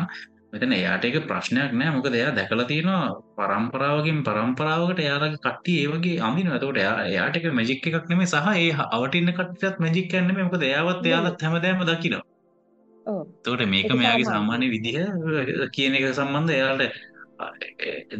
මෙතන 0.55 0.73
එයාට 0.73 1.05
එක 1.07 1.15
ප්‍රශ්නයක් 1.29 1.71
නෑ. 1.73 1.93
මොක 1.95 2.05
දෙයා 2.07 2.35
දැකලා 2.37 2.67
තියෙනවා 2.69 3.07
පරම්පරාවකින් 3.37 4.19
පරම්පරාවකට 4.27 5.01
යාලගේ 5.05 5.41
කට්ටි 5.45 5.73
ඒවගේ 5.81 6.21
අමින 6.27 6.47
ඇතකොට 6.49 6.79
එයාට 6.79 7.39
එක 7.39 7.47
මැජික් 7.59 7.87
එකක් 7.89 8.07
නෙමේ 8.11 8.27
සහ 8.27 8.47
ඒ 8.53 8.69
අවටන්න 8.87 9.33
කටත් 9.33 9.83
මැජික් 9.85 10.07
කන්නම 10.11 10.39
මොක 10.45 10.55
එයාවත් 10.63 11.09
එයාලත් 11.09 11.43
හැමදෑම 11.45 11.83
දකිනවා. 11.89 12.23
තෝට 13.43 13.65
මේක 13.73 13.91
මෙයාගේ 13.93 14.31
සාමාන්‍ය 14.31 14.71
විදිහ 14.75 14.97
කියන 15.75 15.99
එක 15.99 16.07
සම්බන්ධ 16.11 16.55
එයාට 16.57 16.83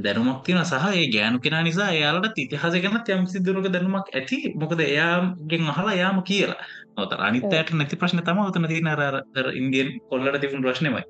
දැනුමක් 0.04 0.40
තියෙන 0.46 0.66
සහ 0.66 0.86
ඒ 0.94 1.08
ගෑනු 1.16 1.40
කෙන 1.40 1.60
නිසා 1.64 1.90
එයාලට 1.98 2.38
ඉතිහස 2.38 2.80
ගැන 2.84 3.02
යම් 3.16 3.28
සිදුරක 3.34 3.68
දැනුමක් 3.76 4.08
ඇති. 4.14 4.40
මොකද 4.62 4.80
එයාගෙන් 4.88 5.72
අහලා 5.74 5.96
යාම 6.02 6.20
කියලා. 6.30 6.62
නොතර 6.98 7.20
අනිතයට 7.28 7.76
නැති 7.80 8.02
ප්‍රශ්න 8.02 8.26
තම 8.28 8.40
ඔතන 8.44 8.72
තියන 8.72 8.88
අර 8.94 9.16
ඉන්දියන් 9.62 9.90
කොල්ලට 10.10 10.42
තිබුණ 10.42 10.66
ප්‍රශ්නමයි 10.68 11.04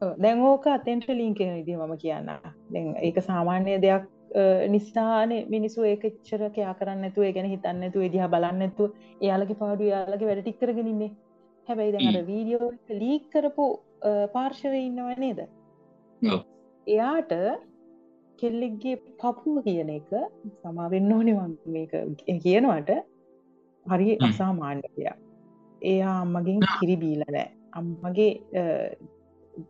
දැන් 0.00 0.42
ඕක 0.42 0.66
අතෙන්ට 0.68 1.08
ලින්කෙන 1.10 1.54
විදි 1.56 1.76
මම 1.76 1.96
කියන්න. 1.98 2.30
දැන් 2.72 2.86
ඒක 3.02 3.18
සාමාන්‍ය 3.22 3.78
දෙයක් 3.80 4.04
නිසාන 4.68 5.30
මිනිසු 5.48 5.84
ඒකච්චර 5.84 6.42
කයා 6.56 6.74
කරන්නතු 6.74 7.28
ගැන 7.36 7.48
හිතන්නතු 7.52 8.08
දිහ 8.14 8.26
බලන්නතු 8.28 8.90
එයාලගේ 9.20 9.60
පාඩු 9.62 9.84
යාලගේ 9.84 10.28
වැඩ 10.30 10.42
ටික්කරගෙනන්නේ 10.42 11.10
හැබැයි 11.68 11.94
දැන් 11.94 12.10
අර 12.12 12.26
වීඩියෝ 12.26 12.68
ලීක් 13.00 13.24
කරපු 13.32 13.66
පාර්ශවය 14.34 14.80
ඉන්නව 14.80 15.08
නේද? 15.18 15.40
එයාට 16.86 17.32
කෙල්ලෙක්ගේ 18.38 18.96
පපුුව 19.20 19.62
කියන 19.66 19.90
එක 19.98 20.10
සමාවෙන්න 20.62 21.12
ඕනෙවන් 21.12 21.52
මේක 21.66 21.92
කියනවට. 22.44 22.90
හරි 23.86 24.18
අසාමාන්‍යය 24.20 25.10
එයා 25.82 26.14
අම්මගෙන් 26.22 26.64
කිරිබීල 26.78 27.22
නෑ 27.26 27.46
අම්මගේ 27.72 28.32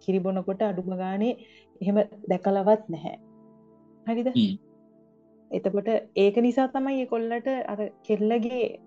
කිරිබොනකොට 0.06 0.62
අඩුම 0.62 0.96
ගානේ 0.96 1.32
එහෙම 1.80 1.98
දැකලවත් 2.28 2.90
නැහැ. 2.90 3.16
හරිද? 4.06 4.28
එතකොට 5.50 5.88
ඒක 6.16 6.36
නිසා 6.36 6.66
තමයි 6.66 7.00
ඒ 7.00 7.04
කොල්ලට 7.04 7.48
අර 7.66 7.80
කෙල්ලගේ 8.08 8.78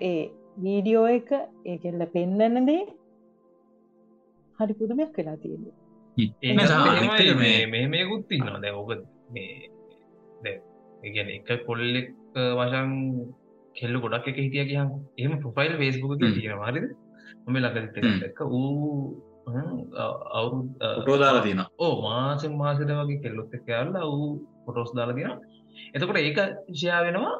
ඒ 0.00 0.30
වීඩියෝ 0.58 1.06
එක 1.06 1.30
ඒ 1.66 1.76
කෙල්ල 1.76 2.04
පෙන්නන 2.04 2.66
දේ 2.66 2.84
හරි 4.58 4.72
පුදුමයක් 4.72 5.18
වෙලා 5.18 5.36
තියෙන්නේ. 5.36 5.74
මේ 7.34 7.34
මේ- 7.34 7.66
මේ 7.66 7.86
මේකුත් 7.86 8.32
ඉන්නවා. 8.32 8.58
දැ 8.58 8.70
ඕක 8.70 8.90
මේ 9.30 9.70
ඒගැන 11.04 11.28
එක 11.28 11.66
කොල්ලෙක් 11.66 12.08
වශන් 12.34 12.90
කෙල්ල 13.74 14.00
ගොඩක් 14.00 14.28
එක 14.28 14.36
හිටිය 14.36 14.64
කියහන් 14.64 14.90
එම 15.18 15.38
ප්‍රොෆයිල් 15.38 15.76
ෆේස්බුක 15.76 16.12
හ්ම්. 16.12 16.34
තියෙන 16.34 16.58
හරිද? 16.58 16.86
මම 17.46 17.56
හ්ම්. 17.56 18.24
එක 18.24 18.40
ඌ 18.40 19.22
අවුරු 20.38 20.58
ෆොටෝ 20.96 21.18
දාලා 21.22 21.44
තියෙනවා. 21.46 21.68
ඕ 21.78 21.94
මාසෙන් 22.02 22.56
මාසට 22.62 22.90
වගේ 23.00 23.22
කෙල්ලොත් 23.24 23.54
කෑල්ල 23.68 23.94
වූ 24.12 24.28
පොටෝස් 24.66 24.92
දාලා 24.98 25.16
තියෙන 25.18 25.38
එතකොට 25.94 26.20
ඒක 26.20 26.38
ෂයා 26.72 27.00
වෙනවා. 27.06 27.34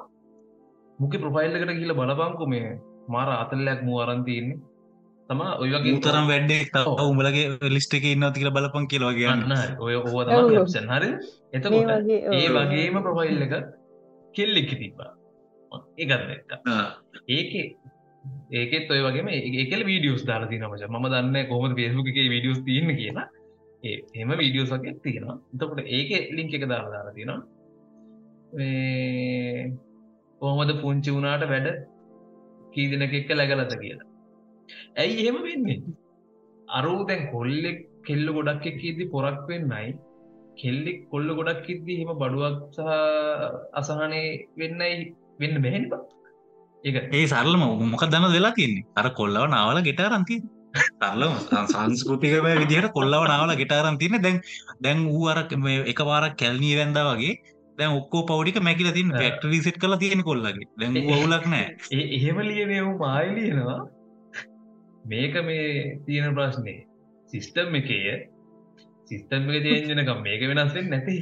මුක 0.99 1.15
ප්‍රොෆයිල් 1.25 1.57
එකට 1.57 1.75
කියල 1.81 1.95
බලපංකු 2.01 2.47
මේ 2.55 2.69
මාර 3.09 3.29
අතල්ලයක් 3.35 3.81
මූ 3.87 3.99
අරන්තියන්නේ 4.05 4.59
තම 5.29 5.43
ඔය 5.63 5.69
වගේ 5.75 5.97
උතරම් 5.99 6.27
වැඩ්ඩේ. 6.31 6.85
උඹලගේ 7.05 7.73
ලිස්ට 7.75 7.95
එක 7.99 8.07
ඉන්න 8.13 8.27
තිල 8.37 8.51
බලපන් 8.51 8.89
කියන්න 8.93 9.07
ගන්න. 9.19 9.53
ඔය 9.85 9.95
ලැප්සන් 9.97 10.89
හරි? 10.95 11.11
එතකොට. 11.53 12.11
ඒ 12.39 12.49
වගේම 12.57 12.99
ප්‍රොෆයිල් 13.07 13.45
එක 13.47 13.55
කෙල්ලෙක්කි 14.35 14.77
තිබ්බා. 14.83 15.13
ඒගත් 15.99 16.13
එක්ක. 16.35 16.51
ඒක 17.29 17.53
ඒකෙත් 18.53 18.91
ඔය 18.91 19.01
වගේම 19.01 19.29
ඒකල 19.33 19.83
වීඩියස් 19.85 20.25
දාලා 20.25 20.51
තින 20.51 20.64
මච. 20.64 20.83
ම 20.87 21.07
දන්න 21.07 21.37
කොහම 21.49 21.75
පේසුක 21.75 22.07
එක 22.07 22.19
වීඩියස් 22.27 22.61
තියන්න 22.64 22.91
කියලා. 22.97 23.27
ඒ 23.83 23.97
එම 24.14 24.31
වීඩියෝස් 24.35 24.73
වගේ 24.75 24.95
තියෙනවා. 25.03 25.37
එතකොට 25.55 25.81
ඒක 25.89 26.11
ලිංක 26.33 26.53
එක 26.55 26.64
දාලා 26.64 26.93
දාලා 26.95 27.14
තියෙනවා. 27.14 27.41
කොහොමද 30.41 30.73
පුංචි 30.83 31.11
වුණාට 31.11 31.47
වැඩ 31.53 31.69
කීදනක 32.75 33.14
එක්ක 33.21 33.31
läගලත 33.35 33.73
කියලා. 33.77 34.09
ඇයි 34.97 35.21
එහෙම 35.23 35.39
වෙන්නේ? 35.43 35.81
අරූ 36.69 37.01
දැන් 37.07 37.25
කොල්ලෙක් 37.33 37.81
කෙල්ල 38.05 38.29
ගොඩක් 38.33 38.69
එක්කේදී 38.73 39.12
පොරක් 39.14 39.41
වෙන්නයි. 39.49 39.89
කෙල්ලෙක් 40.57 40.99
කොල්ල 41.11 41.29
ගොඩක් 41.35 41.66
ඉද්දී 41.69 41.99
හිම 42.01 42.12
බඩුවක් 42.14 42.57
සහ 42.73 42.89
අසහනේ 43.81 44.29
වෙන්නයි 44.57 44.95
වෙන්න 45.41 45.62
බැහැනිප 45.64 45.93
ඒක 45.95 46.18
ඒ 46.85 47.26
සරලම 47.26 47.62
මොක 47.91 48.05
දන්න 48.05 48.33
වෙලා 48.33 48.55
තින්නේ 48.55 48.87
අර 48.97 49.07
කොල්ලව 49.11 49.45
නාවල 49.51 49.81
ගෙටාරන්ති 49.83 50.37
සරලම 51.01 51.35
සංස්කෘතිකම 51.66 52.49
විදිහට 52.62 52.93
කොල්ලව 52.93 53.22
නාවල 53.33 53.53
ගෙටාරන් 53.61 53.99
තියන්න. 53.99 54.22
දැන් 54.22 54.41
දැන් 54.81 54.99
වූ 55.07 55.29
අර 55.29 55.39
මේ 55.59 55.85
එක 55.93 56.01
පාරක් 56.11 56.37
කැල්නී 56.37 56.74
වැන්ද 56.79 56.99
වගේ 57.09 57.35
දැන් 57.79 57.97
ඔක්කෝ 58.01 58.22
පවඩික 58.31 58.61
මැකිල 58.62 58.91
තින්. 58.93 59.12
ෆෙක්ටරී 59.20 59.62
සිට් 59.62 59.79
කල 59.83 59.97
තියෙන 59.97 60.22
කොල්ලගේ. 60.22 60.68
දැන් 60.81 60.95
වුලක් 61.11 61.47
නෑ. 61.47 61.66
ඒ 61.91 62.05
එහෙම 62.16 62.39
ලියනයවු 62.49 62.91
මායිලියනවා 62.99 63.81
මේක 65.05 65.35
මේ 65.45 66.01
තියෙන 66.07 66.35
ප්‍රශ්නය 66.35 66.74
සිිස්ටම් 67.31 67.79
එකය 67.81 67.99
සිිස්ටම් 69.09 69.49
එක 69.51 69.67
චේන්ජනකම් 69.67 70.21
මේක 70.27 70.43
වෙනස්වෙන් 70.51 70.91
නැති 70.93 71.17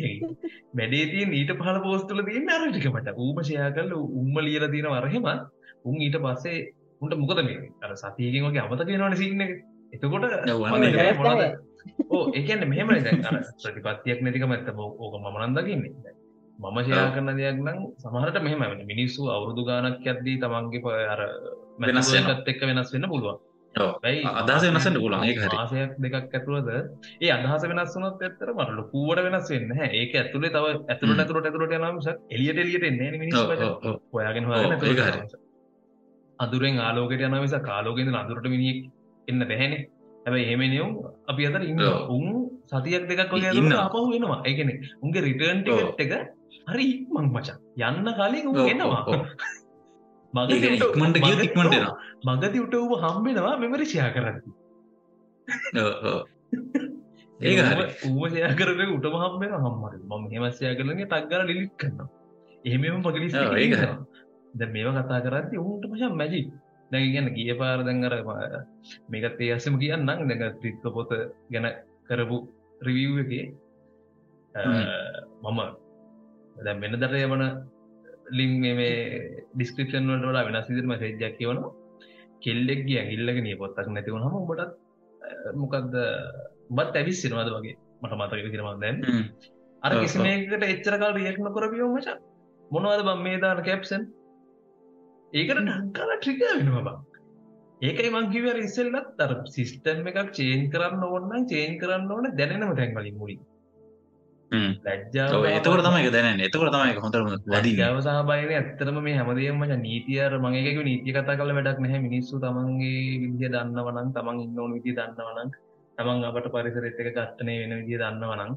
වැඩේ 0.75 1.05
තිය 1.13 1.27
ඊට 1.33 1.53
පහල 1.61 1.79
පෝස්තුල 1.85 2.25
තියන්න 2.29 2.51
අරටිකමට 2.51 3.13
ඌමශයා 3.17 3.71
කල 3.77 3.95
උම්ම 4.21 4.37
ලියල 4.47 4.67
තියෙන 4.73 4.91
වරහෙම 4.95 5.31
උන් 5.85 6.03
ඊට 6.03 6.19
පස්සේ 6.25 6.59
උන්ට 7.03 7.17
මොකද 7.17 7.41
මේ? 7.45 7.71
අර 7.83 7.97
සතියකින් 7.97 8.47
වගේ 8.47 8.63
අමතක 8.63 8.89
වෙනවන 8.89 9.17
සින්න 9.17 9.43
එතකොට. 9.93 10.25
ඕ 12.11 12.23
එකන්න 12.35 12.69
මෙහෙම 12.69 12.89
ප්‍රතිපත්තියක් 12.91 14.23
නැතිකම 14.23 14.55
ඇත 14.55 14.71
ඕක 14.77 15.15
මනන්දකින්නේ 15.25 16.15
මම 16.59 16.79
ෂයා 16.83 17.11
කරන 17.15 17.31
දෙයක් 17.39 17.59
නම් 17.61 17.79
සමහරට 18.01 18.39
මෙහෙම 18.43 18.63
මිනිස්සු 18.87 19.29
අවුරුදු 19.29 19.63
ගානක් 19.69 20.07
ඇද්දී 20.07 20.37
තමන්ගේ 20.43 20.81
ප 20.81 20.87
අර 21.15 21.21
වෙනස් 21.79 22.09
වෙනවා. 22.09 22.27
මැත් 22.29 22.49
එක්ක 22.49 22.63
වෙනස් 22.63 22.93
වෙන්න 22.95 23.09
පුළුවන් 23.13 23.39
අදහස 24.41 24.63
වෙනස් 24.67 24.87
වෙන්න 24.87 24.99
පුළුවන්, 25.03 25.25
ඒක 25.29 25.39
හරි. 25.39 25.57
මාසයක් 25.57 25.91
දෙකක් 26.05 26.35
ඇතුළද 26.37 26.69
ඒ 27.21 27.31
අදහස 27.37 27.65
වෙනස් 27.71 27.97
වුණොත් 27.97 28.23
ඇත්තට 28.23 28.53
මට 28.53 28.71
ලොකුවට 28.79 29.25
වෙනස් 29.27 29.51
වෙන්නේ 29.53 29.89
ඒක 30.01 30.15
ඇතුලේ 30.21 30.53
තව 30.55 30.65
ඇතුළට. 30.93 31.21
ඇතුළට 31.23 31.49
ඇතුළට 31.49 31.75
යනවා 31.79 31.93
මිසක් 31.99 32.09
එළියට 32.37 32.63
එළියට 32.65 32.87
එන්නේ. 32.91 33.09
හොයාගෙන 34.13 34.49
හරි. 34.49 35.21
යනවා 37.21 37.43
මිසක් 37.45 37.69
ආලෝකයෙන් 37.77 38.09
ඉඳන් 38.09 38.21
අඳුරට 38.23 38.49
මිනිහෙක් 38.55 38.81
එන්න 39.29 39.45
බැහැනේ 39.51 39.83
හැබැයි 40.25 40.47
එහෙම 40.47 40.63
නියුම් 40.73 40.91
අපි 41.31 41.43
අතර 41.49 41.63
ඉන්නවා 41.71 41.93
ඔව්. 41.99 42.17
උන් 42.17 42.27
සතියක් 42.73 43.05
දෙකක් 43.11 43.31
වගේ 43.33 43.53
ඉන්නවා. 43.53 43.53
ඇතුළත 43.53 43.83
ආපහු 43.85 44.17
එනවා 44.19 44.41
ඒ 44.45 44.55
කියන්නේ 44.59 44.79
උන්ගේ 45.05 45.27
රිටර්න් 45.29 45.63
ටිකට් 45.63 46.03
එක 46.05 46.13
හරි 46.73 46.85
ඉක්මන් 46.95 47.27
මචං 47.31 47.57
යන්න 47.89 48.09
කලින් 48.19 48.47
එනවා 48.67 49.03
ඒ 50.35 50.39
මගදී- 50.53 51.45
ඉක්මනට 51.45 51.67
ඔව්. 51.67 51.79
එනවා. 51.79 51.95
මගදී 52.29 52.59
උට 52.59 52.75
ඌව 52.75 52.93
හම්බෙනවා 53.05 53.57
මෙමරි 53.57 53.85
ෂෙයා 53.87 54.11
හරි. 57.69 57.85
ඌව 58.09 58.23
ෂෙයා 58.29 58.55
කරගෙන 58.59 58.91
උටම 58.97 59.15
හම්බෙනවා. 59.25 59.61
හම්මරි 59.65 59.99
මම 60.03 60.25
එහෙම 60.33 60.45
ෂෙයා 60.51 60.75
කරලා 60.75 60.95
ටක් 61.05 61.25
ගාලා 61.31 61.45
ඩිලීට් 61.45 61.75
කරනවා. 61.79 62.09
එහෙමම 62.65 62.85
ඒක 63.57 63.73
ඉන්නවා. 63.73 63.97
දැන් 64.59 64.71
මේවා 64.73 65.03
කතා 65.03 65.21
ඌට 65.61 65.85
මචං 65.91 66.15
මැජික් 66.17 66.47
දැන් 66.91 67.03
ඒ 67.03 67.11
කියන්නේ 67.13 67.35
ගිය 67.37 67.55
පාර 67.61 67.79
දැන් 67.85 68.05
අර 68.05 68.15
ම- 68.23 68.65
මේකත් 69.11 69.41
ඒ 69.41 69.53
අස්සෙම 69.53 69.75
කියන්නම්. 69.79 70.07
අර 70.43 70.53
ත්‍රිත්ව 70.61 70.87
පොත 70.97 71.11
ගැන 71.53 71.67
කරපු 72.09 72.37
රිවිව් 72.83 73.19
එකේ 73.25 73.45
මම 75.45 75.61
දැන් 76.65 76.77
වෙනදට 76.81 77.15
යවන 77.25 77.43
ලින් 78.39 78.53
මේ 78.61 78.93
ඩිස්ක්‍රිප්ෂන් 79.55 80.09
වලට 80.11 80.29
වඩා 80.31 80.47
වෙනස් 80.49 80.69
විදිහට 80.71 80.91
මැසේජ් 80.93 81.27
එකක් 81.29 81.39
කියවනවා. 81.41 81.73
කෙල්ලෙක් 82.45 82.81
ගිය 82.89 82.99
ඇඟිල්ලක 83.01 83.39
නිය 83.47 83.57
පොත්තක් 83.63 83.89
නැති 83.89 84.11
වුණාම 84.15 84.35
උඹටත් 84.41 84.63
අ, 84.63 84.69
මොකද්ද 85.63 85.95
උඹත් 86.71 86.97
ඇවිස්සෙනවද 87.01 87.51
වගේ. 87.57 87.77
මට 88.03 88.13
මතක 88.21 88.63
මම 88.63 88.81
දැන්. 88.85 88.97
හ්ම්. 89.05 89.25
අර 89.83 89.93
ඔව්, 89.97 90.03
කිසිම 90.03 90.21
ඔව්. 90.21 90.27
එකකට 90.35 90.65
එච්චර 90.69 90.99
කාල 91.03 91.15
රියැක්ට් 91.19 91.43
නොකරපියෝ 91.47 91.91
මචං. 91.95 92.19
මොනවද 92.71 93.03
බං 93.09 93.21
මේ 93.25 93.39
දාන 93.43 93.63
කැප්ෂන් 93.69 94.03
ඒකට 95.33 95.59
ඩංකල 95.59 96.11
ට්‍රිගර් 96.17 96.57
වෙනවා 96.59 96.83
බං 96.87 96.97
ඒකයි 97.81 98.11
මං 98.11 98.31
කිව්වේ 98.33 98.53
අර 98.55 98.59
ඉස්සෙල්ලත් 98.59 99.21
අර 99.25 99.33
සිස්ටම් 99.57 100.07
එකක් 100.11 100.31
චේන්ජ් 100.39 100.65
කරන්න 100.73 101.03
ඕන 101.09 101.29
නම් 101.31 101.45
චේන්ජ් 101.53 101.77
කරන්න 101.83 102.11
ඕන 102.15 102.31
දැනෙනම 102.39 102.75
තැන් 102.79 102.95
වලින් 102.97 103.17
මුලින්. 103.21 103.41
හ්ම්. 103.41 103.56
ලැජ්ජාව 104.87 105.35
ඔව්, 105.37 105.45
එතකොට 105.51 105.83
තමයි 105.85 106.01
ඒක 106.01 106.13
දැනෙන්නේ. 106.13 106.47
එතකොට 106.49 106.73
තමයි 106.73 106.89
ඒක 106.91 107.01
හොඳටම 107.05 107.27
වදින්නේ. 107.27 107.53
ලැජ්ජාව 107.55 107.99
සහ 108.01 108.21
බයනේ 108.29 108.59
ඇත්තටම 108.59 108.99
මේ 109.03 109.17
හැමදේම 109.19 109.57
මචං 109.61 109.81
නීතිය 109.83 110.21
අර 110.23 110.35
මම 110.39 110.47
ඒක 110.53 110.67
කිව්වේ 110.69 110.87
නීතිය 110.91 111.15
කතා 111.15 111.37
කරලා 111.39 111.57
වැඩක් 111.59 111.81
නැහැ 111.83 112.01
මිනිස්සු 112.07 112.35
තමන්ගේ 112.39 113.01
විදිය 113.23 113.49
දන්නවා 113.49 113.95
නම් 113.95 114.09
තමන් 114.17 114.39
ඉන්න 114.45 114.59
ඕන 114.59 114.73
විදිය 114.77 114.95
දන්නවා 114.95 115.35
නම් 115.37 115.51
තමන් 115.99 116.25
අපට 116.29 116.49
පරිසරෙත් 116.55 117.01
එක 117.01 117.11
ඝට්ටනය 117.11 117.55
වෙන 117.63 117.73
විදිය 117.81 117.99
දන්නවා 117.99 118.39
නම් 118.41 118.53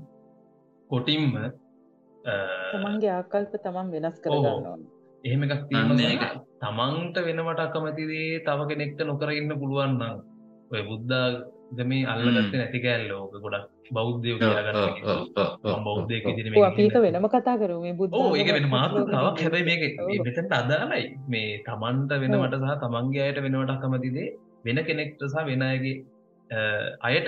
කොටින්ම 0.90 1.26
අ, 1.38 1.46
තමන්ගේ 2.74 3.12
ආකල්ප 3.14 3.54
තමන් 3.60 3.88
වෙනස් 3.94 4.18
ඕන 4.28 4.82
එහෙම 5.24 5.42
එකක් 5.46 5.54
ඒකයි. 6.04 6.28
තමන්ට 6.62 7.18
වෙනවට 7.28 7.62
අකමැතිදේ 7.66 8.42
තව 8.46 8.60
කෙනෙක්ට 8.70 9.00
නොකර 9.06 9.30
ඉන්න 9.34 9.52
පුළුවන් 9.62 9.96
නම් 9.98 10.18
ඔය 10.72 10.82
බුද්ධාගමේ 10.88 12.02
අල්ලගත්තේ 12.12 12.60
නැති 12.60 12.80
කෑල්ල 12.84 13.12
ඕක 13.16 13.36
ගොඩක් 13.44 13.66
බෞද්ධයෝ 13.92 14.36
ඔව්, 14.36 14.42
ඔව්, 14.42 14.50
කියලාගන්න 14.50 14.78
ඔව්, 14.78 15.22
ඔව්, 15.36 15.52
ඔව්, 15.64 15.72
මම 15.72 15.84
බෞද්ධයෙක් 15.86 16.24
ඔව්. 16.24 16.32
විදිහට 16.32 16.50
ඔව්, 16.50 16.56
මේක 16.56 16.68
අපි 16.68 16.82
ඒක 16.82 16.92
කියන්නේ. 16.92 17.14
වෙනම 17.14 17.28
කතා 17.30 17.56
කරමු 17.62 17.80
මේ 17.82 17.94
බුද්ධ 17.94 18.14
ඕ 18.14 18.36
ඒක 18.36 18.50
වෙන 18.50 18.68
ඇතුළේ 18.74 19.16
හැබැයි 19.40 19.66
මේක 19.70 19.84
ඔව්. 19.96 20.08
මේ 20.10 20.20
මෙතනට 20.28 20.54
අදාළයි 20.54 21.06
මේ 21.28 21.58
තමන්ට 21.66 22.12
වෙනවට 22.24 22.56
සහ 22.62 22.76
තමන්ගේ 22.84 23.24
අයට 23.26 23.40
වෙනවට 23.46 23.74
අකමැතිදේ 23.76 24.28
වෙන 24.66 24.80
කෙනෙක්ට 24.86 25.22
සහ 25.26 25.46
වෙන 25.46 25.62
අයගේ 25.64 25.96
අ, 26.50 26.60
අයට 27.04 27.28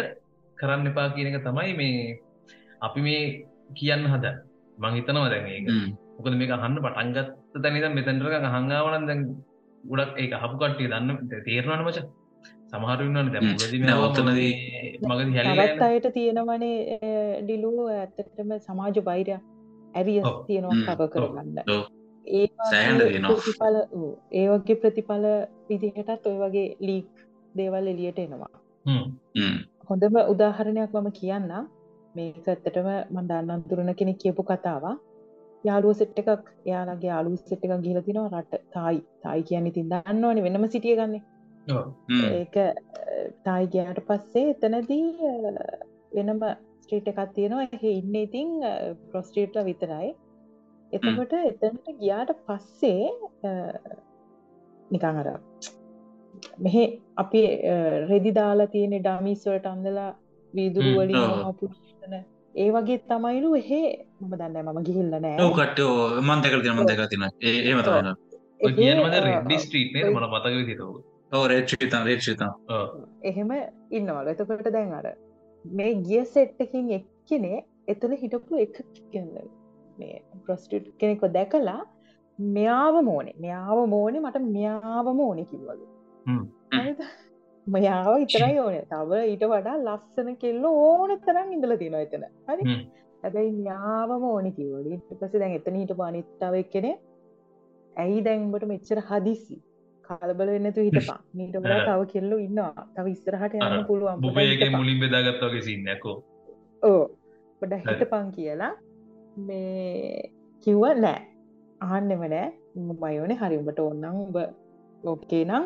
කරන්න 0.57 0.87
එපා 0.87 1.09
කියන 1.15 1.27
එක 1.31 1.43
තමයි 1.43 1.73
මේ 1.75 2.19
අපි 2.81 3.01
මේ 3.01 3.21
කියන්න 3.75 4.05
හද 4.07 4.25
මං 4.77 4.93
හිතනවා 4.97 5.29
දැන් 5.29 5.47
ඒක. 5.49 5.67
මොකද 6.17 6.35
මේක 6.37 6.51
අහන්න 6.51 6.77
පටන් 6.79 7.13
ගත්ත 7.15 7.61
තැන 7.63 7.75
ඉඳන් 7.77 7.95
මෙතනට 7.97 8.49
අහංගාවනම් 8.49 9.05
දැන් 9.07 9.21
ගොඩක් 9.83 10.17
ඒක 10.17 10.33
අහපු 10.35 10.55
කට්ටිය 10.57 10.89
දන්න 10.89 11.17
තේරෙනවනේ 11.45 11.85
මචං 11.85 12.05
සමහර 12.73 12.99
වෙනවනේ 12.99 13.31
දැන් 13.33 13.43
හ්ම්. 13.43 13.49
මුලදී 13.51 13.79
නෑ, 13.79 13.87
මේවා 13.87 14.09
ඔතනදී 14.09 14.51
මගදී 15.09 15.35
හැලිලා 15.37 15.65
තවත් 15.69 15.81
අයට 15.87 16.07
තියෙනවනේ 16.13 16.77
ඩිලුව 17.41 17.79
ඇත්තටම 17.95 18.53
සමාජ 18.67 19.01
බෛරයක් 19.09 19.41
ඇරියස් 19.93 20.25
ඔව්. 20.25 20.37
තියෙනවා. 20.47 20.77
කව 20.87 21.09
කරගන්න 21.13 21.57
ඔව්. 21.75 21.83
ඒ 22.25 22.47
සෑහෙන්න 22.69 22.97
වගේ 22.97 23.09
තියෙනවා. 23.09 23.35
ප්‍රතිඵල 23.35 23.77
ඔව්. 23.97 24.07
ඒ 24.31 24.45
වගේ 24.51 24.77
ප්‍රතිඵල 24.83 25.25
විදිහටත් 25.69 26.27
ඔය 26.31 26.37
වගේ 26.43 26.67
ලීක් 26.87 27.09
දේවල් 27.55 27.91
එලියට 27.93 28.19
එනවා. 28.25 28.51
හොඳම 29.89 30.15
උදාහරණයක් 30.33 30.93
මම 30.95 31.09
කියන්න 31.19 31.51
මේක 32.15 32.47
ඇත්තටම 32.47 32.87
මම 33.09 33.27
දන්න 33.29 33.51
අඳුරන 33.55 33.91
කෙනෙක් 33.99 34.17
කියපු 34.23 34.43
කතාවක් 34.43 34.97
යාළුවෝ 35.63 35.97
සෙට් 35.99 36.19
එකක් 36.21 36.47
එයාලගේ 36.65 37.09
යාළුවෝ 37.11 37.43
සෙට් 37.49 37.65
එකක් 37.65 37.83
ගිහලා 37.85 38.05
තිනවා 38.07 38.41
රට 38.41 38.63
තායි 38.75 39.03
තායි 39.23 39.43
කියන්නේ 39.49 39.71
ඉතින් 39.73 39.91
දන්නවනේ 39.91 40.43
වෙනම 40.45 40.69
සිටිය 40.69 40.95
ගන්නේ. 41.01 41.21
ඒක 42.37 42.55
අ, 42.57 42.69
තායි 43.45 43.67
ගයාට 43.73 43.99
පස්සේ 44.07 44.45
එතනදී 44.53 45.05
වෙනම 46.15 46.41
ස්ට්‍රීට් 46.81 47.07
එකක් 47.11 47.21
තියෙනවා. 47.35 47.67
ඒක 47.67 47.83
ඉන්න 47.91 48.15
ඉතින් 48.17 48.49
ප්‍රොස්ට්‍රීට්ල 49.11 49.63
විතරයි. 49.65 50.09
එතකොට 50.91 51.33
එතනට 51.41 51.91
ගියාට 51.99 52.31
පස්සේ 52.47 53.11
අ, 53.43 53.51
නිකං 54.91 55.19
අර 55.21 55.29
මෙහෙ 56.59 56.83
අපි 57.17 57.41
රෙදි 58.09 58.31
දාලා 58.33 58.67
තියෙන 58.67 58.97
ඩමිස්වලට 58.99 59.65
අන්දලා 59.65 60.09
වීදුරුවලින් 60.53 61.17
ඔව්. 61.19 61.53
පුෂ්න 61.59 62.15
ඒ 62.55 62.69
වගේ 62.71 62.97
තමයිලු 63.09 63.49
එහෙ 63.55 63.81
මම 64.21 64.33
දන්න 64.33 64.65
මම 64.65 64.81
ගිහිල්ල 64.83 65.13
නෑ 65.17 65.37
ඔව් 65.39 65.53
කට්ටෝ 65.53 65.93
මන් 66.21 66.41
දැකලා 66.43 66.61
තියෙනවා 66.63 66.81
මන් 66.81 66.89
දැකලා 66.89 67.07
තියෙනවා. 67.07 67.31
ඒ 67.41 67.55
ඒම 67.69 67.79
එහෙ, 67.79 68.15
කියනවද 68.75 69.15
අ, 69.15 69.21
රෙඩ්ඩි 69.27 69.57
ස්ට්‍රීට් 69.59 69.93
නේද? 69.93 70.11
මට 70.11 70.29
මතක 70.33 71.10
රේට් 72.07 72.23
ශ්‍රීතම් 72.23 72.51
එහෙම 73.23 73.51
ඉන්නවල 73.91 74.31
එතකොට 74.33 74.69
දැන් 74.75 74.93
අර 74.93 75.07
මේ 75.65 75.93
ගිය 76.01 76.23
සෙට්ටකින් 76.27 76.91
එක්කනේ 76.97 77.63
එතන 77.87 78.15
හිටපු 78.17 78.61
එක 78.65 78.77
කියන්න 79.07 79.33
මේ 79.97 80.21
ප්‍රස්ටිට් 80.45 80.87
කෙනෙකො 80.97 81.29
දැකලා 81.29 81.79
මෙයාව 82.39 83.01
මෝනේ. 83.03 83.35
මෙයාව 83.39 83.83
මෝනේ 83.87 84.21
මට 84.21 84.45
මෙයාව 84.49 85.11
මෝනෙ 85.15 85.45
කිව්වලු? 85.45 85.85
මෙයාව 87.67 88.13
ඉතරයි 88.19 88.59
ඕනේ. 88.59 88.85
තව 88.89 89.21
ඊට 89.27 89.45
වඩා 89.47 89.77
ලස්සන 89.79 90.35
කෙල්ල 90.37 90.65
ඕන 90.67 91.15
තරම් 91.19 91.55
ඉඳල 91.57 91.77
තියෙනවා 91.77 92.03
එතන. 92.07 92.27
හරි. 92.49 92.81
හැබැයි 93.23 93.51
ඥාවම 93.53 94.23
ඕනි 94.25 94.51
කිවල 94.51 94.87
පස 95.09 95.33
දැන් 95.33 95.57
එතන 95.57 95.75
හිට 95.75 95.93
පනිත්තාව 95.97 96.55
එක්කෙන 96.55 96.87
ඇයි 97.95 98.23
දැන්බට 98.23 98.65
මෙච්චර 98.71 99.01
හදිසි 99.09 99.57
කාලබල 100.11 100.51
වෙන්නතු 100.55 100.85
හිටපා 100.87 101.17
නීට 101.33 101.57
වඩා. 101.63 101.81
තව 101.87 102.07
කෙල්ලු 102.13 102.37
ඉන්නවා. 102.45 102.85
තව 102.95 103.15
ඉස්තරහට 103.15 103.57
යන්න 103.59 103.85
පුළුවන් 103.87 104.23
හිටපන්. 104.37 104.77
මුලින් 104.77 104.99
බෙදාගත්තවගේ 105.03 105.65
සින්නකෝ 105.67 106.15
ඕ 106.83 107.03
පොඩ 107.61 107.77
හිටපං 107.83 108.31
කියලා. 108.31 108.73
මේ 109.39 110.31
කිව්ව 110.65 110.83
නෑ. 110.97 111.21
අහන්නෙම 111.81 112.25
නෑ. 112.29 112.49
මයෝනේ 112.99 113.37
හරිඹට 113.37 113.79
ඔන්නම් 113.81 114.19
උඹ 114.25 114.37
ඕකේ 115.03 115.45
නම් 115.45 115.65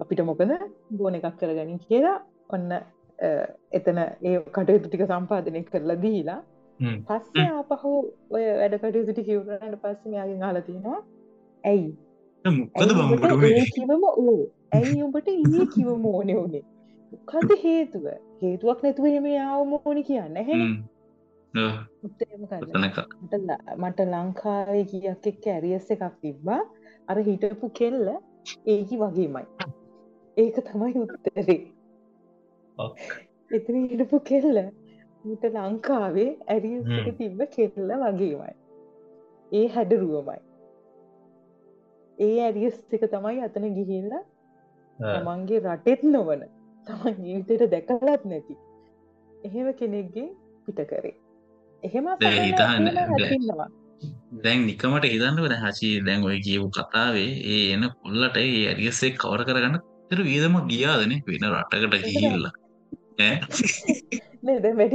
අපිට 0.00 0.24
මොකද 0.24 0.52
බෝන 0.98 1.14
එකක් 1.14 1.36
කරගනින් 1.40 1.78
කියලා 1.82 2.16
ඔන්න 2.50 2.72
එතන 3.72 3.98
ඒ 3.98 4.38
කටයුතු 4.48 4.88
ටික 4.88 5.04
සම්පාදනය 5.08 5.62
කරලා 5.64 6.02
දීලා. 6.02 6.40
පස්සේ 7.06 7.48
ආපහු 7.52 7.90
ඔය 8.30 8.44
වැඩ 8.60 8.76
කටයුතු 8.78 9.12
ටික 9.12 9.26
කිවරට 9.26 9.76
පස්සේ 9.82 10.12
මෙයාගෙන් 10.12 10.42
අහලා 10.42 10.62
තියෙනවා 10.62 11.00
ඇයි 11.64 11.90
මොකද 12.44 12.76
ඇයි 12.76 12.94
බම්බට 12.94 13.04
උඹට 13.04 13.32
උනේ 13.32 13.52
ඒ 13.56 13.66
කිවම 13.74 14.04
ඕ 14.04 14.36
ඇයි 14.72 15.02
උඹට 15.02 15.28
ඒ 15.28 15.66
කිවම 15.74 16.04
ඕනෙ 16.06 16.34
වුණේ 16.34 16.64
මොකද 17.12 17.50
හේතුව 17.62 18.06
හේතුවක් 18.42 18.82
නැතුව 18.82 19.06
එහෙම 19.06 19.26
යාවම 19.28 19.72
ඕනි 19.78 20.02
කියන්න 20.04 20.36
හැ 20.42 20.58
මට 23.78 24.00
ලංකාවේ 24.06 24.84
කියක් 24.84 25.26
එක්ක 25.26 25.46
ඇරියස් 25.46 25.90
එකක් 25.90 26.04
තිබ්බා 26.22 26.62
අර 27.08 27.22
හිටපු 27.28 27.70
කෙල්ල 27.74 28.08
ඒකි 28.66 28.96
වගේමයි 28.96 29.44
ඒක 30.36 30.60
තමයි 30.64 30.92
උත්තරේ. 30.96 31.58
එතන 33.50 33.80
හිටපු 33.84 34.20
කෙල්ල 34.20 34.60
මට 35.24 35.44
ලංකාවේ 35.54 36.30
ඇරියස් 36.48 36.86
එක. 36.98 37.16
තිබ්බ 37.18 37.40
කෙල්ල 37.56 37.90
වගේමයි 38.02 38.54
ඒ 39.52 39.66
හැඩරුවමයි 39.68 40.40
ඒ 42.20 42.36
ඇරියස් 42.44 42.76
එක 42.92 43.04
තමයි 43.12 43.40
අතන 43.46 43.66
ගිහිල්ල 43.76 44.12
තමන්ගේ 44.98 45.60
රටෙත් 45.66 46.02
නොවන 46.06 46.42
තමන් 46.86 47.16
ජීවිතයට 47.26 47.70
දැකලත් 47.74 48.24
නැති. 48.24 48.54
එහෙම 49.44 49.68
කෙනෙක්ගේ 49.74 50.28
පිට 50.66 50.80
කරේ. 50.90 51.14
එහෙම 51.82 52.06
දැන් 52.20 52.34
සහන 52.34 52.44
හිතන්න, 52.46 52.86
එහෙම 52.88 53.12
දැන්- 54.44 54.64
නිකමට 54.66 55.04
හිතන්නව 55.12 55.46
දැන් 55.48 55.62
හචි 55.64 55.88
දැන් 56.06 56.20
ඔය 56.24 56.38
කියපු 56.46 56.68
කතාවේ 56.70 57.30
ඒ 57.52 57.62
එන 57.74 57.84
කොල්ලට 58.02 58.36
ඒ 58.38 58.50
ඇරියස්සේ 58.66 59.12
කවර 59.16 59.42
කරගන්න 59.44 59.76
තර 60.10 60.20
වියදම 60.22 60.54
ගියාදන 60.70 61.12
වෙන 61.26 61.44
රටකට 61.52 61.94
ගිහිල්ලා. 62.06 62.52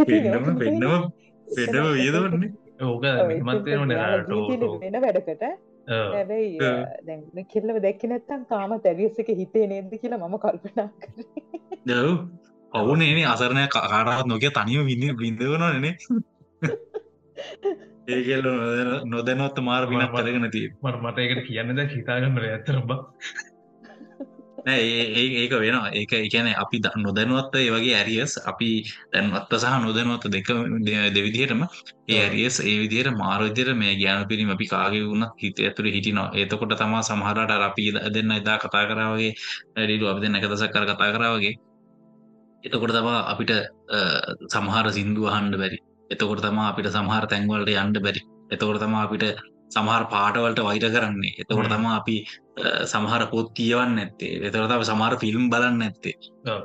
පෙන්නම 0.06 0.46
පෙන්නම 0.62 1.04
පෙන්නම 1.48 1.86
වියදමන්නේ 1.94 2.52
ඕක 2.84 3.04
ඔව්, 3.04 3.28
මෙහමත් 3.30 3.50
එතකොට 3.50 3.66
වෙනනේ 3.68 3.98
එයාලා 3.98 4.26
ජීවිතේ 4.30 4.80
වෙන 4.84 4.96
වැඩකට 5.04 5.44
හැබැයි 5.88 6.58
මේ 7.34 7.46
කෙල්ලව 7.46 7.78
දැක්කේ 7.82 8.10
නැත්තම් 8.10 8.46
තාම 8.46 8.76
ඇරියස් 8.76 9.20
එක 9.20 9.30
හිතේ 9.34 9.66
නේද 9.68 9.96
කියලා 9.96 10.22
මම 10.22 10.38
කල්පනා 10.40 10.90
කරේ. 11.00 11.26
දව් 11.86 12.16
පවුනේනේ 12.72 13.26
අසරණය 13.26 13.66
කාරත් 13.70 14.28
නොකිය 14.28 14.52
තනිව 14.52 14.86
විඳ 14.86 15.04
බිඳවනනේ 15.18 15.96
ඒකෙල්ල 18.08 18.48
නොදැනොත්ත 19.08 19.60
මාර 19.62 19.88
පිනක් 19.88 20.14
කරගෙන 20.14 20.48
තිය 20.52 20.68
මට 20.74 21.02
මට 21.02 21.18
ඒකට 21.20 21.48
කියන්න 21.48 21.76
ද 21.76 21.86
හිතාගන්න 21.90 22.42
ඇතර 22.44 22.80
බ 22.84 22.92
නෑ 22.92 23.55
ඒ- 24.66 25.36
ඒක 25.42 25.52
වෙනවා. 25.56 25.90
ඒක 25.94 26.12
එකන 26.14 26.48
අපි 26.64 26.78
නොදැනුවත්ත 26.98 27.56
ඒ 27.56 27.70
වගේ 27.70 27.96
ඇරියස් 27.96 28.34
අපි 28.46 28.70
දැන්වත්ත 29.14 29.52
සහ 29.62 29.76
නොදැනුවත්ත 29.82 30.26
දෙක 30.28 30.48
දෙවිදිහටම 31.16 31.62
ඒ. 32.08 32.18
ඇරියස් 32.20 32.56
ඒ 32.62 32.76
විදියට 32.82 33.12
මාරවිදිර 33.14 33.70
මේ 33.76 33.94
ගෑන 33.96 34.28
පිරිම 34.28 34.50
අපි 34.50 34.66
කාගේ 34.66 35.04
වුණත් 35.04 35.32
හිත 35.38 35.58
ඇතුර 35.60 35.86
හිටිනවා. 35.88 36.28
ඒතකොට 36.34 36.74
තමා 36.78 37.02
සමහරට 37.02 37.52
අපි 37.70 37.84
දෙන්න 38.16 38.32
එදා 38.32 38.58
කතා 38.58 38.84
කරාවගේ 38.90 39.34
ඩිලු 39.78 40.06
අපි 40.12 40.20
දෙන්න 40.22 40.36
එකදසක් 40.36 40.72
කර 40.74 40.86
කතා 40.86 41.12
කරාවගේ 41.16 41.56
එතකොට 42.64 42.92
තමා 42.92 43.20
අපිට 43.32 43.52
සමහර 44.54 44.86
සිින්දුව 44.92 45.26
හන්ඩ 45.30 45.56
බැරි. 45.62 45.78
එතකොට 46.10 46.42
තමා 46.42 46.70
අපිට 46.72 46.88
සමහර 46.90 47.26
තැන්වලට 47.32 47.70
යන්ඩ 47.76 47.98
බැරි. 48.02 48.22
එතකොට 48.52 48.80
තමා 48.80 49.04
අපිට 49.08 49.24
සමහර 49.72 50.04
පාටවලට 50.08 50.60
වෛර 50.62 50.86
කරන්නේ 50.88 51.34
එතකොට. 51.38 51.70
තමා 51.70 51.96
අපි 51.96 52.18
සමහර 52.86 53.24
පොත් 53.30 53.48
කියවන්න 53.54 53.98
ඇත්තේ 53.98 54.34
එතකොට 54.42 54.70
තම 54.70 54.84
සමහර 54.84 55.18
ෆිල්ම් 55.18 55.50
බලන්න 55.50 55.82
ඇත්තේ. 55.82 56.16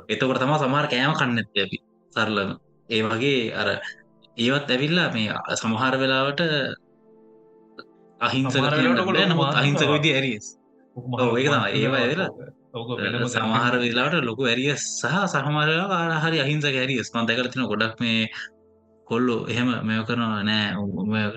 එතකොට 0.09 0.39
තමා 0.39 0.59
සමහර 0.59 0.87
කෑම 0.87 1.13
කන්න 1.15 1.37
ඇත්තේ 1.37 1.65
අපි 1.65 1.77
සරලම 2.13 2.55
ඒ 2.89 3.01
වගේ 3.03 3.41
අර 3.55 3.69
ඒවත් 4.37 4.69
ඇවිල්ලා 4.69 5.09
මේ 5.11 5.29
සමහර 5.55 5.93
වෙලාවට 5.97 6.41
අහිංසක 8.21 8.55
සමහර 8.55 8.73
කියන්න 8.73 8.89
වෙලාවට 8.89 9.13
බෑ, 9.13 9.27
නමුත් 9.27 9.53
අහිංසක. 9.55 9.87
විදි 9.89 10.11
ඇරියස්. 10.13 10.47
ඒවා 11.73 12.29
වෙනම 12.95 13.27
සමහර 13.27 13.75
වෙලාට 13.77 14.15
ලොකු 14.23 14.43
ඇරියස් 14.45 14.83
සහ 14.99 15.15
සහමරලා 15.27 16.19
හරි 16.21 16.37
අහිංසක 16.39 16.75
ඇරියස් 16.75 17.13
මන් 17.13 17.27
දැකල 17.27 17.49
තින 17.49 17.65
ගොඩක් 17.65 17.95
මේ 17.99 18.29
කොල්ලු 19.11 19.35
එහෙම 19.51 19.69
මෙය 19.87 19.99
කරනවා 20.07 20.41
නෑ 20.43 20.67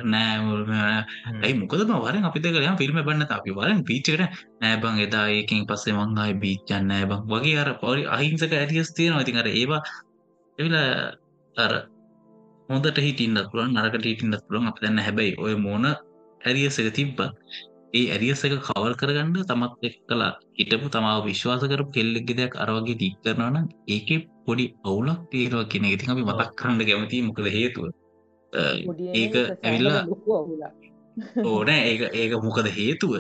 නෑ 0.06 1.00
ඇයි 1.42 1.54
මොකද 1.60 1.82
වරෙන් 2.04 2.28
අපි 2.28 2.42
දෙකලයම් 2.44 2.76
ෆිල්ම් 2.80 2.98
බන්න 3.00 3.26
අපි 3.30 3.56
වරෙන් 3.58 3.80
පිච්චකට 3.88 4.22
නෑබං 4.60 5.00
එදා 5.04 5.26
ඒකින් 5.30 5.66
පස්සේ 5.68 5.96
මංගයි 5.96 6.34
බීච්චන්න 6.42 6.88
නෑබං 6.90 7.20
වගේ 7.30 7.56
අර 7.58 7.70
පොරි 7.82 8.02
අහිංසක 8.08 8.52
ඇරියස් 8.54 8.90
තියෙනවා. 8.92 9.24
ඉතින් 9.24 9.40
අර 9.42 9.48
ඒවා 9.52 9.82
එවිල 10.58 10.76
අර 11.56 11.72
හොඳට 12.68 12.98
හිටින්නත් 12.98 13.46
පුළුවන් 13.50 13.72
නරකට 13.74 14.04
හිටින්නත් 14.04 14.42
පුළුවන්. 14.46 14.68
අප 14.70 14.78
දන්න 14.80 15.04
හැබැයි 15.06 15.38
ඔය 15.38 15.54
මොන 15.58 15.86
ඇරියස් 16.40 16.76
එක 16.80 16.90
තිබ්බ 16.92 17.18
ඒ 17.94 18.04
ඇරියස් 18.10 18.40
එක 18.46 18.54
කවල් 18.68 18.94
කරගන්න 19.00 19.34
තමත් 19.42 19.88
එක් 19.88 19.96
කලා 20.08 20.32
හිටපු 20.58 20.88
තමාව 20.90 21.20
විශ්වාස 21.28 21.62
කරපු 21.64 21.94
කෙල්ලෙක්ගෙ 21.96 22.34
දෙයක් 22.40 22.54
අරවගේ 22.62 23.00
දික් 23.02 23.14
කරනවන 23.22 23.66
ඒක 23.88 24.08
පොඩි 24.46 24.64
ඔවුලක් 24.84 25.20
තේරවා 25.30 25.66
කියෙන 25.66 25.86
ඉතින් 25.86 26.10
අපි 26.10 26.22
මතක් 26.22 26.50
කරන්න 26.58 26.82
කැමති 26.82 27.22
මොකද 27.22 27.46
හේතුව? 27.48 27.86
ඒක 29.14 29.34
ඇවිල්ලා 29.62 30.02
අවුලක්. 30.34 30.74
ඕනෑ 31.46 31.80
ඒක 31.88 32.02
ඒක 32.14 32.32
මොකද 32.42 32.68
හේතුව? 32.72 33.12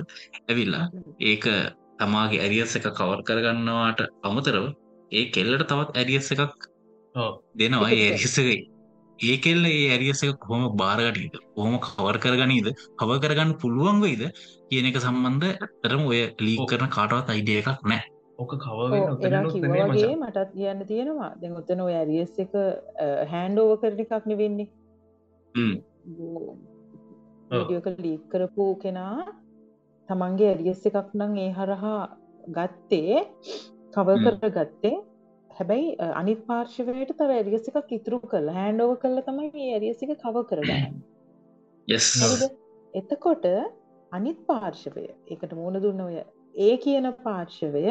ඇවිල්ලා 0.42 0.84
ඒක 1.22 1.44
තමාගේ 1.98 2.44
ඇරියස් 2.44 2.76
එක 2.78 2.86
කවර් 2.90 3.20
කරගන්නවාට 3.28 4.00
අමතරව 4.22 4.64
ඒ 5.12 5.24
කෙල්ලට 5.30 5.66
තවත් 5.70 5.90
ඇරියස් 5.94 6.30
එකක් 6.34 6.70
දෙනවා 7.54 7.90
ඒ 7.92 8.08
එක. 8.54 8.62
ඒ 9.18 9.36
කෙල්ල 9.38 9.64
ඒ 9.66 9.84
ඇරියස් 9.90 10.24
එක 10.24 10.40
කොහොම 10.40 10.64
බාරගටීද 10.76 11.38
හොම 11.56 11.78
කවර් 11.80 12.18
කරගනීද? 12.18 12.68
කව 12.98 13.20
කරගන්න 13.22 13.58
පුළුවන් 13.60 14.02
වෙයිද? 14.04 14.24
කියන 14.68 14.90
එක 14.90 14.98
සම්බන්ධ 15.00 15.52
ඇතරම 15.54 16.02
ඔය 16.06 16.20
ලී. 16.40 16.58
කරන 16.66 16.90
කාටවත් 16.96 17.30
අයිඩිය 17.30 17.62
එකක් 17.62 17.70
නෑ 17.84 18.13
ඕක 18.38 18.52
ඔව්, 18.52 18.60
කව 18.60 19.26
එදා 19.26 19.42
කිව්වා 19.46 19.88
වගේ 19.88 20.16
මටත් 20.16 20.50
කියන්න 20.54 20.86
තියෙනවා. 20.86 21.30
දැන් 21.40 21.56
ඔතන 21.60 21.80
ඔය 21.80 21.94
ඇරියස් 21.94 22.34
එක 22.38 22.52
හෑන්ඩ 23.32 23.62
ඕව 23.62 23.72
කරන 23.80 24.04
එකක් 24.04 24.26
නෙවෙන්නේ. 24.26 24.68
හ්ම්. 25.54 25.74
වීඩියෝක 27.50 27.88
ලීක් 27.98 28.28
කරපු 28.28 28.68
කෙනා 28.82 29.24
තමන්ගේ 30.08 30.52
ඇරියස් 30.52 30.86
එකක් 30.90 31.14
නම් 31.14 31.36
ඒ 31.38 31.50
හරහා 31.58 32.02
ගත්තේ 32.56 33.24
කව. 33.94 34.08
කර 34.24 34.50
ගත්තේ 34.50 34.96
හැබැයි 35.50 35.94
අනිත් 36.14 36.40
පාර්ශවයට 36.48 37.14
තව 37.18 37.30
ඇරියස් 37.32 37.70
එකක් 37.70 37.92
ඉතුරු 37.98 38.20
කළ 38.26 38.50
හැන්ඩෝව 38.58 38.96
කල්ල 39.02 39.22
තමයි 39.28 39.50
ඒ 39.54 39.72
ඇරියස් 39.76 40.02
එක 40.02 40.16
කව 40.18 40.44
කරගන්න? 40.50 41.00
එතකොට 43.00 43.46
අනිත් 44.12 44.40
පාර්ශවය 44.48 45.06
එකට 45.28 45.54
මුණ 45.54 45.80
දුන්න 45.84 46.02
ඔය 46.06 46.18
ඒ 46.64 46.74
කියන 46.78 47.08
පාර්ශවය 47.22 47.84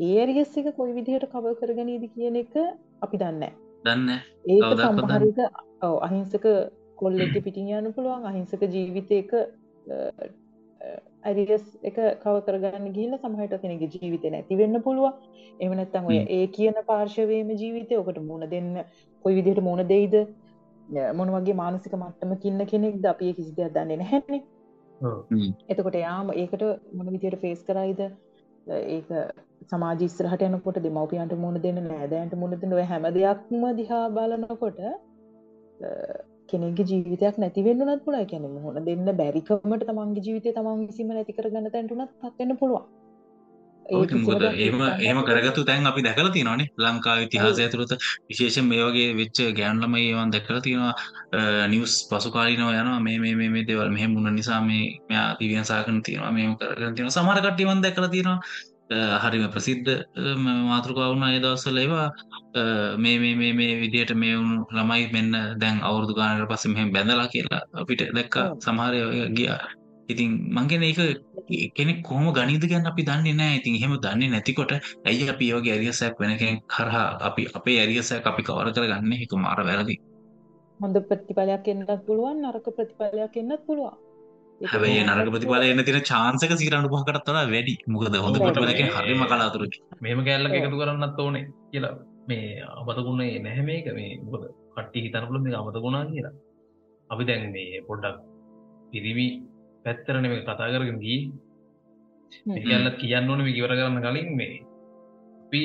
ඒ 0.00 0.12
ඇරියස් 0.18 0.52
එක 0.58 0.68
කොයි 0.76 0.96
විදිහට 0.98 1.30
කව 1.32 1.54
කරගනීද 1.60 2.04
කියන 2.14 2.36
එක 2.42 2.54
අපි 3.02 3.22
දන්න 3.22 3.56
දන්න 3.84 4.08
ඒක 4.48 4.84
සම්හරික 4.84 5.40
ඔව 5.82 5.96
අහිංසක 6.02 6.46
කොල්ලෙට 6.96 7.40
පිටින් 7.46 7.72
යන්න 7.78 7.96
පුළුවන් 7.96 8.30
අහිංසක 8.30 8.68
ජීවිතයක 8.68 9.34
ඇරියස් 11.22 11.64
එක 11.82 11.98
කව 12.22 12.34
කරගන්න 12.46 12.92
ගිහිල්ලා 12.94 13.20
සමහරට 13.22 13.62
කෙනෙක්ගේ 13.64 13.90
ජීවිතේ 13.94 14.32
නැති 14.34 14.58
වෙන්න 14.60 14.82
පුළුවන්. 14.86 15.12
එහෙම 15.60 15.74
නැත්නම් 15.76 16.08
ඔය. 16.10 16.20
ඒ 16.28 16.46
කියන 16.56 16.78
පාර්ශවයේම 16.86 17.50
ජීවිතේ 17.54 18.00
ඔකට 18.02 18.22
මුණ 18.22 18.46
දෙන්න 18.54 18.70
කොයි 19.24 19.36
විදිහට 19.38 19.62
මුණ 19.62 19.84
දෙයිද? 19.92 20.16
මොන 21.14 21.34
වගේ 21.34 21.58
මානසික 21.60 21.98
මට්ටමක 21.98 22.48
ඉන්න 22.50 22.66
කෙනෙක්ද? 22.72 23.04
අපි 23.12 23.30
ඒ 23.30 23.36
කිසි 23.38 23.54
දෙයක් 23.58 23.76
දන්නේ 23.76 24.00
නැහැනේ. 24.02 24.42
එතකොට 25.68 26.00
යාම 26.00 26.32
ඒකට 26.34 26.66
මොන 26.92 27.12
විදියට 27.14 27.40
ෆේස් 27.44 27.62
කරයිද? 27.64 28.00
ඒක 28.88 29.08
සමාජ 29.68 30.02
ඉස්සරහට 30.02 30.42
යනකොට 30.42 30.78
දෙමව්පියන්ට 30.84 31.34
මුණ 31.42 31.60
දෙන්න 31.64 31.80
නෑදෑයන්ට 31.84 32.34
මුණ 32.42 32.56
දෙන්න 32.60 32.76
හැම 32.90 33.06
දෙයක්ම 33.16 33.64
දිහා 33.80 34.04
බලනකොට 34.16 34.80
කෙනෙක්ගේ 36.48 36.88
ජීවිතයක් 36.90 37.36
නැති 37.38 37.66
වෙන්න 37.66 37.84
උනත් 37.84 38.04
පුළුවන්. 38.06 38.22
ඒ 38.22 38.30
කියන්නේ 38.32 38.54
මොහොන 38.56 38.88
දෙන්න 38.88 39.12
බැරිකමට 39.20 39.86
තමන්ගේ 39.90 40.24
ජීවිතය 40.26 40.56
තමන් 40.56 40.88
විසින්ම 40.88 41.12
නැති 41.12 41.36
කරගන්න 41.36 41.70
තැනට 41.76 41.94
උනත් 41.94 42.16
පත් 42.22 42.34
වෙන්න 42.40 42.58
පුළුවන්. 42.62 42.88
එහෙම 43.84 44.80
එහෙම 45.04 45.20
කරගත්තු 45.28 45.64
තැන් 45.64 45.90
අපි 45.90 46.04
දැකලා 46.06 46.32
තියෙනවානේ 46.36 46.68
ලංකාවේ 46.78 47.26
ඉතිහාසය 47.28 47.62
ඇතුළත. 47.64 47.94
විශේෂයෙන් 48.30 48.66
මේ 48.72 48.82
වගේ 48.88 49.14
වෙච්ච 49.20 49.38
ගෑනු 49.58 49.84
ළමයි 49.84 50.08
ඒවන් 50.08 50.34
දැකලා 50.36 50.64
තියෙනවා. 50.66 50.94
නිවුස් 51.74 51.94
පසු 52.10 52.34
කාලීනව 52.36 52.72
යනවා. 52.72 52.98
මේ 53.06 53.18
මේ 53.18 53.50
මේ 53.54 53.66
දේවල් 53.68 53.92
මෙහෙම 53.96 54.16
වුණ 54.16 54.34
නිසා 54.40 54.60
මේ 54.62 54.82
මෙයා 55.08 55.28
දිව්‍යන් 55.40 55.70
සාකරන 55.72 56.02
තියෙනවා. 56.02 56.32
මේව 56.36 56.58
කරගෙන 56.60 56.94
තියෙනවා. 56.94 57.16
සමහර 57.18 57.40
කට්ටිය 57.40 57.68
මම 57.68 57.82
දැකලා 57.86 58.12
තියෙනවා 58.16 58.38
හරිම 58.90 59.44
ප්‍රසිද්ධ 59.54 59.90
මාතෘකාව 60.68 61.10
වුණා 61.12 61.32
ඒ 61.32 61.40
දවස්වල 61.40 61.78
ඒවා 61.78 62.08
මේ 62.96 63.16
මේ 63.18 63.34
මේ 63.34 63.52
මේ 63.52 63.72
විදියට 63.82 64.14
මේ 64.14 64.34
වුණු 64.36 64.62
ළමයි 64.70 65.04
මෙන්න 65.12 65.32
දැන් 65.58 65.76
අවුරුදු 65.82 66.14
ගානකට 66.14 66.48
පස්සේ 66.50 66.72
මෙහෙම 66.72 66.90
බැඳලා 66.92 67.28
කියලා 67.28 67.62
අපිට 67.74 68.02
දැක්කා 68.16 68.46
සමහර 68.64 68.92
අය 68.96 69.28
ගියා 69.36 69.60
ඉතින් 70.08 70.30
මං 70.50 70.66
කියන්නේ 70.66 70.90
ඒක 70.92 71.72
කෙනෙක් 71.74 72.02
කොහොම 72.02 72.26
ගනිද 72.32 72.64
ගැන 72.64 72.86
අපි 72.86 73.02
දන්නේ 73.02 73.34
නැහැ. 73.34 73.58
ඉතින් 73.60 73.74
එහෙම 73.74 73.94
දන්නේ 73.96 74.30
නැතිකොට 74.30 74.72
ඇයි 75.04 75.24
අපි 75.32 75.44
ඒ 75.48 75.56
වගේ 75.56 75.74
ඇරියසයක් 75.74 76.14
වෙන 76.20 76.32
කෙනෙක් 76.38 76.60
කරහා 76.68 77.08
අපි 77.28 77.42
අපේ 77.54 77.78
ඇරියසයක් 77.80 78.26
අපි 78.26 78.42
කවර 78.42 78.68
කරගන්නේ? 78.72 79.18
ඒක 79.22 79.32
මාර 79.36 79.60
වැරදි. 79.62 79.96
හොඳ 80.80 80.96
ප්‍රතිඵලයක් 81.08 81.66
එන්නත් 81.72 81.90
පුළුවන් 82.06 82.38
නරක 82.42 82.66
ප්‍රතිඵලයක් 82.76 83.34
එන්නත් 83.36 83.62
පුළුවන්. 83.66 84.09
හැබැයි 84.60 85.04
නරක 85.06 85.28
ප්‍රතිඵල 85.34 85.62
එන්න 85.66 85.82
තියෙන 85.86 86.06
chance 86.10 86.42
එක 86.44 86.52
95කටත් 86.52 87.28
වඩා 87.28 87.44
වැඩි. 87.52 87.74
මොකද 87.92 88.16
හොඳ 88.24 88.36
කියන්නේ 88.38 88.94
හරිම 88.96 89.22
කලාතුරකින්. 89.30 89.82
මෙහෙම 90.04 90.20
කැලලක් 90.26 90.56
එකතු 90.58 90.80
කරන්නත් 90.80 91.20
ඕනේ 91.24 91.44
කියලා. 91.72 91.94
මේ 92.28 92.60
අමතකුන්නේ 92.80 93.38
නැහැ 93.46 93.64
මේක. 93.68 93.86
මේ 93.98 94.10
මොකද? 94.24 94.44
කට්ටිය 94.74 95.04
හිතන 95.04 95.26
පුළුවන් 95.28 95.46
මේක 95.46 95.56
අමතකුණා 95.60 96.04
කියලා. 96.10 96.34
අපි 97.10 97.22
දැන් 97.28 97.46
මේ 97.56 97.80
පොඩ්ඩක් 97.88 98.18
පිරිවි 98.92 99.26
පැත්තරන 99.84 100.28
මේ 100.32 100.42
කතා 100.42 100.68
කරගෙන 100.74 101.00
දී 101.04 101.20
කියල්ලත් 102.58 103.00
කියන්න 103.02 103.30
ඕන 103.30 103.42
මේ 103.46 103.56
කිවර 103.56 103.72
කරන්න 103.78 104.04
කලින් 104.06 104.30
මේ. 104.40 104.60
අපි 105.46 105.62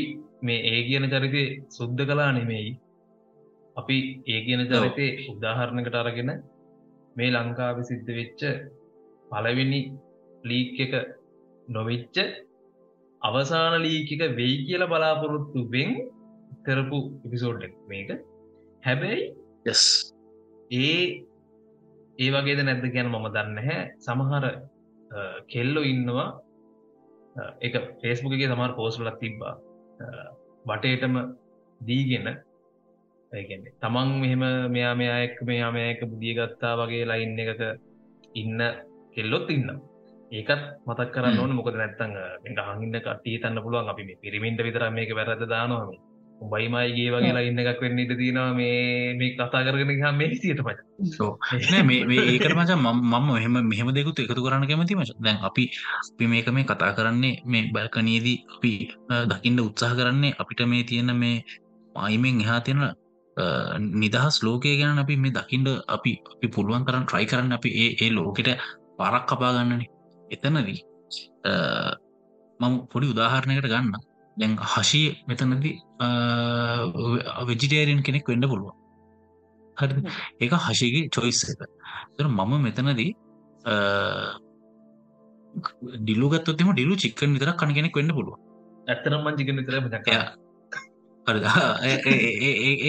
මේ 0.47 0.59
ඒ 0.71 0.81
කියන 0.87 1.09
චරිතය 1.13 1.43
සුද්ධ 1.77 2.03
කලා 2.09 2.31
නෙමෙයි. 2.31 2.71
අපි 3.77 3.97
ඒ 4.33 4.39
කියන 4.47 4.63
චරිතය 4.71 5.07
උදාහරණකට 5.33 6.01
අරගෙන 6.03 6.31
මේ 7.17 7.29
ලංකාව 7.35 7.77
සිද්ධ 7.91 8.11
වෙච්ච 8.19 8.41
පලවෙනි 9.31 9.81
ලීක් 10.43 10.79
එක 10.79 10.93
නොවිච්ච 11.67 12.17
අවසාන 13.21 13.75
ලීක 13.81 14.09
එක 14.15 14.23
වෙයි 14.35 14.57
කියල 14.65 14.83
බලාපොරොත්තු 14.85 15.59
වෙන් 15.69 15.91
කරපු 16.65 16.99
එපිසෝඩ් 17.25 17.63
මේක. 17.87 18.09
හැබැයි 18.83 19.23
ඒ 20.73 21.25
ඒ 22.17 22.29
වගේද 22.31 22.59
නැද්ද 22.61 22.85
ගැන 22.87 23.09
මම 23.09 23.27
දන්න 23.29 23.57
හැ 23.59 23.79
සමහර 23.99 24.45
කෙල්ලො 25.47 25.81
ඉන්නවා. 25.83 26.27
එක 27.61 27.73
ෆේස්බුකගේ 28.01 28.49
සමහර 28.49 28.73
පෝස්ලක් 28.75 29.17
තිබ්බා. 29.19 29.55
බටේටම 30.65 31.15
දීගෙන. 31.81 32.27
තමන් 33.81 34.09
මෙහෙම 34.21 34.43
මෙයා 34.71 34.95
මෙයායෙක් 34.95 35.35
මෙයා 35.43 35.71
මේක 35.71 36.01
බුදිය 36.03 36.33
ගත්තා 36.33 36.73
වගේ 36.77 37.05
ලයින් 37.05 37.39
එකක 37.43 37.61
ඉන්න 38.35 38.59
කෙල්ලොත් 39.15 39.49
ඉන්න 39.49 39.69
ඒකත් 40.31 40.61
මතක් 40.87 41.09
කරන්න 41.13 41.39
ඕන 41.39 41.55
මොකද 41.57 41.77
නැත්තං 41.77 42.17
හඟන්න 42.43 42.99
කටී 43.01 43.39
තන්න 43.41 43.63
පුළුවන්. 43.63 43.89
අපි 43.89 44.17
පිරිමින්ට 44.21 44.65
විතර 44.67 44.85
මේක 44.91 45.15
වැරද 45.15 45.43
දානවාම 45.47 45.95
බයිමයිගේ 46.41 47.11
වගේලා 47.13 47.43
ඉන්න 47.49 47.61
එකක් 47.61 47.81
වෙන්න 47.81 47.99
ඉට 47.99 48.13
තිනවා 48.19 48.53
මේ 48.53 49.13
මේ 49.19 49.29
කතා 49.35 49.61
කරගෙන 49.65 49.91
හම 49.93 50.17
මේ 50.17 50.35
සියට 50.35 50.61
මේ 51.85 52.23
ඒකට 52.23 52.55
මච 52.55 52.71
මම 52.75 53.29
මෙහම 53.29 53.55
මෙහම 53.63 53.89
දෙකුත් 53.97 54.19
එකතු 54.19 54.43
කරන්න 54.45 54.67
කැමති 54.67 54.95
මච. 54.95 55.11
දැන් 55.19 55.39
අපි 55.41 55.63
අපි 56.01 56.25
මේක 56.27 56.49
මේ 56.51 56.65
කතා 56.65 56.91
කරන්නේ 56.97 57.35
මේ 57.45 57.69
බැල්කනයේදී 57.71 58.37
අපි 58.55 58.73
දකිින්ට 59.31 59.65
උත්සාහ 59.67 59.93
කරන්නේ 59.99 60.35
අපිට 60.37 60.61
මේ 60.67 60.83
තියෙන 60.83 61.15
මේ 61.15 61.37
මයිමෙන් 61.95 62.41
එහා 62.41 62.61
තියෙන 62.61 62.81
නිදහස් 63.95 64.35
ලෝකය 64.43 64.75
ගැන 64.79 64.99
අපි 64.99 65.15
මේ 65.17 65.35
දකිින්ට 65.37 65.69
අපි 65.87 66.11
අපි 66.33 66.47
පුළුවන් 66.55 66.83
කරන්න 66.87 67.05
ට්‍රයි 67.05 67.25
කරන්න 67.25 67.57
අපි 67.59 67.69
ඒ 67.83 67.91
ඒ 68.01 68.11
ලෝකෙට 68.11 68.51
පරක් 68.99 69.23
කපා 69.27 69.51
ගන්නනේ. 69.55 69.89
එතනදී 70.29 70.79
මම 72.59 72.73
පොඩි 72.87 73.11
උදාහරණයකට 73.13 73.67
ගන්න. 73.67 73.93
දැන් 74.37 74.53
හශී 74.67 75.09
මෙතනද 75.27 75.53
වෙජිටේරියන් 77.47 78.01
කෙනෙක් 78.03 78.27
වෙන්න 78.27 78.45
පුළුවන්. 78.45 78.75
හරි 79.77 79.93
ඒක 80.41 80.53
හශිගේ 80.61 81.09
චොයිස් 81.09 81.39
එක. 81.45 81.61
තර 82.15 82.27
මම 82.29 82.53
මෙතනදී 82.61 83.11
ඩිලුගත්තොත්තම 85.99 86.69
ඩිලු 86.71 86.95
චික්කන් 86.97 87.35
විතර 87.35 87.51
කණ 87.53 87.73
කෙනෙක් 87.73 87.95
වෙන්න 87.95 88.11
පුළුව 88.11 88.35
ඇත්තනම් 88.87 89.21
මංජිකන 89.25 89.59
විතර 89.59 89.75
හරි 91.27 91.39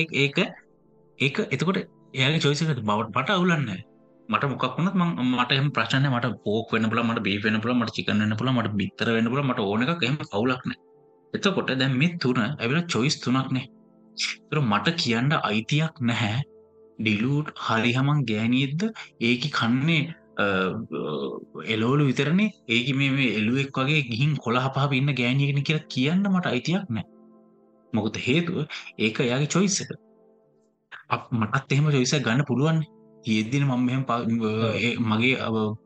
ඒක 0.03 0.39
ඒක 1.19 1.37
එතකොට 1.51 1.79
එයාගේ 2.15 2.41
චොයිසකට 2.41 2.83
බවට 2.83 3.15
පට 3.15 3.29
අවුලන්න 3.31 3.71
මට 4.29 4.51
මොක්ුණත් 4.53 4.97
මට 5.31 5.53
එම 5.53 5.71
ප්‍රශ්නය 5.71 6.09
මට 6.09 6.35
පෝක් 6.45 6.73
වෙන 6.73 6.91
පුල 6.91 7.03
මට 7.03 7.25
බේ 7.27 7.39
වෙන 7.45 7.61
පුල 7.63 7.75
මට 7.75 7.97
චිකන්න 7.97 8.25
වෙන 8.25 8.37
පුල 8.37 8.53
මට 8.53 8.77
බිත්තර 8.81 9.09
වෙන 9.17 9.31
පුල 9.33 9.43
මට 9.45 9.61
ඕනක 9.65 10.05
එම 10.11 10.19
කවුලක්න 10.25 10.77
එතකොට 11.35 11.73
දැන් 11.81 11.99
මේ 12.01 12.19
තුන 12.19 12.39
ඇවිල 12.43 12.81
චොයිස් 12.93 13.17
තුනක්නේ 13.23 13.67
තුර 14.49 14.61
මට 14.63 14.95
කියන්න 15.03 15.33
අයිතියක් 15.41 16.01
නැහැ. 16.01 16.39
ඩිලූට් 16.99 17.49
හරිහමන් 17.65 18.23
ගෑනියෙද්ද 18.31 18.83
ඒකි 19.21 19.49
කන්නේ 19.59 20.05
එලෝලු 21.67 22.09
විතරනේ. 22.11 22.55
ඒක 22.69 22.89
මේ 22.99 23.29
එලුවෙක් 23.41 23.79
වගේ 23.79 24.07
ගිහින් 24.11 24.33
කොළ 24.45 24.59
හපා 24.59 24.89
ඉන්න 25.01 25.13
ගෑනියෙන 25.21 25.63
කියලා 25.63 25.91
කියන්න 25.95 26.25
මට 26.33 26.53
අයිතියක් 26.53 26.91
නෑ 26.91 27.07
මොකද 27.93 28.17
හේතුව 28.27 28.59
ඒක 28.99 29.21
එයාගේ 29.21 29.53
චොයිස් 29.57 29.81
එක. 29.83 29.91
මටත් 31.33 31.73
එහෙම 31.73 31.91
චොයිස 31.97 32.15
ගන්න 32.19 32.49
පුළුවන් 32.51 32.81
ඒදින 33.27 33.65
මම 33.65 33.83
මෙහම 33.87 34.03
මගේ 35.05 35.37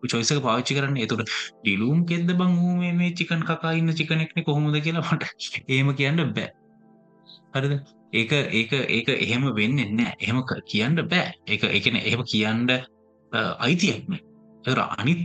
චොයිසක 0.04 0.40
පාච්චි 0.46 0.76
කරන්න. 0.76 0.96
එතුට 0.98 1.22
ඩිලූම් 1.62 2.00
කෙද 2.06 2.32
බං 2.32 2.56
මේ 2.78 2.92
මේ 2.92 3.10
චිකන් 3.12 3.42
කකා 3.42 3.72
ඉන්න 3.72 3.92
චිකනෙක්න 3.92 4.44
කොහොමද 4.44 4.80
කියලා 4.80 5.06
මට 5.08 5.24
ඒම 5.74 5.92
කියන්න 5.94 6.22
බෑ. 6.30 6.48
හරිද? 7.54 7.74
ඒක 8.12 8.32
ඒක 8.52 8.72
ඒක 8.90 9.08
එහෙම 9.16 9.46
වෙන්න 9.54 9.78
නෑ. 9.92 10.14
එහෙම 10.18 10.42
කියන්න 10.66 11.00
බෑ. 11.04 11.28
එක 11.48 11.62
එකන 11.70 11.96
එහෙම 12.00 12.24
කියන්න 12.24 12.68
අයිතියක්න 13.60 14.20
එර 14.64 14.78
අනිත් 14.92 15.20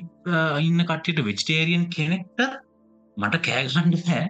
ඉන්න 0.61 0.82
කට්ටියට 0.84 1.26
වෙජිටේරියන් 1.28 1.86
කෙනෙක්ට 1.89 2.39
මට 3.18 3.43
කෑගන්න 3.43 3.95
බෑ. 3.99 4.26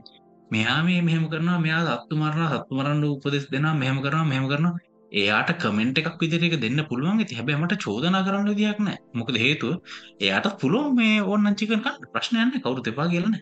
මෙයා 0.52 0.80
මේ 0.84 1.02
මෙහෙම 1.02 1.24
කරනවා 1.30 1.60
මෙයා 1.60 1.84
සත්තු 1.94 2.16
මරණ 2.16 2.52
සත්තු 2.54 2.78
මරන්න 2.78 3.04
උපදෙස් 3.06 3.46
දෙෙන 3.52 3.68
මෙහම 3.78 3.98
කරනවා 4.02 4.26
මෙහම 4.26 4.46
කරනවා 4.48 4.76
එයාට 5.16 5.52
කමෙන්ට් 5.64 6.00
එකක් 6.02 6.22
විදිරක 6.22 6.56
දෙන්න 6.62 6.80
පුළුවන්. 6.90 7.18
ඇති 7.18 7.38
හැබැමට 7.40 7.76
චෝදනා 7.80 8.24
කරන්න 8.28 8.56
දෙයක් 8.62 8.80
නෑ 8.82 8.98
මොකද 9.14 9.36
හේතුව 9.38 9.74
එයාට 10.22 10.48
පුළුවන් 10.62 10.96
මේ 10.98 11.18
ඔන්න 11.34 11.52
චිකන් 11.60 11.84
ප්‍රශ්නයන්න 12.14 12.56
කවරු 12.58 12.88
තෙපා 12.88 13.08
කියලන 13.08 13.36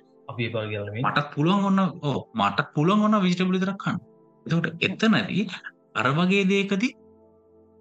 මටත් 1.03 1.27
පුළුවන් 1.35 1.69
ඔන්න 1.69 1.85
ඕ 2.03 2.17
මටත් 2.33 2.67
පුළුවන් 2.75 3.05
ඔන්න 3.07 3.23
විිටබලි 3.25 3.63
තරක්කන්න 3.63 3.97
එතකට 4.45 4.85
එත්තනැදී 4.87 5.47
අර 5.95 6.07
වගේ 6.11 6.45
දේකදී 6.45 6.93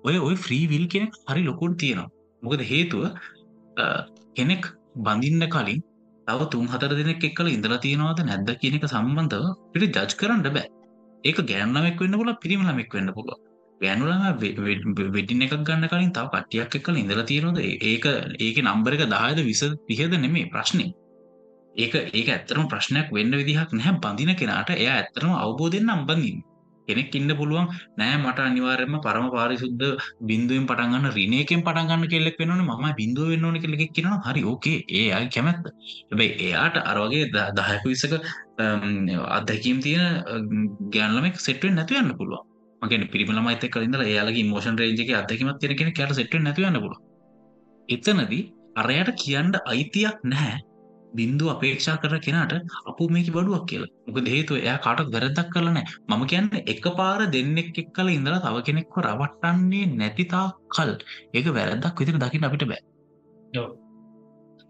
ඔය 0.04 0.16
ඔය 0.20 0.34
ෆ්‍රී 0.36 0.64
විල් 0.68 0.86
කෙනෙක් 0.88 1.14
හරි 1.26 1.42
ලොකුට 1.44 1.78
තියෙනවා. 1.78 2.10
මොකද 2.42 2.62
හේතුව 2.64 3.02
කෙනෙක් 4.36 4.64
බඳින්න 4.98 5.44
කලින් 5.48 5.80
තව 6.26 6.50
තුන් 6.50 6.66
හතර 6.68 6.92
දෙනෙක් 6.98 7.24
එක්කල 7.24 7.48
ඉඳලා 7.48 7.80
තියෙනවාද 7.80 8.20
නැද්ද 8.24 8.50
කියන 8.60 8.76
එක 8.78 8.86
සම්බන්ධව 8.88 9.46
පිට 9.72 9.96
ජජ් 9.96 10.18
කරන්න 10.20 10.42
බෑ. 10.48 10.68
ඒක 11.24 11.38
ගෑන්නමෙක් 11.48 12.00
වෙන්න 12.00 12.20
පුල 12.20 12.30
පිරිමිලමෙක් 12.42 12.94
වෙන්න 12.94 13.16
පුළුව 13.16 13.51
ගෑනුලම 13.84 15.12
වෙඩින 15.16 15.44
එකක් 15.46 15.54
ගන්න 15.68 15.90
කලින් 15.92 16.12
තව 16.16 16.26
කට්ටියක් 16.34 16.76
එක්කල 16.78 17.00
ඉඳලා 17.02 17.28
තියෙනවද? 17.30 17.58
ඒක 17.90 18.04
ඒක 18.46 18.56
නම්බර 18.66 18.98
එක 18.98 19.06
දායද 19.14 19.40
විස 19.50 19.62
පිහද 19.88 20.18
නෙමේ 20.24 20.50
ප්‍රශ්නය 20.54 20.86
ඒක 21.74 21.94
ඒක 22.12 22.28
ඇත්තරම 22.28 22.64
ප්‍රශ්නයක් 22.68 23.12
වෙන්න 23.16 23.32
විදිහක් 23.32 23.70
නැහැ. 23.72 24.00
බඳින 24.04 24.32
කෙනාට 24.36 24.70
එය 24.74 24.88
ඇත්තරම 24.88 25.32
අවබෝධයෙන් 25.36 25.86
නම් 25.88 26.02
බඳින් 26.08 26.40
කෙනෙක් 26.88 27.14
ඉන්න 27.14 27.32
පුළුවන් 27.40 27.66
නෑ 27.98 28.16
මට 28.18 28.44
අනිවාර්යයෙන්ම 28.44 28.96
පරම 29.06 29.26
පාරිශුද්ධ 29.34 29.86
බිඳුවෙන් 30.28 30.66
පටන් 30.70 30.92
ගන්න 30.92 31.14
රිනේකෙන් 31.16 31.64
පටන් 31.66 31.90
ගන්න 31.90 32.12
කෙල්ලෙක් 32.12 32.38
වෙනවනේ. 32.40 32.66
මම 32.68 32.86
බිඳුව 33.00 33.32
වෙන්න 33.32 33.46
ඕනේ 33.46 33.62
කියලා 33.64 33.78
එකෙක් 33.78 33.94
කියනවා 33.96 34.22
හරි 34.26 34.42
ඕකේ 34.44 34.78
ඒ 34.98 35.08
අය 35.18 35.26
කැමැත්ත. 35.34 35.64
හැබැයි 36.10 36.32
එයාට 36.46 36.76
අර 36.82 36.98
වගේ 37.02 37.24
10ක 37.32 37.82
20ක 37.84 38.14
අත්දැකීම් 39.38 39.78
තියෙන 39.86 40.08
ගෑනු 40.94 41.14
ළමෙක් 41.16 41.44
සෙට් 41.46 41.64
වෙන්න 41.64 41.78
නැතුව 41.78 42.02
යන්න 42.02 42.18
පුළුවන්. 42.20 42.51
මම 42.82 42.88
කියන්නේ 42.90 43.12
පිරිමි 43.12 43.32
ළමයිත් 43.34 43.64
එක්ක 43.66 43.76
ඉඳලා 43.86 44.08
එයාලගේ 44.12 44.42
ඉමෝෂන් 44.44 44.78
රේන්ජ් 44.80 45.00
එකේ 45.02 45.16
අත්දැකීමක් 45.20 45.58
තියෙන 45.60 45.78
කෙනෙක් 45.80 45.98
යාට 46.00 46.14
සෙට් 46.18 46.32
වෙන්න 46.34 46.44
නැතුව 46.46 46.68
යන්න 46.68 46.82
පුළුවන්. 46.84 47.02
එතනදී 47.88 48.42
අරයට 48.80 49.10
කියන්න 49.22 49.52
අයිතියක් 49.72 50.16
නැහැ. 50.32 50.56
බින්දු 51.16 51.50
අපේක්ෂා 51.52 51.96
කර 52.02 52.14
කෙනට 52.26 52.54
අපු 52.90 53.08
මේක 53.14 53.28
බඩුවක් 53.36 53.66
කියලා. 53.70 53.90
මොක 54.06 54.18
දේතු 54.28 54.58
එයා 54.60 54.78
කාටක් 54.86 55.12
වැරදක් 55.14 55.52
කරලන 55.54 55.78
මම 56.08 56.22
කියන්න 56.32 56.48
එක 56.72 56.86
පාර 56.98 57.20
දෙන්නෙක් 57.34 57.78
එක් 57.82 57.92
කල 57.96 58.08
ඉඳලා 58.16 58.40
තව 58.46 58.64
කෙනෙක්ව 58.68 58.98
රවට්ටන්නේ 59.06 59.84
නැතිතා 60.00 60.46
කල් 60.74 60.90
ඒක 61.34 61.46
වැරදක් 61.58 62.00
විදිර 62.00 62.18
දකින්න 62.24 62.48
අපිට 62.48 62.64
බෑ. 62.70 62.82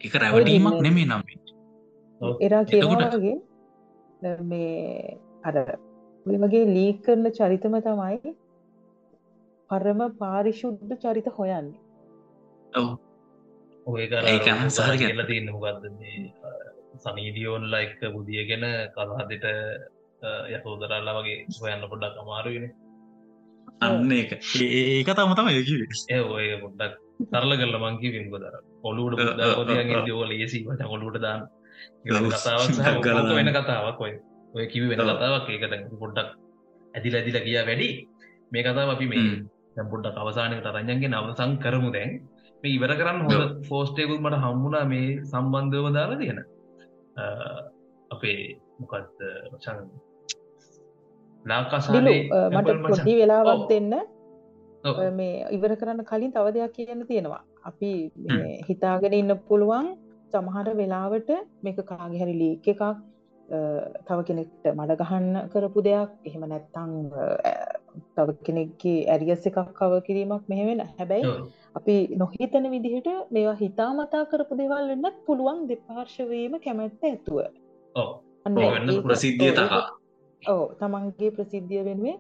එක 0.00 0.14
රැවටීමක් 0.22 0.82
නෙමේ 0.86 1.08
නම්. 1.08 1.22
එරා 2.46 2.62
කියවාගේ 2.66 3.36
මේ 4.50 5.16
අර 5.44 5.56
ඔය 6.26 6.36
වගේ 6.38 6.66
ලීක් 6.68 6.98
කරන 7.04 7.26
චරිතම 7.30 7.74
තමයි 7.80 8.34
පරම 9.70 10.00
පාරිශුද්ධ 10.18 10.92
චරිත 10.96 11.28
හොයන්නේ. 11.30 11.80
ඔව. 12.74 12.90
ඔය 13.86 14.02
ඒක 14.02 14.46
සහර 14.70 14.94
කියලා 14.96 15.26
තියන්න 15.26 15.50
මොකක්ද 15.50 15.84
සනීඩියෝන්ල 17.00 17.74
එක්ක 17.76 18.00
බුදියගෙන 18.12 18.64
කසාදට 18.94 19.46
යකෝදරල්ලා 20.52 21.18
වගේ 21.18 21.38
හොයන්න 21.58 21.86
පොඩ්ඩක් 21.86 22.20
අමාරුවෙන 22.22 22.66
අන්න 23.80 24.12
එක 24.14 24.36
ඒක 24.60 25.08
තම 25.12 25.34
තම 25.34 25.48
යකිවේ 25.52 26.02
ඒ 26.10 26.20
ඔය 26.32 26.46
පොඩ්ඩක් 26.60 26.94
තරල 27.30 27.56
කරල 27.56 27.78
මංකි 27.80 28.12
විම්ග 28.14 28.30
දර 28.34 28.60
ඔලුට 28.84 30.28
ලේසි 30.30 30.62
ට 30.64 30.86
ඔලුට 30.88 31.18
දාන්න. 31.20 31.48
කතාවක් 32.04 33.32
වෙන 33.32 33.50
කතාවක් 33.52 34.00
ඔය 34.00 34.14
ඔය 34.54 34.66
කිවි 34.72 34.86
වෙන 34.90 35.00
කතාවක් 35.00 35.48
ඒකට 35.50 35.98
පොඩ්ඩක් 36.00 36.28
ඇදිල 36.94 37.14
ඇදිල 37.18 37.38
කිය 37.46 37.58
වැඩි. 37.60 37.88
මේ 38.52 38.62
කතාව 38.64 38.90
අපි 38.94 39.06
මේ 39.12 39.84
පොඩ්ඩක් 39.92 40.16
අවසානක 40.16 40.62
තරංජන්ගේ 40.66 41.10
නවසං 41.10 41.52
කරමු 41.64 41.90
දැන්. 41.96 42.10
මේ 42.62 42.74
ඉවර 42.76 42.92
කරන්න 42.98 43.20
හොඳ 43.26 43.66
ෆෝස්ටේකුත් 43.68 44.20
මට 44.20 44.40
හම්මුණා 44.44 44.84
මේ 44.86 45.06
සම්බන්ධව 45.24 45.86
දාලා 45.96 46.18
තියෙන. 46.18 46.40
අපේ 48.10 48.38
මොකත් 48.78 49.22
චන් 49.62 49.78
ලාකාසාලේ 51.44 52.20
මට 52.50 52.76
පොඩි 52.84 53.14
වෙලාවක් 53.20 53.64
දෙන්න. 53.70 53.94
මේ 55.18 55.34
ඉවර 55.56 55.74
කරන්න 55.80 56.04
කලින් 56.10 56.34
තව 56.36 56.54
දෙයක් 56.56 56.76
කියන්න 56.76 57.06
තියෙනවා. 57.06 57.42
අපි 57.64 57.92
හිතාගෙන 58.68 59.14
ඉන්න 59.14 59.34
පුළුවන් 59.48 59.88
සමහර 60.32 60.68
වෙලාවට 60.80 61.32
මේක 61.64 61.80
කාගහැරි 61.90 62.36
ලීක් 62.42 62.68
එකක් 62.68 62.84
තව 64.06 64.18
කෙනෙක්ට 64.28 64.68
මඩ 64.72 64.98
ගහන්න 65.00 65.50
කරපු 65.52 65.84
දෙයක්. 65.84 66.10
එහෙම 66.24 66.44
නැත්තං 66.46 66.92
තව 68.16 68.36
කෙනෙක්ගේ 68.46 68.98
ඇරියස් 69.08 69.46
එකක් 69.46 69.58
කව 69.72 70.00
කිරීමක් 70.06 70.44
මෙහෙවෙන 70.48 70.82
හැබැයි 70.90 71.32
අපි 71.74 71.96
නොහිතන 72.16 72.70
විදිහට 72.70 73.08
මේවා 73.30 73.56
හිතාමතා 73.56 74.24
කරපු 74.26 74.58
දෙවල් 74.58 74.92
වෙන්නත් 74.92 75.24
පුළුවන් 75.26 75.64
දෙපාර්ශවීම 75.68 76.60
කැමැත්ත 76.60 77.04
ඇතුව. 77.04 77.38
ප්‍රසිද්ධිය 79.02 79.52
තහා. 79.54 79.82
ඕ 80.42 80.64
තමන්ගේ 80.78 81.30
ප්‍රසිද්ධිය 81.30 81.84
වෙනුවේ 81.84 82.18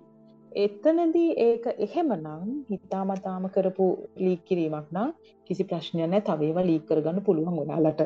එතනදී 0.52 1.30
ඒක 1.38 1.64
එහෙමනම් 1.78 2.50
හිතාමතාම 2.70 3.44
කරපු 3.50 3.86
ලීක් 4.16 4.42
කිරීමක් 4.44 4.88
නම් 4.90 5.10
කිසි 5.46 5.64
ප්‍රශ්නයන 5.64 6.16
තවේවා 6.22 6.64
ලීක් 6.64 6.84
කරගන්න 6.88 7.24
පුළුවන් 7.24 7.56
ගොඩාලට 7.58 8.02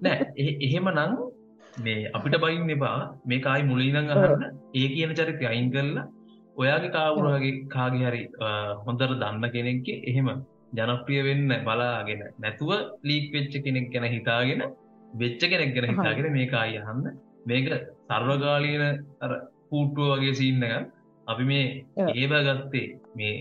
නෑ 0.00 0.46
එහෙමනම් 0.60 1.16
මේ 1.78 2.10
අපිට 2.12 2.36
බයින් 2.40 2.70
එපා. 2.70 2.98
මේ 3.26 3.40
කායි 3.40 3.64
මුලිනං 3.70 3.96
අහන්න 3.96 4.42
ඒ 4.74 4.88
කියන 4.94 5.14
චරිතය 5.18 5.44
අයින් 5.52 5.70
කරලා 5.72 6.06
ඔයාගේ 6.56 6.94
කාවුරගේ 6.96 7.54
කාගේ 7.68 8.06
හරි 8.08 8.22
හොඳර 8.86 9.10
දන්න 9.14 9.44
කෙනෙක්ගේ 9.54 10.02
එහෙම 10.10 10.28
ජනප්‍රිය 10.78 11.22
වෙන්න 11.28 11.50
බලාගෙන 11.66 12.22
නැතුව 12.38 12.70
ලීක් 13.08 13.26
වෙච්ච 13.34 13.54
කෙනෙක් 13.66 13.86
ගැන 13.92 14.06
හිතාගෙන 14.14 14.62
වෙච්ච 15.14 15.42
කෙනෙක් 15.52 15.74
ගැන 15.76 15.90
හිතාගෙන 15.92 16.32
මේ 16.36 16.46
කායි 16.54 16.78
අහන්න. 16.82 17.06
මේක 17.46 17.66
සර්වගාලීන 18.08 18.84
පූට්ටුව 19.70 20.08
වගේ 20.12 20.34
සින්න 20.40 20.62
එක 20.62 20.86
අපි 21.26 21.44
මේ 21.50 21.66
ඒබ 22.14 22.32
ගත්තේ 22.46 22.86
මේ 23.18 23.34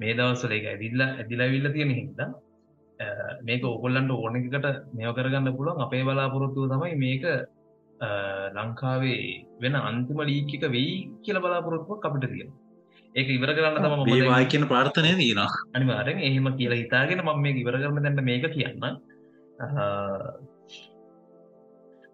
මේ 0.00 0.12
දවස්සල 0.18 0.52
එක 0.58 0.66
ඇදිල්ල 0.66 1.00
ඇදිලවිල්ල 1.06 1.72
තියෙන 1.76 1.90
හිද 1.98 2.20
මේක 3.48 3.62
ඔකොල්ලන්ට 3.64 4.12
ඕනකට 4.16 4.68
මෙය 4.96 5.06
කරගන්න 5.16 5.56
පුළුවන්. 5.56 5.82
අපේ 5.86 6.04
බලාපොරොත්තුව 6.08 6.70
තමයි 6.72 6.94
මේක 7.06 7.24
ලංකාවේ 8.56 9.22
වෙන 9.60 9.74
අන්තිම 9.80 10.20
ලීකික 10.22 10.64
වෙයි 10.74 10.92
කියල 11.24 11.38
බලාපොරොත්තුවක් 11.38 12.06
අපිට 12.08 12.26
තියෙන 12.32 12.50
ඒක 13.14 13.28
ඉවර 13.36 13.50
කරන්න 13.56 13.76
තම 13.84 14.12
ඒවායි 14.14 14.46
කියන 14.46 14.64
ප්‍රාර්ථනය 14.72 15.12
තියෙනවා. 15.18 15.48
අනිවාරෙන් 15.76 16.18
එහෙම 16.20 16.46
කියලා 16.58 16.80
හිතාගෙන 16.82 17.22
මම 17.24 17.40
මේ 17.44 17.58
ඉවර 17.62 17.76
කරන 17.82 18.02
දැන්න 18.04 18.24
මේක 18.24 18.46
කියන්න. 18.56 18.84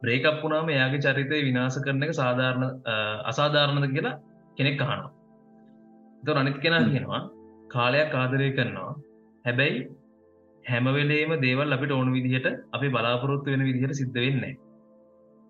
බ්‍රේකප් 0.03 0.41
වුණාම 0.43 0.69
එයාගේ 0.69 1.05
චරිතය 1.07 1.43
විනාස 1.49 1.79
කරන 1.85 2.03
එක 2.03 2.15
සාධාරණ 2.15 2.65
අසාධාරණද 3.33 3.89
කියලා 3.95 4.17
කෙනෙක් 4.57 4.83
අහනවා. 4.85 5.13
ත 6.23 6.37
අනිත් 6.43 6.59
කෙනා 6.65 6.83
කියනවා 6.87 7.23
කාලයක් 7.69 8.13
ආදරය 8.15 8.51
කරනවා. 8.59 8.93
හැබැයි 9.45 9.87
හැමවෙලේම 10.65 11.33
දේවල් 11.41 11.77
අපිට 11.77 11.93
ඕන 11.93 12.09
විදිහට 12.13 12.47
අපි 12.73 12.89
බලාපොරොත්තු 12.89 13.53
වෙන 13.53 13.69
විදිහට 13.69 14.01
සිද්ධ 14.03 14.19
වෙන්නේ 14.25 14.55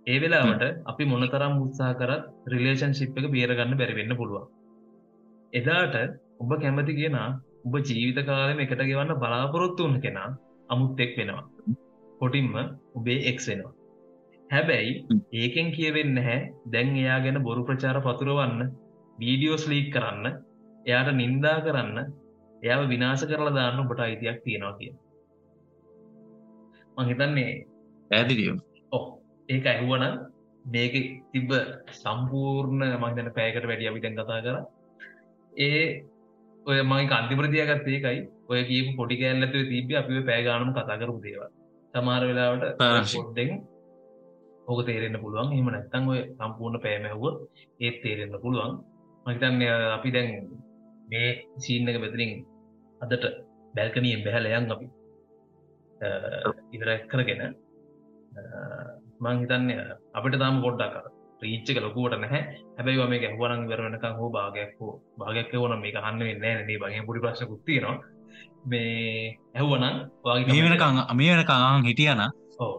ඒ 0.07 0.19
වෙලාවට 0.19 0.63
අපි 0.85 1.05
මොනතරම් 1.05 1.55
උත්සා 1.63 1.93
කරත් 1.93 2.25
රිලේෂන් 2.47 2.93
ශිප් 2.93 3.17
එක 3.19 3.27
බේරගන්න 3.31 3.73
බැරිවෙන්න 3.75 4.13
පුළුවන්. 4.17 4.45
එදාට 5.53 5.97
ඔබ 6.41 6.51
කැමති 6.61 6.93
කියෙනා 6.93 7.29
ඔබ 7.67 7.75
ජීවිත 7.81 8.21
කාලම 8.27 8.59
එකට 8.59 8.83
ගෙවන්න 8.83 9.21
බලාපොරොත්තු 9.23 9.87
වන 9.87 9.97
කෙනා 10.01 10.29
අමුත් 10.71 11.01
එක් 11.01 11.13
වෙනවා. 11.19 11.45
කොටින්ම 12.21 12.55
ඔබේ 12.95 13.19
එක් 13.31 13.41
වෙනවා. 13.49 13.73
හැබැයි 14.51 14.93
ඒකෙන් 15.35 15.73
කියවෙන්න 15.73 16.19
හැ 16.19 16.39
දැන් 16.71 16.95
එයා 16.97 17.19
ගැන 17.21 17.39
බොරු 17.43 17.65
ප්‍රචාර 17.65 17.99
පතුරවන්න 18.01 18.71
වීඩියෝස් 19.19 19.65
ලීක් 19.69 19.89
කරන්න 19.95 20.27
එයාට 20.87 21.11
නින්දා 21.15 21.57
කරන්න 21.61 21.99
එයාව 22.63 22.83
විනාස 22.89 23.25
කරලා 23.25 23.55
දාන්න 23.55 23.83
ඔබට 23.83 24.01
අයිතියක් 24.01 24.39
තියෙනවා 24.45 24.79
කිය 24.79 24.93
මහිතන්නේ 26.97 27.53
ඇදිරියම් 28.11 28.59
ඔ 28.61 28.76
ඒක 29.49 29.67
ඇහුවන 29.67 30.05
මේක 30.65 30.95
තිබ්බ 31.33 31.51
සම්පූර්ණ 31.95 32.83
මහිතන 33.03 33.31
පෑකට 33.37 33.69
වැඩිය 33.71 33.95
විතැන් 33.97 34.19
කතා 34.19 34.41
කර. 34.41 34.57
ඒ 35.53 35.83
ඔය 36.67 36.79
මයි 36.83 37.07
කන්තිපරතියගත් 37.13 37.87
ඒකයි. 37.87 38.19
ඔය 38.51 38.61
කියපු 38.71 38.91
පොඩි 38.97 39.21
කෑල්ලතු 39.21 39.59
තිබ 39.71 39.89
අපි 40.01 40.27
පෑගානම 40.29 40.73
කතා 40.73 41.01
කරපු 41.01 41.21
දේව 41.25 41.43
සමාර 41.95 42.23
වෙලාවට 42.31 42.65
පොඩ්ඩෙන් 43.15 43.51
ඕක 44.69 44.81
තේරෙන්න්න 44.89 45.23
පුළුවන්. 45.23 45.55
එහම 45.55 45.69
නැත්තං 45.69 46.13
ඔය 46.13 46.21
සම්පූර්ණ 46.39 46.85
පෑමැහුව 46.85 47.35
ඒත් 47.81 47.97
තේරෙන්න්න 48.05 48.43
පුළුවන්. 48.45 48.73
මහිතන්න 49.27 49.63
අපි 49.97 50.11
දැන් 50.17 50.31
මේ 51.11 51.29
සීන්න 51.59 51.91
එක 51.91 51.99
පැතරින් 52.03 52.33
අදට 53.01 53.25
බැල්කනියෙන් 53.75 54.25
බැහලයන් 54.27 54.73
අපි. 54.75 54.87
ඉදරැක් 56.75 57.05
කරගෙන 57.09 57.43
මං 59.21 59.37
හිතන්න 59.43 59.71
අපිට 60.15 60.39
තාම 60.43 60.59
පොඩ්ඩක් 60.65 60.95
කර 60.95 61.07
රීච්චක 61.43 61.79
ලොකුවට 61.83 62.19
නැහැ. 62.21 62.43
හැබැයි 62.77 63.09
මේ 63.13 63.21
ගැහවරන් 63.21 63.63
වරනකං 63.71 64.19
හෝ 64.19 64.31
භාගයක් 64.31 64.73
හෝ 64.81 64.93
භාගයක් 65.19 65.55
වන 65.55 65.81
මේ 65.83 65.93
හන්න 65.97 66.19
නෑ. 66.19 66.55
නේ 66.67 66.79
බගේ 66.83 67.07
පුඩි 67.09 67.25
ප්‍රශ 67.25 67.45
කුත්තිනවා 67.53 67.97
මේ 68.67 69.39
ඇහවනන් 69.55 69.97
මේ 70.49 70.63
වෙනකං 70.65 71.01
මේ 71.15 71.33
වෙනකං 71.33 71.89
හිටියන 71.89 72.23
ඕ 72.59 72.75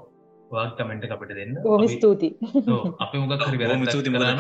කමෙන්ට 0.78 1.12
අපට 1.12 1.34
දෙන්න. 1.40 1.54
ස්තුති 1.90 2.30
අපි 3.00 3.16
මොකක් 3.22 3.46
හරි 3.48 3.58
වැ 3.62 3.78
ස්තුති 3.88 4.16
කරන 4.16 4.40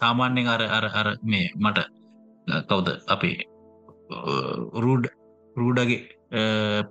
සාමාන්‍යෙන් 0.00 0.52
අර 0.54 0.62
අර 0.70 0.84
අර 0.94 1.08
මේ 1.24 1.46
මට 1.56 1.78
කවුද? 2.68 2.88
අපේ 3.08 3.36
රූඩ් 4.76 5.06
රූඩගේ 5.56 6.00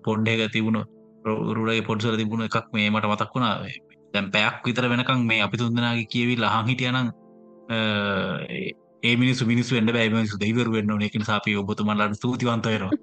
පොන්්ඩේක 0.06 0.52
තිබුණ 0.52 0.80
රුඩගේ 1.26 1.88
පොඩ්සල 1.90 2.18
තිබුණ 2.18 2.48
එකක් 2.48 2.68
මේ 2.74 2.90
මට 2.90 3.12
මතක් 3.12 3.36
වුණා 3.36 3.54
දැම් 4.16 4.32
පැයක් 4.32 4.68
විතර 4.68 4.90
වෙනකං 4.94 5.26
මේ 5.32 5.42
අපි 5.48 5.62
තුන්දනාගේ 5.62 6.12
කියවි 6.14 6.36
ලහන් 6.38 6.70
හිටියනං 6.70 7.12
ඒ 9.04 9.16
මිනිසු 9.16 9.50
මිනිස් 9.52 9.74
වඩ 9.74 9.98
බෑමසු 9.98 10.42
දෙවර 10.44 10.70
වෙන්න 10.76 11.08
එකන 11.10 11.28
සාපි 11.32 11.58
ඔබතුමන්ලට 11.64 12.22
ස්තුතිවන්තයනවා 12.22 12.94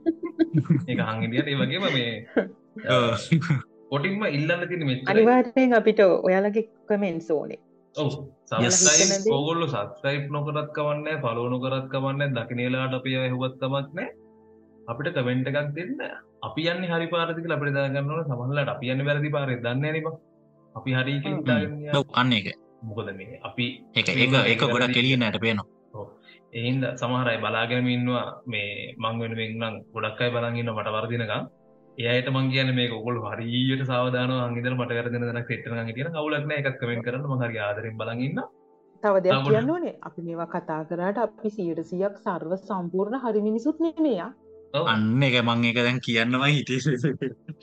ඒ 0.89 0.97
හංගිදියට 1.11 1.53
ඒ 1.53 1.59
වගේම 1.59 1.87
මේ 1.91 2.11
කොටින්ම 3.93 4.25
ඉල්ලන්න 4.39 4.65
තින 4.71 4.87
මෙ 4.89 4.97
අනිවාර්යෙන් 5.07 5.77
අපිට 5.81 6.01
ඔයාලගේ 6.01 6.65
කමෙන්ස් 6.89 7.29
ඕනේ. 7.31 7.61
ඔව. 7.95 8.11
Yes. 8.61 8.81
සස්යි 8.81 9.31
ඔගොල්ල 9.31 9.65
සස්ක්‍රයිප් 9.69 10.27
නොකරත් 10.31 10.69
කවන්න 10.77 11.23
පලෝනු 11.25 11.61
කරත් 11.65 11.87
කවන්න 11.95 12.37
දකිනේලාට 12.39 12.99
අපිය 12.99 13.17
හුවත් 13.35 13.57
තමක්නෑ 13.63 14.09
අපිට 14.89 15.17
කමෙන්ට් 15.17 15.51
එකක් 15.53 15.73
දෙන්න. 15.79 15.97
අපි 16.43 16.69
යන්න 16.73 16.89
හරි 16.91 17.09
පාරතික 17.15 17.49
අපට 17.49 17.75
දාගන්නවන 17.79 18.25
සමහලට 18.27 18.75
අපි 18.75 18.93
යන්න 18.95 19.07
වැරදි 19.09 19.35
පාරය 19.37 19.59
දන්න 19.59 19.87
නීම 19.89 20.09
අපි 20.75 20.91
හරි 20.95 21.15
අන්න 22.15 22.33
එක 22.33 22.47
මොකද 22.85 23.09
මේ 23.15 23.41
අපි 23.43 23.67
එක 23.95 24.09
එක 24.17 24.37
එක 24.47 24.63
ගොඩක් 24.67 24.95
කෙලිය 24.95 25.17
නෑට 25.17 25.41
පේනවා 25.41 26.07
එහින්ද 26.53 26.85
සමහරයි 26.95 27.39
බලාගෙනම 27.39 27.89
ඉන්නවා 27.89 28.25
මේ 28.47 28.95
මංවෙන 28.99 29.35
වෙන්නම් 29.37 29.83
ගොඩක් 29.93 30.23
අයි 30.23 30.35
බලගන්න 30.35 30.73
මට 30.73 30.95
වර්දිනක 30.95 31.35
ඒයට 31.99 32.29
මං 32.31 32.51
කියන 32.51 32.75
මේ 32.75 32.89
ගොල් 32.89 33.21
හරියට 33.27 33.85
සාධන 33.87 34.33
අන්ගේද 34.39 34.69
මට 34.71 34.99
කරදන 34.99 35.23
දන 35.23 35.41
ෙට්න 35.41 35.95
තින 35.95 36.11
කවුලක්න 36.11 36.53
එකක් 36.53 36.77
කමෙන් 36.81 37.03
කරන 37.03 37.25
මහරි 37.33 37.59
ආදරෙන් 37.61 37.97
බලගන්න 37.97 38.43
තව 39.03 39.15
දෙයක් 39.21 39.45
කියන්න 39.45 39.71
ඕනේ. 39.71 39.95
අපි 40.01 40.21
මේවා 40.23 40.49
කතා 40.49 40.81
කරාට 40.85 41.19
අපි 41.19 41.51
සියට 41.51 41.83
සියක් 41.85 42.17
සර්ව 42.19 42.53
සම්පූර්ණ 42.59 43.21
හරි 43.21 43.41
මිනිසුත් 43.41 43.81
නෙමයා 43.81 44.29
අන්න 44.73 45.23
එක 45.23 45.35
මං 45.45 45.65
එක 45.71 45.77
දැන් 45.77 45.99
කියන්නවා 46.07 46.49
හිතේ. 46.49 46.81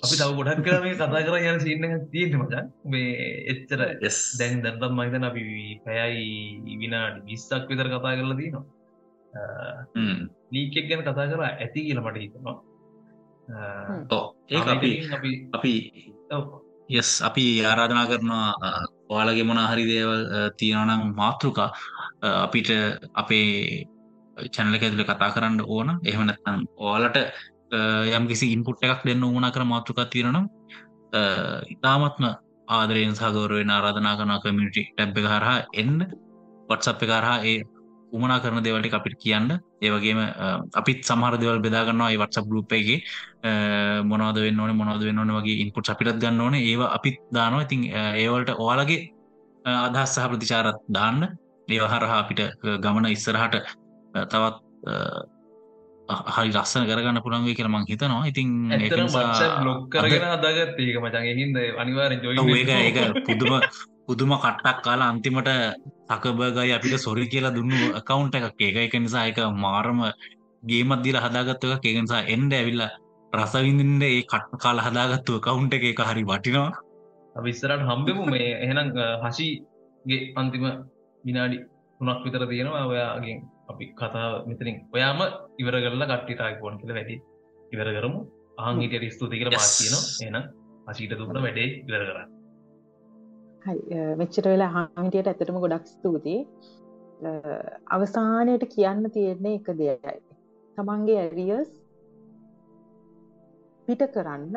අපි 0.04 0.16
තව 0.20 0.30
ගොඩක් 0.40 0.62
කර 0.66 0.78
මේ 0.84 0.96
කතා 0.96 1.22
කර 1.28 1.36
යන 1.42 1.60
සින්න 1.60 1.86
තියෙන 2.12 2.36
මචන් 2.42 2.68
මේ 2.86 3.10
එච්චර 3.54 3.82
Yes. 4.06 4.20
දැන් 4.40 4.62
දැන්තම් 4.66 4.94
මහිතන 5.00 5.26
අපි 5.30 5.44
පැයයි 5.86 6.78
විනාඩි 6.82 7.26
විස්සක් 7.30 7.66
විතර 7.72 7.90
කතා 7.90 8.14
කරලා 8.20 8.40
දීනවා 8.42 8.66
හ්ම්. 9.96 10.20
ලීකෙක් 10.54 10.86
ගැන 10.90 11.02
කතා 11.04 11.28
කර 11.32 11.42
ඇති 11.48 11.80
කියල 11.88 12.02
මට 12.02 12.18
හිතනවා. 12.24 12.56
ඔව්, 14.10 14.26
ඒක 14.50 14.68
අපි 14.76 14.92
අපි 15.18 15.32
අපි 15.58 15.74
ඔව්. 16.32 16.44
යස් 16.90 17.10
අපි 17.22 17.46
ආරාධනා 17.66 18.06
කරනවා 18.12 18.48
ඔයාලගේ 19.10 19.46
මොනා 19.50 19.70
හරි 19.72 19.86
දේවල් 19.90 20.22
තියෙනනම් 20.60 21.14
මාතෘකා 21.18 21.70
අපිට 22.46 22.70
අපේ 23.22 23.86
චැනල 24.56 24.76
ඇතුල 24.76 25.04
කතා 25.10 25.32
කරන්න 25.36 25.62
ඕන. 25.76 25.90
එහෙම 26.10 26.24
නැත්නම් 26.30 26.60
ඔයාලට 26.78 27.18
අ, 27.18 27.80
යම් 28.18 28.28
කිසි 28.32 28.46
ඉන්පුට් 28.56 28.84
එකක් 28.84 29.02
දෙන්න 29.08 29.24
ඕන 29.24 29.46
කර 29.56 29.64
මාතෘකා 29.74 30.06
තියෙනනම් 30.14 30.46
අ, 31.14 31.22
ඉතාමත්ම 31.74 32.26
ආදරයෙන් 32.78 33.16
සහගෞරවෙන් 33.20 33.70
ආරාධනා 33.76 34.16
කරන 34.20 34.34
කමියනිටි 34.44 34.82
ටැබ් 34.94 35.18
එක 35.20 35.28
හරහා 35.34 35.60
එන්න. 35.82 36.00
වටසප් 36.70 37.02
එක 37.06 37.12
හරහා 37.18 37.38
ඒ 37.52 37.58
උමනා 38.18 38.40
කරන 38.44 38.62
දෙවලට 38.66 38.94
අපිට 38.98 39.16
කියන්න. 39.24 39.50
ඒවගේම 39.86 40.20
අපිත් 40.82 41.00
සමහර 41.10 41.38
දෙවල් 41.42 41.60
බෙදාගන්නවා 41.66 42.10
වටසප් 42.24 42.46
ගරුප් 42.52 42.72
එක. 42.78 42.90
මොනවද 44.12 44.38
වෙන්න 44.46 44.60
ඕන 44.64 44.74
මොනවද 44.82 45.04
වෙන්න 45.10 45.20
ඕන 45.22 45.32
වගේ 45.38 45.58
ඉන්පුට් 45.66 45.90
අපිටත් 45.94 46.20
ගන්න 46.24 46.42
ඕන. 46.46 46.56
ඒ 46.56 46.76
අපිත් 46.98 47.18
දානවා. 47.38 47.66
ඉතින් 47.68 47.82
අ, 47.94 48.02
ඒවලට 48.24 48.50
ඔයාලගේ 48.64 49.02
අ, 49.66 49.72
අදහස් 49.88 50.16
සහ 50.16 50.28
ප්‍රතිචාරත් 50.32 50.80
දාන්න. 50.98 51.20
ඒව 51.74 51.84
හරහා 51.94 52.20
අපිට 52.24 52.40
අ, 52.46 52.50
ගමන 52.84 53.10
ඉස්සරහට 53.16 53.56
අ, 53.56 53.62
තවත් 54.14 54.56
හරි 56.36 56.50
ලස්සන 56.50 56.88
කරගන්න 56.90 57.22
පුළන්ගේ 57.26 57.56
කියල 57.58 57.70
මං 57.70 57.86
හිතනවා. 57.90 58.24
ඉතින් 58.32 58.50
බ්ලොග් 59.62 59.80
කරගෙන 59.94 60.26
අදාගත් 60.38 60.80
ඒක 60.82 60.98
මචන් 61.04 61.26
හින්ද 61.42 61.58
අනිවාර 61.82 62.12
ඒක 62.14 62.24
ඒක 62.78 62.98
පුදුම 63.28 63.54
පුදුම 64.08 64.32
කට්ටක් 64.44 64.80
කාලා 64.86 65.10
අන්තිමට 65.14 65.50
තකබගයි 66.10 66.74
අපිට 66.78 66.98
සොරි 67.06 67.26
කියලා 67.34 67.54
දුන්නු 67.58 67.78
කවුන්ට 68.10 68.36
එකක්. 68.38 68.60
ඒක 68.60 68.78
එක 68.86 68.96
නිසා 69.06 69.28
එක 69.30 69.38
මාරම 69.66 70.00
ගේමත් 70.64 71.02
දිල 71.06 71.18
හදාගත්ව 71.26 71.72
එක 71.78 71.86
ඒක 71.86 72.02
නිසා 72.06 72.24
එන්ඩ 72.36 72.54
ඇවිල්ල 72.54 72.84
රසවිඳින්ට 73.34 74.04
ඒ 74.04 74.22
කට් 74.32 74.62
කාල 74.64 74.82
හදාගත්තුව 74.86 75.38
කවුන්ට 75.48 75.74
එක 75.78 76.02
හරි 76.10 76.24
වටිනවා. 76.32 76.72
විස්සරට 77.46 77.86
හම්බෙමු. 77.90 78.24
මේ 78.34 78.50
එහෙනම් 78.66 78.90
හශිගේ 79.24 80.22
අන්තිම 80.36 80.66
විනාඩි 81.24 81.58
තුනක් 82.00 82.20
විතර 82.26 82.44
තියෙනවා 82.50 82.84
ඔයාගේ 82.92 83.38
අපි 83.70 83.86
කතාව 83.94 84.32
මෙතරින් 84.50 84.76
ඔයාම 84.96 85.20
ඉවර 85.60 85.76
කරලා 85.84 86.08
කට්ටිටාක් 86.12 86.56
පොන් 86.62 86.76
කියල 86.82 86.92
වැඩි 86.98 87.16
ඉවර 87.72 87.90
කරමු. 87.96 88.20
හිටියට 88.82 89.14
ස්තුති 89.16 89.36
Yes. 89.40 89.56
මාතියන 89.58 89.96
එන 90.30 90.44
හසිට 90.88 91.14
දුන්න 91.20 91.42
වැඩේ 91.46 91.68
ඉවර 91.82 92.04
කරන්න 92.08 92.30
මෙච්චට 94.20 94.46
වෙලා 94.46 94.72
හාමිටියට 94.76 95.30
ඇතටම 95.32 95.58
ගොඩක් 95.64 95.86
ස්තුතියි. 95.88 96.40
අවසානයට 97.90 98.64
කියන්න 98.74 99.04
තියෙන්නේ 99.12 99.56
එක 99.60 99.68
දෙයයි. 99.80 100.18
තමන්ගේ 100.78 101.18
ඇරියස් 101.24 101.70
පිට 103.88 104.04
කරන්න 104.16 104.56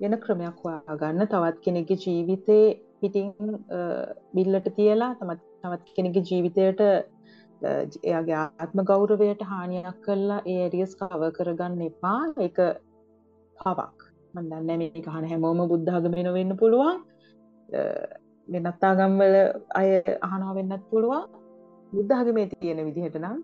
වෙන 0.00 0.14
ක්‍රමයක් 0.20 0.58
හොයාගන්න. 0.64 1.26
තවත් 1.26 1.56
කෙනෙගේ 1.64 1.96
ජීවිතේ 2.04 2.66
පිටින් 3.00 3.28
අ, 3.70 3.78
බිල්ලට 4.34 4.68
තියලා 4.78 5.12
තමත් 5.20 5.40
තවත් 5.62 5.94
කෙනෙගේ 5.96 6.24
ජීවිතයට 6.30 6.80
එයාගේ 8.02 8.36
ආත්ම 8.40 8.78
ගෞරවයට 8.90 9.42
හානියක් 9.50 9.98
කල්ලා 10.06 10.40
ඒ 10.46 10.58
ඇරියස් 10.64 10.92
කව 11.00 11.30
කරගන්න 11.38 11.80
එපා. 11.88 12.20
එක 12.46 12.58
පවක්. 13.56 13.98
මන්දන්න 14.34 14.78
මේ 14.82 15.02
කහන 15.06 15.26
හැමෝම 15.30 15.60
බුද්ධාගමෙන 15.72 16.28
වෙන්න 16.36 16.56
පුළුවන්. 16.62 16.96
වෙනත්තාගම්වල 18.48 19.36
අය 19.80 19.90
අහනා 20.28 20.54
වෙන්නත් 20.58 20.84
පුළුවන්. 20.90 21.28
බුද්ධාගමේ 21.92 22.46
තියෙන 22.52 22.80
විදිහට 22.88 23.20
නම් 23.20 23.38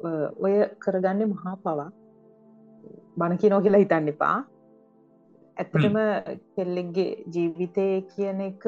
අ, 0.00 0.10
ඔය 0.44 0.54
කරගන්නේ 0.84 1.30
මහා 1.34 1.54
පවා 1.62 1.90
බණකිනෝ 3.18 3.60
කියලා 3.64 3.82
හිතන්න 3.84 4.08
එපා. 4.14 4.36
ඇත්තටම 5.56 5.96
කෙල්ලෙක්ගේ 6.56 7.10
ජීවිතය 7.34 7.86
කියන 8.12 8.40
එක 8.48 8.64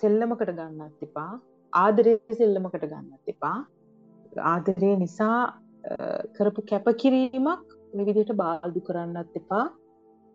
සෙල්ලමකට 0.00 0.50
ගන්නත් 0.58 1.06
එපා. 1.08 1.32
ආදරය 1.72 2.14
සෙල්ලමකට 2.40 2.84
ගන්නත් 2.92 3.34
එපා. 3.34 3.58
ආදරය 4.36 4.90
නිසා 4.96 5.38
අ, 5.44 5.94
කරපු 6.36 6.60
කැපකිරීමක් 6.70 7.60
විදිහට 7.98 8.32
බාල්දු 8.40 8.80
කරන්නත් 8.80 9.36
එපා. 9.36 9.64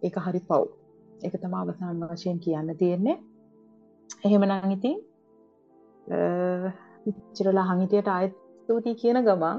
ඒක 0.02 0.16
හරි 0.26 0.42
පව්. 0.50 0.64
එක 1.24 1.34
තම 1.42 1.54
අවසාන් 1.54 2.04
වශයෙන් 2.12 2.40
කියන්න 2.40 2.76
තියෙන්නේ. 2.78 3.18
එහෙමනං 4.26 4.72
ඉතින් 4.72 4.98
චිරලා 7.36 7.66
හඟිතයට 7.70 8.08
අයත් 8.10 8.34
ස්තුතියි 8.64 8.96
කියන 9.02 9.18
ගමන් 9.28 9.58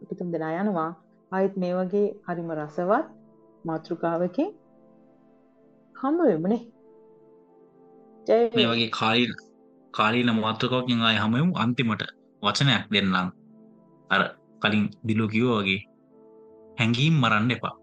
පිතුම් 0.00 0.28
දෙනා 0.32 0.52
යනවා. 0.62 0.90
අයත් 1.32 1.54
මේ 1.56 1.74
වගේ 1.74 2.06
හරිම 2.28 2.50
රසවත් 2.52 3.06
මාතෘකාවකින් 3.64 4.50
හම්බ 5.96 6.20
වෙමනේ. 6.28 6.60
ජය 8.26 8.38
මේ 8.56 8.68
වගේ 8.72 8.90
කාලීන 9.00 9.32
කාලීන 9.94 10.30
මාතෘකවකින් 10.36 11.00
අය 11.02 11.16
හමයමු 11.16 11.52
අන්තිමට 11.64 12.02
වචනයක් 12.42 12.84
දෙන්නම්. 12.92 13.37
අර 14.10 14.22
කලින් 14.62 14.84
දිලු 15.06 15.26
කිවෝ 15.28 15.58
වගේ 15.60 15.80
හැඟීම් 16.78 17.14
මරන්න 17.14 17.50
එපා. 17.50 17.74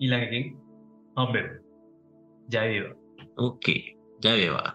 ඊළඟකින් 0.00 0.46
හම්බෙ 1.16 1.40
ජයවේවා 2.48 2.96
ඕකේ 3.38 3.80
ජයවේවා 4.24 4.70